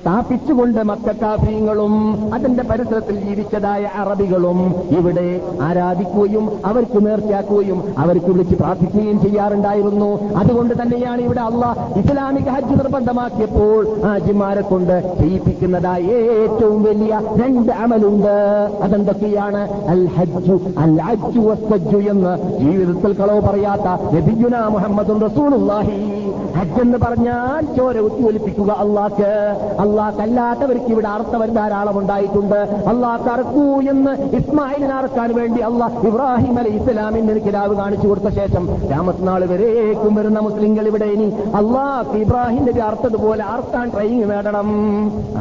[0.01, 1.93] സ്ഥാപിച്ചുകൊണ്ട് മക്കാഫീങ്ങളും
[2.33, 10.33] അതിന്റെ പരിസരത്തിൽ ജീവിച്ചതായ അറബികളും ഇവിടെ ആരാധിക്കുകയും അവർക്ക് നേർച്ചയാക്കുകയും അവർക്ക് വിളിച്ച് പ്രാർത്ഥിക്കുകയും ചെയ്യാറുണ്ടായിരുന്നു.
[10.37, 16.03] അതുകൊണ്ട് തന്നെയാണ് ഇവിടെ അള്ളാഹ് ഇസ്ലാമിക ഹജ്ജ് നിർബന്ധമാക്കിയപ്പോൾ ഹാജിമാരെ കൊണ്ട് ചെയ്യിപ്പിക്കുന്നതായ
[16.41, 18.35] ഏറ്റവും വലിയ രണ്ട് അമലുണ്ട്.
[18.81, 19.61] അതെന്തൊക്കെയാണ്?
[19.87, 25.99] അൽ ഹജ്ജു അൽ ഹജ്ജു വസ്സജ്ജു എന്ന് ജീവിതത്തിൽ കളവ് പറയാത്ത നബിയുന മുഹമ്മദ് റസൂലുള്ളാഹി.
[26.57, 29.31] ഹജ്ജ് എന്ന് പറഞ്ഞാൽ ചോര ഉത്തിയൊലിപ്പിക്കുക അള്ളാക്ക്
[29.97, 37.39] അല്ലാത്തവർക്ക് ഇവിടെ അർത്ഥവർ ധാരാളം ഉണ്ടായിട്ടുണ്ട് അള്ളാഹ് കറക്കൂ എന്ന് ഇസ്മായിലിനെ അറക്കാൻ വേണ്ടി അള്ളാഹ് ഇബ്രാഹിം അലി ഇസ്ലാമിന്
[37.39, 43.89] കിലാവ് കാണിച്ചു കൊടുത്ത ശേഷം രാമത്നാൾ വരേക്കും വരുന്ന മുസ്ലിങ്ങൾ ഇവിടെ ഇനി അള്ളാഹ് ഇബ്രാഹിം നബി അർത്ഥതുപോലെ ആർക്കാൻ
[43.89, 44.67] ട്രെയിനിങ് നേടണം.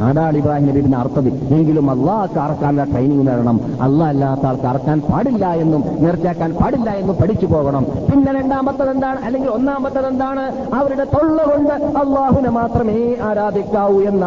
[0.05, 3.59] ആടാണ് ഇബ്രാഹിം നബിന് അർത്ഥത് എങ്കിലും അള്ളാഹ് അറക്കാനുള്ള ട്രെയിനിങ് നേടണം.
[3.81, 7.85] അള്ളാഹ് അല്ലാത്ത ആൾക്ക് അറക്കാൻ പാടില്ല എന്നും നേർച്ചാക്കാൻ പാടില്ല എന്നും പഠിച്ചു പോകണം.
[8.11, 9.19] പിന്നെ രണ്ടാമത്തത് എന്താണ്?
[9.25, 10.51] അല്ലെങ്കിൽ ഒന്നാമത്തത് എന്താണ്?
[10.73, 14.25] അവരുടെ തൊള്ള കൊണ്ട് അള്ളാഹുവിനെ മാത്രമേ ആരാധിക്കാവൂ എന്ന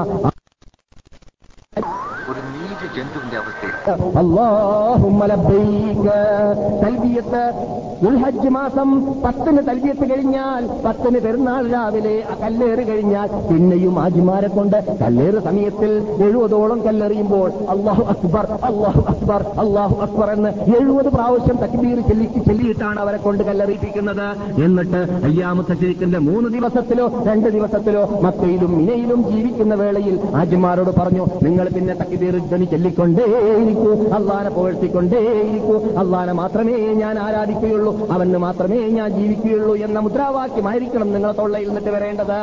[8.07, 8.89] ഒരു മാസം
[9.25, 17.53] പത്തിന് തൽബിയത്ത് കഴിഞ്ഞാൽ പത്തിന് പെരുന്നാൾ രാവിലെ കല്ലേറ് കഴിഞ്ഞാൽ പിന്നെയും ആജിമാരെ കൊണ്ട് കല്ലേറ് സമയത്തിൽ എഴുപതോളം കല്ലെറിയുമ്പോൾ
[17.68, 24.27] അള്ളാഹു അക്ബർ അള്ളാഹു അക്ബർ അള്ളാഹു അക്ബർ എന്ന് എഴുപത് പ്രാവശ്യം തക്ബീർ ചെല്ലിക്ക് ചെല്ലിയിട്ടാണ് അവരെ കൊണ്ട് കല്ലെറിയിപ്പിക്കുന്നത്.
[24.64, 31.95] എന്നിട്ട് അയ്യാമു ശരിക്കിന്റെ മൂന്ന് ദിവസത്തിലോ രണ്ട് ദിവസത്തിലോ മക്കയിലും മിനയിലും ജീവിക്കുന്ന വേളയിൽ ആജിമാരോട് പറഞ്ഞു നിങ്ങൾ പിന്നെ
[31.95, 33.93] തക്കിതീർ ധ്വനി ചൊല്ലിക്കൊണ്ടേയിരിക്കൂ.
[34.15, 35.77] അള്ളാനെ പുകഴ്ത്തിക്കൊണ്ടേയിരിക്കൂ.
[35.99, 38.09] അള്ളാനെ മാത്രമേ ഞാൻ ആരാധിക്കുകയുള്ളൂ.
[38.11, 42.39] അവന് മാത്രമേ ഞാൻ ജീവിക്കുകയുള്ളൂ എന്ന മുദ്രാവാക്യമായിരിക്കണം നിങ്ങളെ തൊള്ളയിൽ നിന്നിട്ട് വരേണ്ടത്.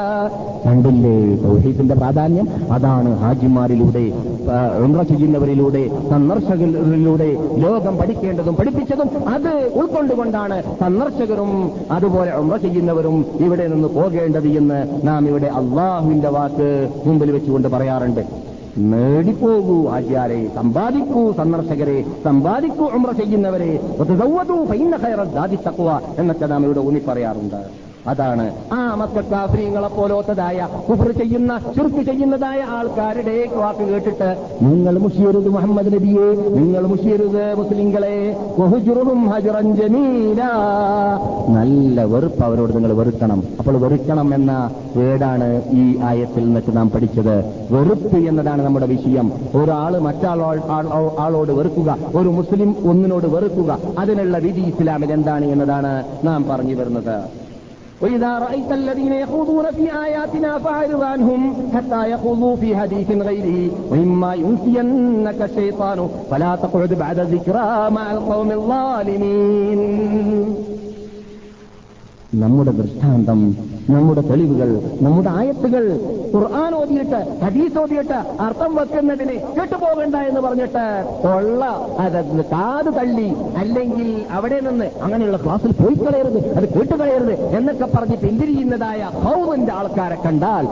[0.66, 4.12] കണ്ടില്ലേ തൗഹീദിന്റെ പ്രാധാന്യം അതാണ് ഹാജിമാരിലൂടെ
[5.10, 15.08] ചെയ്യുന്നവരിലൂടെ സന്ദർശകരിലൂടെ ലോകം പഠിക്കേണ്ടതും പഠിപ്പിച്ചതും അത് ഉൾക്കൊണ്ടുകൊണ്ടാണ് സന്ദർശകരും അതുപോലെ ഉംറ ചെയ്യുന്നവരും ഇവിടെ നിന്ന് പോകേണ്ടത് എന്ന്
[15.08, 18.49] നാം ഇവിടെ അള്ളാഹുവിന്റെ വാക്ക് മുമ്പിൽ വെച്ചുകൊണ്ട് പറയാറുണ്ട്.
[18.78, 23.80] നേടിപ്പോകൂ ആചാരെ സമ്പാദിക്കൂ സന്ദർശകരെ സമ്പാദിക്കൂ ഉംറ ചെയ്യുന്നവരെ.
[26.18, 28.46] എന്നൊക്കെ നാം ഇവിടെ ഊന്നി പറയാറുണ്ട് അതാണ്
[28.78, 34.30] ആ മക്കാഫ്രീങ്ങളെ പോലോത്തതായ കുഫർ ചെയ്യുന്ന ചുർക്ക് ചെയ്യുന്നതായ ആൾക്കാരുടെ വാക്ക് കേട്ടിട്ട്
[34.68, 36.28] നിങ്ങൾ മുഷിയരുത് മുഹമ്മദ് നബിയെ
[36.60, 38.16] നിങ്ങൾ മുഷിയരുത് മുസ്ലിങ്ങളെ
[41.56, 43.40] നല്ല വെറുപ്പ് അവരോട് നിങ്ങൾ വെറുക്കണം.
[43.60, 44.52] അപ്പോൾ വെറുക്കണം എന്ന
[44.98, 45.48] വേടാണ്
[45.82, 47.36] ഈ ആയത്തിൽ നിന്നിട്ട് നാം പഠിച്ചത്.
[47.72, 49.28] വെറുപ്പ് എന്നതാണ് നമ്മുടെ വിഷയം.
[49.62, 50.50] ഒരാൾ മറ്റാളോ
[51.26, 55.94] ആളോട് വെറുക്കുക ഒരു മുസ്ലിം ഒന്നിനോട് വെറുക്കുക അതിനുള്ള വിധി ഇസ്ലാമിൽ എന്താണ് എന്നതാണ്
[56.28, 57.16] നാം പറഞ്ഞു വരുന്നത്.
[58.02, 63.72] وإذا رأيت الذين يخوضون في آياتنا فأعرض عنهم حتى يخوضوا في حديث غيره.
[63.92, 70.56] وإما ينسينك الشيطان فلا تقعد بعد ذكرى مع القوم الظالمين.
[72.32, 73.40] നമ്മുടെ ദൃഷ്ടാന്തം
[73.90, 74.70] നമ്മുടെ തെളിവുകൾ
[75.02, 75.86] നമ്മുടെ ആയത്തുകൾ
[76.34, 80.84] ഖുർആൻ ഓതിയിട്ട് ഹദീസ് ഓതിയിട്ട് അർത്ഥം വെക്കുന്നതിന് കേട്ടുപോകണ്ട എന്ന് പറഞ്ഞിട്ട്
[81.24, 81.62] കൊള്ള
[82.00, 82.20] അത്
[82.52, 83.28] കാത് തള്ളി
[83.58, 90.66] അല്ലെങ്കിൽ അവിടെ നിന്ന് അങ്ങനെയുള്ള ക്ലാസ്സിൽ പോയി കളയരുത് അത് കേട്ടുകളയരുത് എന്നൊക്കെ പറഞ്ഞ് പിന്തിരിയുന്നതായ ഹൗറിന്റെ ആൾക്കാരെ കണ്ടാൽ.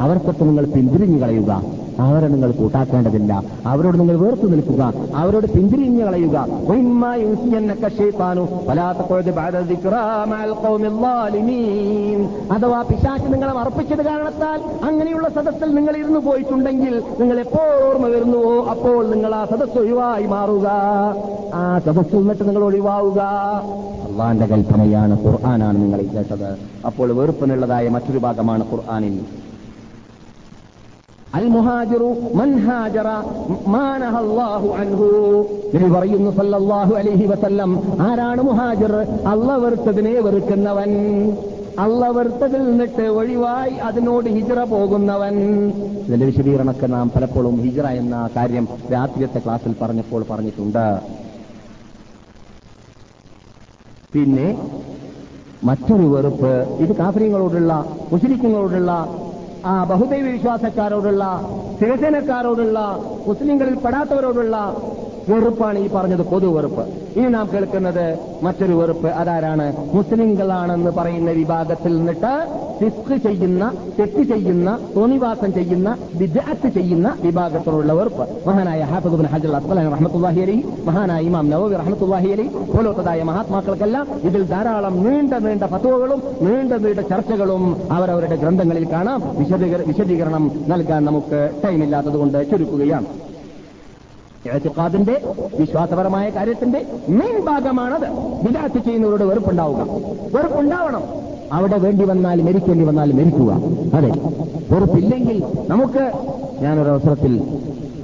[0.00, 1.52] അവർക്കൊക്കെ നിങ്ങൾ പിന്തിരിഞ്ഞു കളയുക
[2.00, 3.42] അവരെ നിങ്ങൾ കൂട്ടാക്കേണ്ടതില്ല.
[3.66, 4.92] അവരോട് നിങ്ങൾ വേർത്തു നിൽക്കുക.
[5.14, 6.46] അവരോട് പിന്തിരിഞ്ഞ് കളയുക.
[12.52, 19.10] അഥവാ പിശാച്ച് നിങ്ങളെ അർപ്പിച്ചത് കാരണത്താൽ അങ്ങനെയുള്ള സദസ്സിൽ നിങ്ങൾ ഇരുന്നു പോയിട്ടുണ്ടെങ്കിൽ നിങ്ങൾ എപ്പോൾ ഓർമ്മ വരുന്നുവോ അപ്പോൾ
[19.10, 20.68] നിങ്ങൾ ആ സദസ്സ് ഒഴിവായി മാറുക.
[21.54, 23.20] ആ സദസ്സിൽ നിന്നിട്ട് നിങ്ങൾ ഒഴിവാവുക.
[24.10, 26.58] അള്ളാന്റെ കൽപ്പനയാണ് ഖുർആനാണ് നിങ്ങൾ കേട്ടത്.
[26.86, 29.43] അപ്പോൾ വെറുപ്പിനുള്ളതായ മറ്റൊരു ഭാഗമാണ് ഖുർആാനിൽ.
[31.34, 33.08] അൽ മുഹാജിറു മൻ ഹാജറ
[33.66, 34.16] മാനഹ
[34.82, 35.08] അൻഹു.
[35.74, 37.70] നബി പറയുന്നു സല്ലല്ലാഹു അലൈഹി വസല്ലം
[38.00, 38.94] ആരാണ് മുഹാജിർ?
[39.26, 40.92] അല്ല വെറുത്തതിനെ വെറുക്കുന്നവൻ.
[41.78, 45.36] അല്ല വെറുത്തതിൽ നിന്നിട്ട് ഒഴിവായി അതിനോട് ഹിജറ പോകുന്നവൻ.
[46.06, 50.86] ഇതിന്റെ വിശദീകരണമൊക്കെ നാം പലപ്പോഴും ഹിജറ എന്ന കാര്യം രാത്രിയത്തെ ക്ലാസ്സിൽ പറഞ്ഞപ്പോൾ പറഞ്ഞിട്ടുണ്ട്.
[54.14, 54.48] പിന്നെ
[55.64, 56.54] മറ്റൊരു വെറുപ്പ്
[56.84, 58.92] ഇത് കാഫര്യങ്ങളോടുള്ള മുസ്ലിങ്ങളോടുള്ള
[59.64, 61.24] ആ ബഹുദൈവ വിശ്വാസക്കാരോടുള്ള
[61.80, 62.78] ശിവസേനക്കാരോടുള്ള
[63.26, 64.56] മുസ്ലിങ്ങളിൽ പെടാത്തവരോടുള്ള
[65.28, 66.84] വെറുപ്പാണ് ഈ പറഞ്ഞത് പൊതു വെറുപ്പ്.
[67.18, 68.04] ഇനി നാം കേൾക്കുന്നത്
[68.44, 69.08] മറ്റൊരു വെറുപ്പ്.
[69.20, 69.66] അതാരാണ്?
[69.94, 72.32] മുസ്ലിങ്ങളാണെന്ന് പറയുന്ന വിഭാഗത്തിൽ നിന്നിട്ട്
[72.78, 73.64] സിസ്ക് ചെയ്യുന്ന
[73.98, 75.88] തെറ്റ് ചെയ്യുന്ന തോന്നിവാസം ചെയ്യുന്ന
[76.20, 78.24] വിദ്യാർത്ഥി ചെയ്യുന്ന വിഭാഗത്തിലുള്ള വെറുപ്പ്.
[78.48, 80.56] മഹാനായ ഹാഫിദുബിൻ ഹജർ അസ്ബലാൻ റഹ്മത്തുല്ലാഹി അലി
[80.88, 87.64] മഹാനായ ഇമാം നവവി റഹ്മത്തുല്ലാഹി അലി പോലത്തതായ മഹാത്മാക്കൾക്കെല്ലാം ഇതിൽ ധാരാളം നീണ്ട നീണ്ട ഫത്തുവകളും നീണ്ട നീണ്ട ചർച്ചകളും
[87.90, 89.22] അവരവരുടെ ഗ്രന്ഥങ്ങളിൽ കാണാം.
[89.90, 93.06] വിശദീകരണം നൽകാൻ നമുക്ക് ടൈമില്ലാത്തതുകൊണ്ട് ചുരുക്കുകയാണ്.
[94.52, 95.20] ഏത്തിക്കാദിന്റെ
[95.60, 98.06] വിശ്വാസപരമായ കാര്യത്തിന്റെ മെയിൻ ഭാഗമാണത്
[98.46, 99.86] വിദാത്ത് ചെയ്യുന്നവരോട് വെറുപ്പുണ്ടാവുക.
[100.34, 101.02] വെറുപ്പുണ്ടാവണം.
[101.52, 103.52] അവിടെ വേണ്ടി വന്നാൽ മരിക്കേണ്ടി വന്നാൽ മരിക്കുക.
[103.94, 104.10] അതെ.
[104.70, 106.12] വെറുപ്പില്ലെങ്കിൽ നമുക്ക്
[106.60, 107.42] ഞാനൊരു അവസരത്തിൽ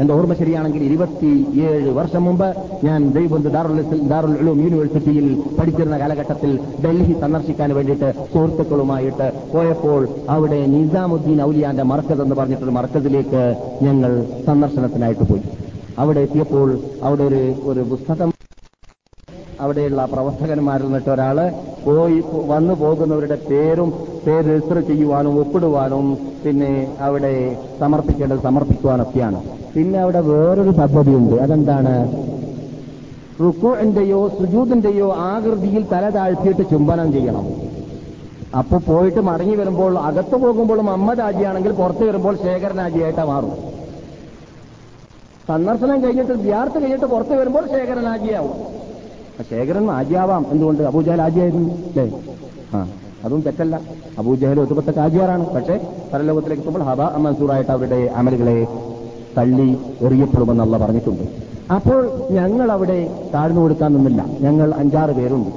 [0.01, 7.21] എന്റെ ഓർമ്മ ശരിയാണെങ്കിൽ ഇരുപത്തിയേഴ് വർഷം മുമ്പ് ഞാൻ ദൈവബന്ധു ദാറുൽ ദാറുൽ ഉലൂം യൂണിവേഴ്സിറ്റിയിൽ പഠിച്ചിരുന്ന കാലഘട്ടത്തിൽ ഡൽഹി
[7.21, 15.43] സന്ദർശിക്കാൻ വേണ്ടിയിട്ട് സുഹൃത്തുക്കളുമായിട്ട് പോയപ്പോൾ അവിടെ നിസാമുദ്ദീൻ ഔലിയാന്റെ മർക്കസ് എന്ന് പറഞ്ഞിട്ടൊരു മർക്കസിലേക്ക് ഞങ്ങൾ സന്ദർശനത്തിനായിട്ട് പോയി.
[16.01, 16.69] അവിടെ എത്തിയപ്പോൾ
[17.07, 18.31] അവിടെ ഒരു ഒരു പുസ്തകം
[19.65, 21.15] അവിടെയുള്ള പ്രവർത്തകന്മാരിൽ നിന്നിട്ട്
[21.87, 22.19] പോയി
[22.53, 23.91] വന്നു പോകുന്നവരുടെ പേരും
[24.27, 26.07] പേര് രജിസ്റ്റർ ചെയ്യുവാനും ഒപ്പിടുവാനും
[26.45, 26.71] പിന്നെ
[27.07, 27.33] അവിടെ
[27.81, 29.41] സമർപ്പിക്കേണ്ടത് സമർപ്പിക്കുവാനൊക്കെയാണ്.
[29.75, 31.35] പിന്നെ അവിടെ വേറൊരു പദ്ധതിയുണ്ട്.
[31.45, 31.95] അതെന്താണ്?
[33.43, 37.47] റുക്കുവിന്റെയോ സുജൂതിന്റെയോ ആകൃതിയിൽ തല താഴ്ത്തിയിട്ട് ചുംബനം ചെയ്യണം.
[38.59, 43.53] അപ്പൊ പോയിട്ട് മടങ്ങി വരുമ്പോൾ അകത്തു പോകുമ്പോൾ അമ്മ രാജിയാണെങ്കിൽ പുറത്തു വരുമ്പോൾ ശേഖരൻ ആജിയായിട്ട് മാറും.
[45.51, 48.57] സന്ദർശനം കഴിഞ്ഞിട്ട് വിദ്യാർത്ഥി കഴിഞ്ഞിട്ട് പുറത്ത് വരുമ്പോൾ ശേഖരൻ ആജിയാവും.
[49.51, 50.83] ശേഖരൻ ആജിയാവാം എന്തുകൊണ്ട്?
[50.83, 51.71] അബൂജഹൽ ആജിയായിരുന്നു?
[51.71, 52.05] അല്ലേ
[52.75, 52.89] ആ
[53.25, 53.81] അതും തെറ്റല്ല.
[54.19, 55.77] അബൂജഹൽ ഒത്തുപത്തൊക്കെ ആജിയാറാണ് പക്ഷേ
[56.13, 58.67] പരലോകത്തിലേക്ക് എത്തുമ്പോൾ ഹബ മൻസൂറായിട്ട് അവരുടെ അമലുകളെ
[59.39, 61.25] തള്ളി എറിയപ്പെടുമെന്നുള്ള പറഞ്ഞിട്ടുണ്ട്.
[61.73, 62.99] അപ്പോൾ ഞങ്ങൾ അവിടെ
[63.35, 64.25] താഴ്ന്നു കൊടുക്കാൻ നിന്നില്ല.
[64.41, 65.51] ഞങ്ങൾ അഞ്ചാറ് പേരുണ്ട്.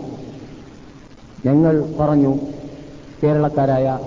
[1.48, 2.34] ഞങ്ങൾ പറഞ്ഞു
[3.24, 4.00] കേരളക്കാരായ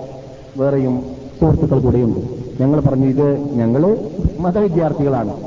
[0.57, 0.95] വേറെയും
[1.39, 2.21] സുഹൃത്തുക്കൾ കൂടെയുണ്ട്.
[2.61, 3.27] ഞങ്ങൾ പറഞ്ഞു ഇത്
[3.57, 3.97] ഞങ്ങൾ
[4.39, 5.46] മതവിദ്യാർത്ഥികളാണ്.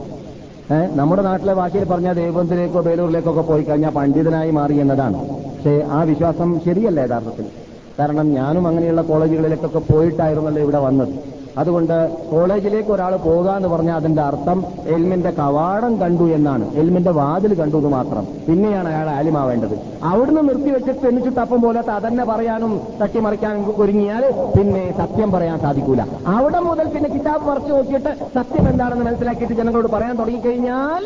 [0.71, 5.21] നമ്മുടെ നാട്ടിലെ ഭാഷയിൽ പറഞ്ഞാൽ ദേവന്തിലേക്കോ ബേലൂരിലേക്കോ ഒക്കെ പോയി കഴിഞ്ഞാൽ പണ്ഡിതനായി മാറി എന്നതാണ്.
[5.55, 7.47] പക്ഷേ ആ വിശ്വാസം ശരിയല്ല യഥാർത്ഥത്തിൽ.
[7.99, 11.40] കാരണം ഞാനും അങ്ങനെയുള്ള കോളേജുകളിലേക്കൊക്കെ പോയിട്ടായിരുന്നല്ലോ ഇവിടെ വന്നത്.
[11.61, 11.97] അതുകൊണ്ട്
[12.31, 14.59] കോളേജിലേക്ക് ഒരാൾ പോകാന്ന് പറഞ്ഞാൽ അതിന്റെ അർത്ഥം
[14.97, 16.67] എൽമിന്റെ കവാടം കണ്ടു എന്നാണ്.
[16.83, 18.25] എൽമിന്റെ വാതിൽ കണ്ടു എന്ന് മാത്രം.
[18.49, 19.75] പിന്നെയാണ് അയാൾ ആലിമാവേണ്ടത്.
[20.11, 24.25] അവിടുന്ന് നിർത്തിവെച്ചിട്ട് എന്നിട്ട് തപ്പം പോലത്തെ അതന്നെ പറയാനും തട്ടിമറിക്കാനും ഒരുങ്ങിയാൽ
[24.57, 26.05] പിന്നെ സത്യം പറയാൻ സാധിക്കൂല.
[26.37, 31.05] അവിടെ മുതൽ പിന്നെ കിതാബ് മറിച്ചു നോക്കിയിട്ട് സത്യം എന്താണെന്ന് മനസ്സിലാക്കിയിട്ട് ജനങ്ങളോട് പറയാൻ തുടങ്ങിക്കഴിഞ്ഞാൽ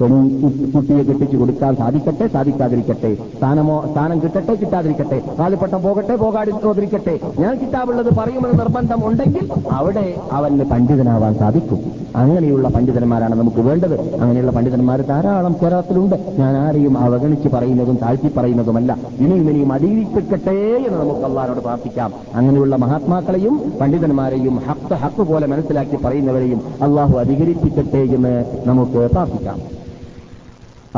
[0.00, 3.14] കുട്ടിയെ കെട്ടിച്ചു കൊടുക്കാൻ സാധിക്കട്ടെ സാധിക്കാതിരിക്കട്ടെ.
[3.14, 5.22] സ്ഥാനമോ സ്ഥാനം കിട്ടട്ടെ കിട്ടാതിരിക്കട്ടെ.
[5.38, 11.78] കാലിപ്പട്ടം പോകട്ടെ പോകാതിരിക്കട്ടെ ഞാൻ കിട്ടാവുള്ളത് പറയുമെന്ന് നിർബന്ധം ഉണ്ടെങ്കിൽ അവിടെ അവന് പണ്ഡിതനാവാൻ സാധിക്കും.
[12.16, 14.14] അങ്ങനെയുള്ള പണ്ഡിതന്മാരാണ് നമുക്ക് വേണ്ടത്.
[14.20, 16.16] അങ്ങനെയുള്ള പണ്ഡിതന്മാർ ധാരാളം കേരളത്തിലുണ്ട്.
[16.38, 18.96] ഞാൻ ആരെയും അവഗണിച്ച് പറയുന്നതും താഴ്ത്തി പറയുന്നതുമല്ല.
[19.18, 22.12] ഇനിയും ഇനിയും അടിയിപ്പിക്കട്ടെ എന്ന് നമുക്ക് അള്ളാരോട് പ്രാർത്ഥിക്കാം.
[22.34, 29.60] അങ്ങനെയുള്ള മഹാത്മാക്കളെയും പണ്ഡിതന്മാരെയും ഹക്ക് ഹക്ക് പോലെ മനസ്സിലാക്കി പറയുന്നവരെയും അള്ളാഹു അധികരിപ്പിക്കട്ടെ എന്ന് നമുക്ക് പ്രാർത്ഥിക്കാം.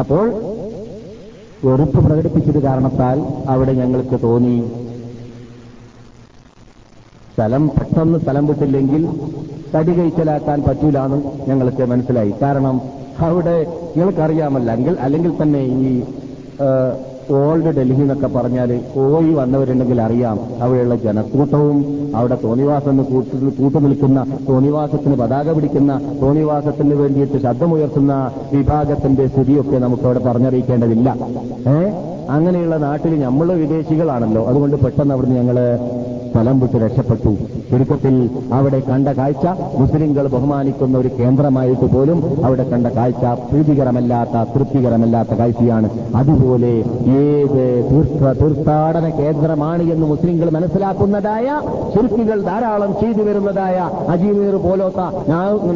[0.01, 0.26] അപ്പോൾ
[1.64, 3.18] വെറുപ്പ് പ്രകടിപ്പിച്ചത് കാരണത്താൽ
[3.53, 4.57] അവിടെ ഞങ്ങൾക്ക് തോന്നി.
[7.32, 9.03] സ്ഥലം പെട്ടെന്ന് സ്ഥലം വിട്ടില്ലെങ്കിൽ
[9.74, 11.18] തടി കഴിച്ചലാക്കാൻ പറ്റൂലാന്ന്
[11.49, 12.32] ഞങ്ങൾക്ക് മനസ്സിലായി.
[12.43, 12.76] കാരണം
[13.28, 13.57] അവിടെ
[13.97, 14.70] നിങ്ങൾക്കറിയാമല്ല
[15.07, 15.93] അല്ലെങ്കിൽ തന്നെ ഈ
[17.30, 20.40] ഓൾഡ് ഡൽഹി എന്നൊക്കെ പറഞ്ഞാൽ പോയി വന്നവരുണ്ടെങ്കിൽ അറിയാം.
[20.62, 21.84] അവിടെയുള്ള ജനക്കൂട്ടവും
[22.16, 23.02] അവിടെ തോന്നിവാസം
[23.58, 31.16] കൂട്ടു നിൽക്കുന്ന തോന്നിവാസത്തിന് പതാക പിടിക്കുന്ന തോന്നിവാസത്തിന് വേണ്ടിയിട്ട് ശബ്ദമുയർത്തുന്ന വിഭാഗത്തിന്റെ സ്ഥിതിയൊക്കെ നമുക്ക് അവിടെ പറഞ്ഞറിയിക്കേണ്ടതില്ല.
[31.68, 31.90] ഏ?
[32.37, 34.43] അങ്ങനെയുള്ള നാട്ടിൽ നമ്മൾ വിദേശികളാണല്ലോ.
[34.51, 35.59] അതുകൊണ്ട് പെട്ടെന്ന് അവിടുന്ന് ഞങ്ങൾ
[36.33, 37.30] സ്ഥലം വിട്ട് രക്ഷപ്പെട്ടു.
[37.70, 38.14] ചുരുക്കത്തിൽ
[38.53, 39.47] അവിടെ കണ്ട കാഴ്ച
[39.80, 45.89] മുസ്ലിംകൾ ബഹുമാനിക്കുന്ന ഒരു കേന്ദ്രമായിട്ട് പോലും അവിടെ കണ്ട കാഴ്ച പ്രീതികരമല്ലാത്ത തൃപ്തികരമല്ലാത്ത കാഴ്ചയാണ്.
[46.20, 46.72] അതുപോലെ
[47.22, 51.61] ഏത് തീർത്ഥ തീർത്ഥാടന കേന്ദ്രമാണ് എന്ന് മുസ്ലിംകൾ മനസ്സിലാക്കുന്നതായ
[51.95, 53.76] ചുരുക്കികൾ ധാരാളം ചെയ്തു വരുന്നതായ
[54.14, 55.01] അജീമീർ പോലോത്ത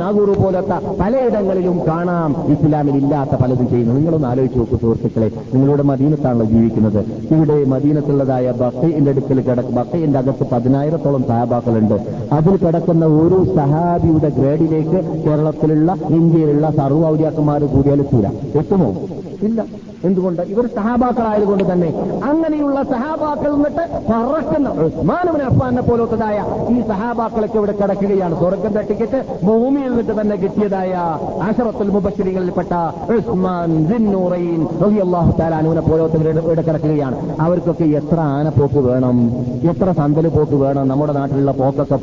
[0.03, 5.31] നാഗൂർ പോലത്ത പലയിടങ്ങളിലും കാണാം ഇസ്ലാമിൽ ഇല്ലാത്ത പലതും ചെയ്യുന്നു നിങ്ങളൊന്ന് ആലോചിച്ച് നോക്കൂ സുഹൃത്തുക്കളെ.
[5.55, 7.01] നിങ്ങളുടെ മദീനത്താണല്ലോ ജീവിക്കുന്നത്.
[7.35, 11.97] ഇവിടെ മദീനത്തുള്ളതായ ബക്കയിന്റെ അടുക്കൽ കിടക്കും ബക്കയിന്റെ അകത്ത് പതിനായിരത്തോളം സഹാബാക്കളുണ്ട്.
[12.33, 18.27] അതിൽ കിടക്കുന്ന ഒരു സഹാബിയുടെ ഗ്രേഡിലേക്ക് കേരളത്തിലുള്ള ഇന്ത്യയിലുള്ള സർവൗര്യാക്കന്മാർ കൂടിയാൽ എത്തൂല
[18.59, 18.91] എത്തുമോ?
[19.49, 19.61] ഇല്ല.
[20.05, 20.43] എന്തുകൊണ്ട്?
[20.43, 21.89] ഇവർ സഹാബാക്കളായതുകൊണ്ട് തന്നെ.
[22.31, 28.35] അങ്ങനെയുള്ള സഹാബാക്കൾ എന്നിട്ട് പറക്കുന്ന ഉസ്മാനുവിന് അഫ്ഫാനെ പോലത്തതായ ഈ സഹാബാക്കളൊക്കെ ഇവിടെ കിടക്കുകയാണ്.
[28.35, 30.95] സ്വർഗത്തെ ടിക്കറ്റ് ഭൂമിയിൽ നിന്നിട്ട് തന്നെ കിട്ടിയതായ
[31.47, 32.73] ആശറത്തുൽ മുബശ്ശിരികളിൽപ്പെട്ട
[33.17, 33.71] ഉസ്മാൻ
[35.41, 37.17] തആല അനുവിനെ പോലത്തവർ ഇവിടെ കിടക്കുകയാണ്.
[37.41, 39.17] അവർക്കൊക്കെ എത്ര ആനപ്പോക്ക് വേണം?
[39.73, 40.89] എത്ര സന്തൽ പോക്ക് വേണം?
[40.89, 41.99] നമ്മുടെ നാട്ടിലുള്ള പോക്കൊക്കെ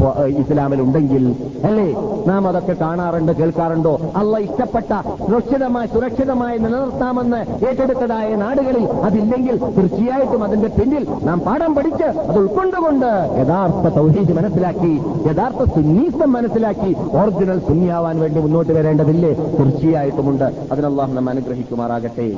[0.86, 1.36] ഉണ്ടെങ്കിൽ
[1.70, 1.88] അല്ലേ?
[2.28, 3.94] നാം അതൊക്കെ കാണാറുണ്ട് കേൾക്കാറുണ്ടോ?
[4.16, 4.92] അല്ല ഇഷ്ടപ്പെട്ട
[5.26, 7.23] സുരക്ഷിതമായി സുരക്ഷിതമായി നിലനിർത്താമെന്ന്
[7.68, 13.12] ഏറ്റെടുത്തതായ നാടുകളിൽ അതില്ലെങ്കിൽ തീർച്ചയായിട്ടും അതിന്റെ പിന്നിൽ നാം പാഠം പഠിച്ച് അത് ഉൾക്കൊണ്ടുകൊണ്ട്
[13.42, 14.94] യഥാർത്ഥ തൗഹീദ് മനസ്സിലാക്കി
[15.30, 19.34] യഥാർത്ഥ സുന്നീസം മനസ്സിലാക്കി ഒറിജിനൽ സുന്നിയാവാൻ വേണ്ടി മുന്നോട്ട് വരേണ്ടതില്ലേ?
[19.34, 20.48] തീർച്ചയായിട്ടുമുണ്ട്.
[20.72, 22.38] അതിനല്ലാഹ് നാം അനുഗ്രഹിക്കുമാറാകട്ടെ.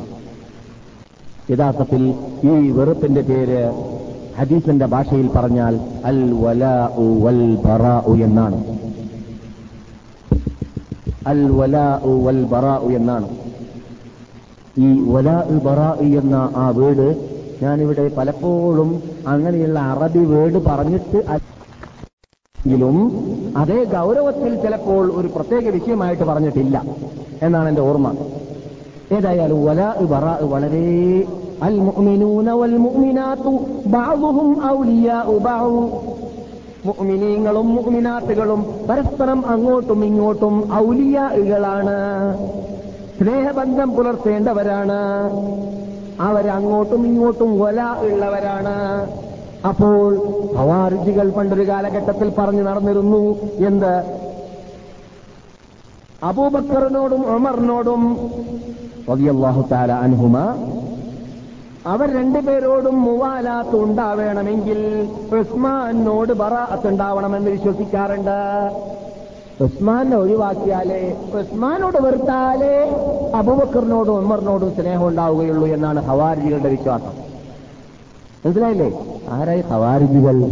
[1.52, 2.04] യഥാർത്ഥത്തിൽ
[2.44, 3.74] ഈ വെറുപ്പിന്റെ പേര്
[4.40, 8.58] ഹദീസിന്റെ ഭാഷയിൽ പറഞ്ഞാൽ അൽ വലാഉ വൽ ബറാഉ എന്നാണ്.
[11.28, 13.28] അൽ വലാഉ വൽ ബറാഉ എന്നാണ്.
[14.76, 17.08] ഈ വലാ ബറായി എന്ന ആ വീട്
[17.62, 18.90] ഞാനിവിടെ പലപ്പോഴും
[19.28, 21.20] അങ്ങനെയുള്ള അറബി വേർഡ് പറഞ്ഞിട്ട്
[22.56, 22.98] എങ്കിലും
[23.58, 26.78] അതേ ഗൗരവത്തിൽ ചിലപ്പോൾ ഒരു പ്രത്യേക വിഷയമായിട്ട് പറഞ്ഞിട്ടില്ല
[27.42, 28.08] എന്നാണ് എന്റെ ഓർമ്മ.
[29.12, 30.86] ഏതായാലും വല ബറ വളരെ
[35.46, 35.82] ബഅദ്
[36.88, 38.60] മുഅ്മിനീങ്ങളും മുഅ്മിനാത്തുകളും
[38.90, 41.96] പരസ്പരം അങ്ങോട്ടും ഇങ്ങോട്ടും ഔലിയാകളാണ്
[43.18, 45.00] സ്നേഹബന്ധം പുലർത്തേണ്ടവരാണ്.
[46.28, 48.76] അവരങ്ങോട്ടും ഇങ്ങോട്ടും ഒല ഉള്ളവരാണ്.
[49.70, 50.10] അപ്പോൾ
[50.58, 53.24] ഹവാർജികൾ പണ്ടൊരു കാലഘട്ടത്തിൽ പറഞ്ഞു നടന്നിരുന്നു
[53.70, 53.94] എന്ത്?
[56.30, 58.02] അബൂബക്കറിനോടും ഉമറിനോടും
[59.10, 60.38] റളിയല്ലാഹു തആല അൻഹുമ
[61.94, 64.80] അവർ രണ്ടുപേരോടും മുവാലാത്ത് ഉണ്ടാവേണമെങ്കിൽ
[65.40, 68.40] ഉസ്മാനോട് ബറാഅത്ത് ഉണ്ടാവണമെന്ന് വിശ്വസിക്കാറുണ്ട്.
[69.62, 72.74] ഉസ്മാനെ ഒഴിവാക്കിയാലേ ഉസ്മാനോട് വെറുത്താലേ
[73.36, 77.14] അബുബക്കറിനോടും ഉമറിനോടും സ്നേഹം ഉണ്ടാവുകയുള്ളൂ എന്നാണ് ഹവാരിജികളുടെ വിശ്വാസം.
[78.46, 78.90] മനസ്സിലായില്ലേ?
[79.30, 80.52] ആരായി ഹവാരിജികൾ?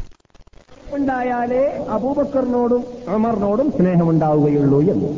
[0.93, 2.83] ഉണ്ടായാലേ അബൂബക്കറിനോടും
[3.15, 5.09] ഉമറിനോടും സ്നേഹമുണ്ടാവുകയുള്ളൂ എന്ന്.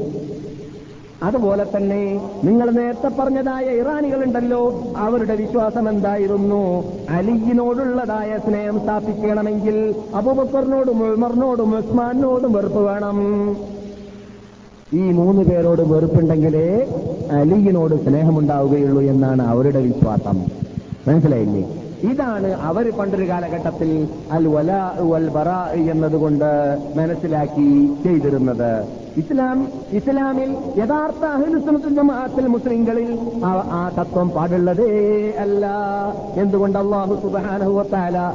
[1.23, 6.83] അതുപോലെ തന്നെ നിങ്ങൾ നേരത്തെ പറഞ്ഞതായ ഇറാനികളുണ്ടല്ലോ അവരുടെ വിശ്വാസം എന്തായിരുന്നു?
[7.09, 13.19] അലിയിനോടുള്ളതായ സ്നേഹം സ്ഥാപിക്കണമെങ്കിൽ അബൂബക്കറിനോടും ഉൾമറിനോടും ഉസ്മാനോടും വെറുപ്പ് വേണം.
[14.93, 16.87] ഈ മൂന്ന് പേരോട് വെറുപ്പുണ്ടെങ്കിലേ
[17.31, 20.45] അലിയിനോട് സ്നേഹമുണ്ടാവുകയുള്ളൂ എന്നാണ് അവരുടെ വിശ്വാസം.
[21.07, 21.84] മനസ്സിലായില്ലേ?
[22.01, 28.85] ഇതാണ് അവർ പണ്ടൊരു കാലഘട്ടത്തിൽ അൽ വല വൽ ബറ എന്നതുകൊണ്ട് മനസ്സിലാക്കി ചെയ്തിരുന്നത്.
[29.17, 35.67] ഇസ്ലാം ഇസ്ലാമിൽ യഥാർത്ഥ അഹിലുസുന്നത്തുൽ ജമാഅത്തിൽ മുസ്ലിങ്ങളിൽ ആ- തത്വം പാടുള്ളതേ അല്ല.
[36.35, 37.29] എന്തുകൊണ്ട് അള്ളാഹു
[37.83, 38.33] തആല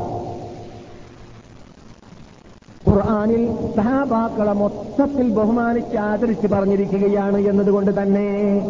[2.88, 8.60] ഖുർആാനിൽ സഹാബാക്കളെ മൊത്തത്തിൽ ബഹുമാനിച്ച് ആദരിച്ച് പറഞ്ഞിരിക്കുകയാണ് എന്നതുകൊണ്ട് തന്നെ.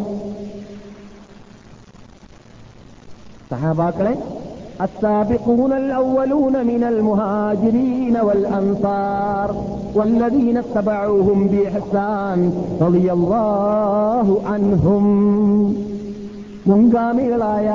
[3.50, 4.39] സഹാബാക്കളെ
[4.79, 9.49] السابقون الأولون من المهاجرين والأنصار
[9.95, 12.39] والذين اتبعوهم بإحسان
[12.81, 15.03] رضي الله عنهم
[16.65, 17.67] മുൻഗാമികളായ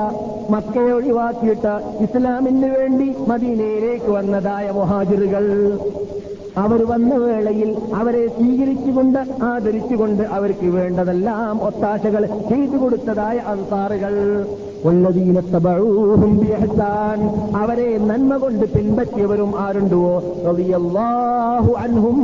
[0.50, 5.44] മക്കയെ ഒഴിവാക്കിയിട്ട് ഇസ്ലാമിന് വേണ്ടി മദീനയിലേക്ക് വന്നതായ മുഹാജിറുകൾ
[6.56, 14.14] അവർ വന്ന വേളയിൽ അവരെ സ്വീകരിച്ചുകൊണ്ട് ആദരിച്ചുകൊണ്ട് അവർക്ക് വേണ്ടതെല്ലാം ഒത്താശകൾ ചെയ്തു കൊടുത്തതായ അൻസാറുകൾ
[14.85, 14.93] ും
[17.57, 20.23] അവരെ നന്മ കൊണ്ട് പിൻപറ്റിയവരും ആരുണ്ടോ?
[20.47, 22.17] റളിയല്ലാഹു അൻഹും.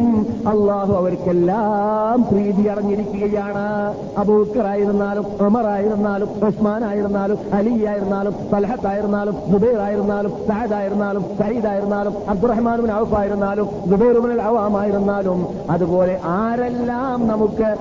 [0.48, 3.94] അള്ളാഹു അവർക്കെല്ലാം പ്രീതി അറിഞ്ഞിരിക്കുകയാണ്.
[4.18, 17.76] അബൂക്കറായിരുന്നാലും അമറായിരുന്നാലും ഉസ്മാനായിരുന്നാലും അലിയായിരുന്നാലും തൽഹത്തായിരുന്നാലും ജുബൈറായിരുന്നാലും സഹദായിരുന്നാലും സയ്യിദായിരുന്നാലും അബ്ദുറഹ്മാനുബിൻ ഔഫായിരുന്നാലും അവാം ആയിരുന്നാലും അതുപോലെ ആരെല്ലാം നമുക്ക്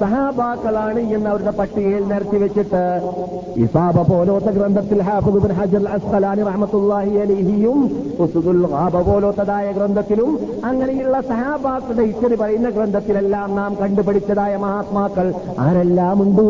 [0.00, 2.84] സഹാബാക്കളാണ് എന്ന് അവരുടെ പട്ടികയിൽ നിർത്തി വെച്ചിട്ട്
[3.56, 11.20] ഇസാബ പോലെ പോലോത്ത ഗ്രന്ഥത്തിൽ ഹാഫിദ് ബിൻ ഹജർ അസ്ഖലാനി റഹ്മത്തുള്ളാഹി അലിഹിയും ഉസുദുൽ ഗാബ പോലോത്തതായ ഗ്രന്ഥത്തിലും അങ്ങനെയുള്ള
[11.20, 16.46] സഹാബാക്കളുടെ ഇച്ചറി പറയുന്ന ഗ്രന്ഥത്തിലെല്ലാം നാം കണ്ടുപിടിച്ചതായ മഹാത്മാക്കൾ ആരെല്ലാം ഉണ്ടോ?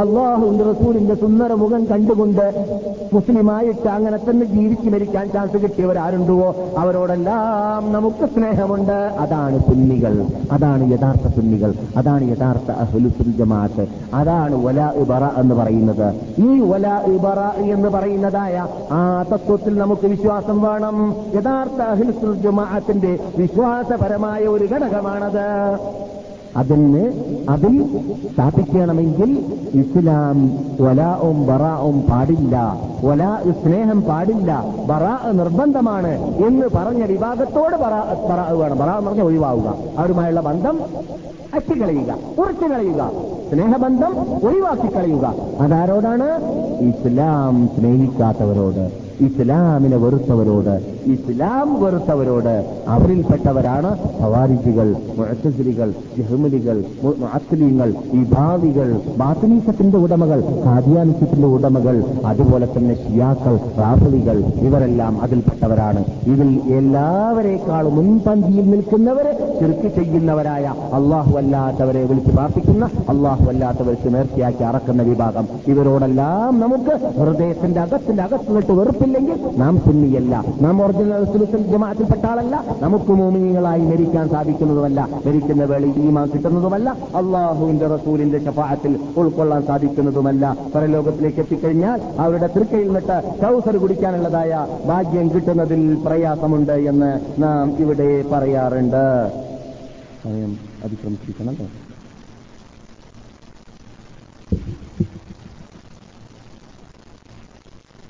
[0.00, 2.46] അള്ളാഹുവിന്റെ റസൂലിന്റെ സുന്ദര മുഖം കണ്ടുകൊണ്ട്
[3.12, 8.92] മുസ്ലിമായിട്ട് അങ്ങനെ തന്നെ ജീവിച്ചു മരിക്കാൻ ചാൻസ് കിട്ടിയവരാരുണ്ടോ അവരോടെല്ലാം നമുക്ക് സ്നേഹമുണ്ട്.
[8.92, 10.26] അതാണ് സുന്നികൾ.
[10.52, 11.74] അതാണ് യഥാർത്ഥ സുന്നികൾ.
[11.96, 13.86] അതാണ് യഥാർത്ഥ അഹ്ലുസുൽ ജമാഅത്ത്.
[14.14, 16.14] അതാണ് വല ഇബറ എന്ന് പറയുന്നത്.
[16.38, 17.40] ഈ വല ഇബറ
[17.74, 21.16] എന്ന് പറയുന്നതായ ആ തത്വത്തിൽ നമുക്ക് വിശ്വാസം വേണം.
[21.34, 25.46] യഥാർത്ഥ അഹിൽ ജമാഅത്തിന്റെ വിശ്വാസപരമായ ഒരു ഘടകമാണത്.
[26.56, 27.12] അതിന്
[27.48, 28.00] അതിൽ
[28.34, 29.44] സ്ഥാപിക്കണമെങ്കിൽ
[29.74, 30.50] ഇസ്ലാം
[30.80, 32.78] ഒലാവും ബറാവും പാടില്ല.
[33.04, 34.64] ഒലാ സ്നേഹം പാടില്ല.
[34.86, 38.16] ബറാ നിർബന്ധമാണ് എന്ന് പറഞ്ഞ വിഭാഗത്തോട് ബറാ
[38.50, 38.78] വേണം.
[38.78, 39.74] ബറാ എന്ന് പറഞ്ഞാൽ ഒഴിവാവുക.
[39.98, 40.80] അവരുമായുള്ള ബന്ധം?
[41.54, 43.10] അറ്റിക്കളയുക ഉറച്ചു കളയുക.
[43.50, 45.34] സ്നേഹബന്ധം ഒഴിവാക്കി കളയുക.
[45.60, 46.44] അതാരോടാണ്?
[46.80, 49.03] ഇസ്ലാം സ്നേഹിക്കാത്തവരോട്.
[49.20, 50.74] ഇസ്ലാമിനെ വെറുത്തവരോട്
[51.06, 52.54] ഇസ്ലാം വെറുത്തവരോട്
[52.88, 53.90] അവരിൽപ്പെട്ടവരാണ്
[54.22, 54.88] ഹവാരിജികൾ
[55.18, 56.78] മുഴത്തസിലികൾ ജഹ്മലികൾ
[57.20, 66.00] മുഅത്തലീങ്ങൾ വിഭാവികൾ ബാത്തനീസത്തിന്റെ ഉടമകൾ ഖാദിയാനിസത്തിന്റെ ഉടമകൾ അതുപോലെ തന്നെ ഷിയാക്കൾ റാഫലികൾ ഇവരെല്ലാം അതിൽപ്പെട്ടവരാണ്.
[66.26, 66.48] ഇതിൽ
[66.78, 69.26] എല്ലാവരെക്കാളും മുൻപന്തിയിൽ നിൽക്കുന്നവർ
[69.60, 75.44] ചെറുക്കി ചെയ്യുന്നവരായ അള്ളാഹു അല്ലാത്തവരെ വിളിച്ച് പ്രാർത്ഥിക്കുന്ന അള്ളാഹു അല്ലാത്തവർക്ക് നേർച്ചയാക്കി അറക്കുന്ന വിഭാഗം.
[75.66, 78.72] ഇവരോടെല്ലാം നമുക്ക് ഹൃദയത്തിന്റെ അകത്തിന്റെ അകത്തുനിട്ട്
[79.04, 80.34] വെറുപ്പില്ലെങ്കിൽ നാം സുന്നിയല്ല.
[80.64, 81.24] നാം ഒറിജിനൽ
[81.72, 82.54] ജമാഅത്തിൽപ്പെട്ട ആളല്ല.
[82.84, 85.00] നമുക്ക് മോമിനികളായി മരിക്കാൻ സാധിക്കുന്നതുമല്ല.
[85.26, 86.88] മരിക്കുന്ന വേളയിൽ ഈമാൻ കിട്ടുന്നതുമല്ല.
[87.20, 88.92] അള്ളാഹുവിന്റെ റസൂലിന്റെ ശഫാഅത്തിൽ
[89.22, 90.44] ഉൾക്കൊള്ളാൻ സാധിക്കുന്നതുമല്ല.
[90.74, 94.52] പരലോകത്തിലേക്ക് എത്തിക്കഴിഞ്ഞാൽ അവരുടെ തൃക്കയിൽ നിട്ട് കൗസർ കുടിക്കാനുള്ളതായ
[94.90, 97.12] ഭാഗ്യം കിട്ടുന്നതിൽ പ്രയാസമുണ്ട് എന്ന്
[97.44, 99.04] നാം ഇവിടെ പറയാറുണ്ട്.
[100.24, 100.52] സമയം
[100.84, 101.56] അതിക്രമിച്ചിരിക്കണം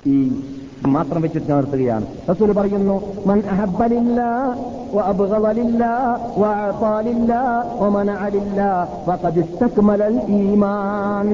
[0.05, 0.17] ഈ
[0.93, 2.95] മാത്രം വെച്ചിട്ട് നിർത്തുകയാണ് റസൂൽ പറയുന്നു
[3.27, 4.27] മൻ അഹബ്ബ ലില്ലാ
[4.95, 5.91] വഅബ്ഗള ലില്ലാ
[6.37, 7.39] വഅഅതാ ലില്ലാ
[7.79, 8.67] വമനഅ ലില്ലാ
[9.05, 11.29] ഫഖദ് ഇസ്തക്മലൽ ഈമാൻ.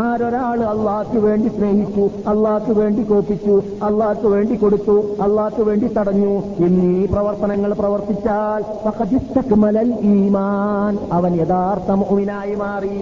[0.00, 7.74] ആരൊരാൾ അള്ളാഹ്ക്ക് വേണ്ടി സ്നേഹിച്ചു അള്ളാഹ്ക്ക് വേണ്ടി കോപ്പിച്ചു അള്ളാഹ്ക്ക് വേണ്ടി കൊടുത്തു അള്ളാഹ്ക്ക് വേണ്ടി തടഞ്ഞു എന്നീ പ്രവർത്തനങ്ങൾ
[7.74, 12.98] പ്രവർത്തിച്ചാൽ ഫഖദ് ഇസ്തക്മലൽ ഈമാൻ അവൻ യഥാർത്ഥ മുഅ്മിനായി മാറി.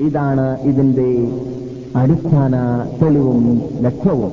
[0.00, 1.10] ഇതാണ് ഇതിന്റെ
[1.96, 4.32] അടിസ്ഥാന തെളിവും ലക്ഷ്യവും.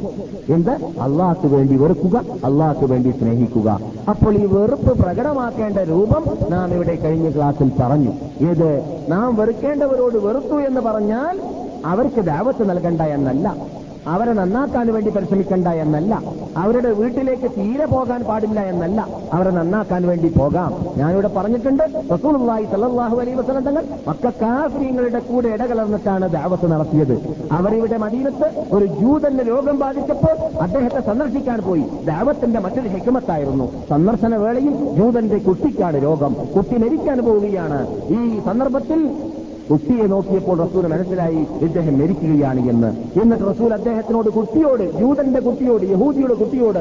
[0.50, 0.72] എന്ത്?
[1.02, 3.80] അള്ളാഹ്ക്ക് വേണ്ടി വെറുക്കുക അള്ളാഹ്ക്ക് വേണ്ടി സ്നേഹിക്കുക.
[4.10, 8.12] അപ്പോൾ ഈ വെറുപ്പ് പ്രകടമാക്കേണ്ട രൂപം നാം ഇവിടെ കഴിഞ്ഞ ക്ലാസ്സിൽ പറഞ്ഞു.
[8.50, 8.84] ഏത്?
[9.10, 11.40] നാം വെറുക്കേണ്ടവരോട് വെറുത്തു എന്ന് പറഞ്ഞാൽ
[11.86, 13.56] അവർക്ക് ദാവത്ത് നൽകണ്ട എന്നല്ല.
[14.08, 16.22] അവരെ നന്നാക്കാൻ വേണ്ടി പരിശ്രമിക്കണ്ട എന്നല്ല.
[16.58, 19.08] അവരുടെ വീട്ടിലേക്ക് തീരെ പോകാൻ പാടില്ല എന്നല്ല.
[19.34, 20.86] അവരെ നന്നാക്കാൻ വേണ്ടി പോകാം.
[20.98, 21.84] ഞാനിവിടെ പറഞ്ഞിട്ടുണ്ട്
[22.14, 27.36] റസൂലുള്ളാഹി സല്ലല്ലാഹു അലൈഹി വസല്ലം തങ്ങൾ മക്കാഫിരിങ്ങളുടെ കൂടെ ഇടകലർന്നിട്ടാണ് ദാവത്ത് നടത്തിയത്.
[27.52, 31.84] അവരിവിടെ മദീനത്ത് ഒരു ജൂതന്റെ രോഗം ബാധിച്ചപ്പോൾ അദ്ദേഹത്തെ സന്ദർശിക്കാൻ പോയി.
[32.06, 33.72] ദാവത്തിന്റെ മറ്റൊരു ഹിക്മത്തായിരുന്നു.
[33.90, 36.36] സന്ദർശന വേളയിൽ ജൂതന്റെ കുട്ടിക്കാണ് രോഗം.
[36.56, 37.88] കുട്ടി മരിക്കാൻ പോവുകയാണ്.
[38.08, 39.14] ഈ സന്ദർഭത്തിൽ
[39.72, 43.20] കുട്ടിയെ നോക്കിയപ്പോൾ റസൂൽ മനസ്സിലായി ഇദ്ദേഹം മരിക്കുകയാണ് എന്ന്.
[43.22, 46.80] എന്നിട്ട് റസൂൽ അദ്ദേഹത്തിനോട് കുട്ടിയോട് ജൂതന്റെ കുട്ടിയോട് യഹൂദിയുടെ കുട്ടിയോട്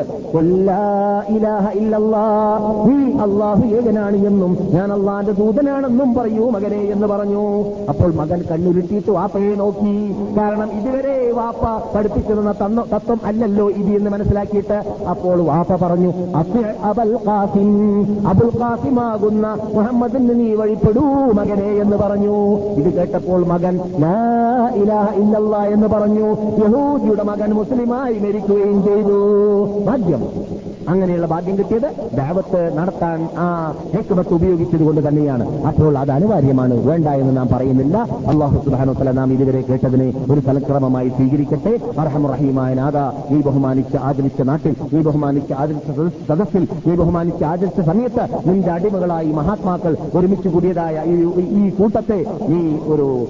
[3.22, 7.62] അള്ളാഹു ഏകനാണ് എന്നും ഞാൻ അള്ളാന്റെ ദൂതനാണെന്നും പറയൂ മകനെ എന്ന് പറഞ്ഞു.
[7.88, 9.94] അപ്പോൾ മകൻ കണ്ണുരുട്ടിയിട്ട് വാപ്പയെ നോക്കി.
[10.38, 11.64] കാരണം ഇതുവരെ വാപ്പ
[11.96, 14.78] പഠിപ്പിച്ചു തന്ന തന്ന- തത്വം അല്ലല്ലോ ഇത് എന്ന് മനസ്സിലാക്കിയിട്ട്
[15.08, 17.70] അപ്പോൾ വാപ്പ പറഞ്ഞു "അത്യ അബൽ ഖാസിം
[18.28, 21.02] അബുൽ ഖാസിമാകുന്ന മുഹമ്മദിന് നീ വഴിപ്പെടൂ
[21.32, 22.36] മകനെ എന്ന് പറഞ്ഞു.
[22.74, 23.80] ഇത് കേട്ടപ്പോൾ മകൻ
[25.14, 26.26] ഇല്ലല്ലാ എന്ന് പറഞ്ഞു.
[26.64, 29.18] യഹൂദിയുടെ മകൻ മുസ്ലിമായി മരിക്കുകയും ചെയ്തു.
[29.84, 30.22] ഭാഗ്യം.
[30.88, 35.62] അങ്ങനെയുള്ള ഭാഗ്യം കിട്ടിയത് ദാവത്ത് നടത്താൻ ആ ഹെക്കുമത്ത് ഉപയോഗിച്ചത് കൊണ്ട് തന്നെയാണ്.
[35.62, 36.74] അപ്പോൾ അത് അനിവാര്യമാണ്.
[36.86, 37.96] വേണ്ട എന്ന് നാം പറയുന്നില്ല.
[38.26, 41.78] അള്ളാഹു സുബാനോത്തല നാം ഇതുവരെ കേട്ടതിനെ ഒരു തലക്രമമായി സ്വീകരിക്കട്ടെ.
[41.98, 42.96] അർഹമുറഹീമായ നാഥ
[43.32, 49.32] നീ ബഹുമാനിച്ച് ആചരിച്ച നാട്ടിൽ നീ ബഹുമാനിച്ച് ആചരിച്ച സദസ്- സദസ്സിൽ ഈ ബഹുമാനിച്ച് ആചരിച്ച സമയത്ത് നിന്റെ അടിമകളായി
[49.32, 53.26] മഹാത്മാക്കൾ ഒരുമിച്ച് കൂടിയതായ ഈ ഈ കൂട്ടത്തെ ഈ ഒരു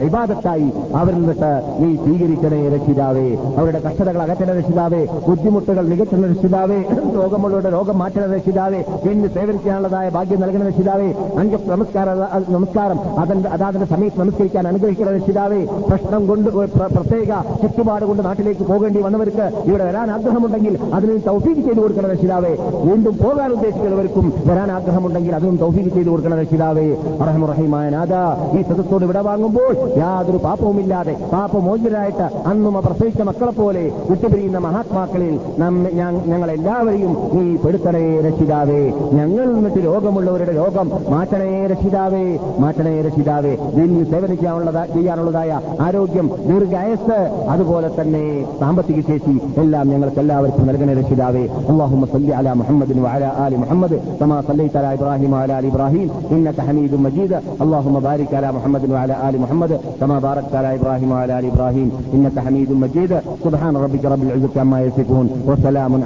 [0.00, 3.34] ഇബാദത്തായി അവരിൽ നിന്നിട്ട് നീ സ്വീകരിക്കണേ രക്ഷിതാവേ.
[3.34, 5.06] അവരുടെ കഷ്ടതകൾ അകറ്റണ രക്ഷിതാവേ.
[5.28, 5.88] ബുദ്ധിമുട്ടുകൾ
[6.34, 6.78] രക്ഷിതാവേ
[7.16, 8.80] രോഗമുള്ളവരുടെ രോഗം മാറ്റണ രക്ഷിതാവേ
[9.10, 11.08] എന്ന് സേവനിക്കാനുള്ളതായ ഭാഗ്യം നൽകണ രക്ഷിതാവേ
[11.38, 12.18] അഞ്ച് നമസ്കാരം
[12.52, 15.60] നമസ്കാരം അതിന്റെ അതാതിന്റെ സമയത്ത് നമസ്കരിക്കാൻ അനുഗ്രഹിക്കണ രക്ഷിതാവേ.
[15.90, 17.32] പ്രശ്നം കൊണ്ട് പ്രത്യേക
[17.62, 22.52] ചുറ്റുപാട് കൊണ്ട് നാട്ടിലേക്ക് പോകേണ്ടി വന്നവർക്ക് ഇവിടെ വരാൻ ആഗ്രഹമുണ്ടെങ്കിൽ അതിന് തൗഫീക്ക് ചെയ്തു കൊടുക്കണം രക്ഷിതാവേ.
[22.88, 26.86] വീണ്ടും പോകാൻ ഉദ്ദേശിക്കുന്നവർക്കും വരാൻ ആഗ്രഹമുണ്ടെങ്കിൽ അതിനും തൗഫീക്ക് ചെയ്തു കൊടുക്കണം രക്ഷിതാവേ.
[27.28, 28.14] റഹമുറഹിമായ നാഥ
[28.58, 35.90] ഈ സദസ്സോട് വിട വാങ്ങുമ്പോൾ യാതൊരു പാപവുമില്ലാതെ പാപമോചിതരായിട്ട് അന്നും പ്രസവിച്ച മക്കളെ പോലെ വിട്ടുപിരിയുന്ന മഹാത്മാക്കളിൽ നമ്മെ
[36.23, 38.81] ഞാൻ- ഞങ്ങളെല്ലാവരെയും നീ പെടുത്തണേ രക്ഷിതാവേ
[39.17, 42.23] ഞങ്ങൾ നിന്നിട്ട് രോഗമുള്ളവരുടെ രോഗം മാറ്റണേ രക്ഷിതാവേ
[42.63, 45.51] മാറ്റണേ രക്ഷിതാവേ ദീനിൽ സേവനിക്കാനുള്ളതാ ചെയ്യാനുള്ളതായ
[45.87, 47.17] ആരോഗ്യം ദീർഘായസ്
[47.53, 48.23] അതുപോലെ തന്നെ
[48.61, 54.37] സാമ്പത്തിക ശേഷി എല്ലാം ഞങ്ങൾക്ക് എല്ലാവർക്കും നൽകണേ രക്ഷിതാവേ അള്ളാഹുമ്മ صل على محمد وعلى آل محمد كما
[54.41, 57.31] صليت على إبراهيم وعلى آل إبراهيم إنك حميد مجيد
[57.63, 62.35] اللهم بارك على محمد وعلى آل محمد كما باركت على إبراهيم وعلى آل إبراهيم إنك
[62.39, 63.11] حميد مجيد
[63.45, 65.91] سبحان ربك رب العزة عما يصفون وسلام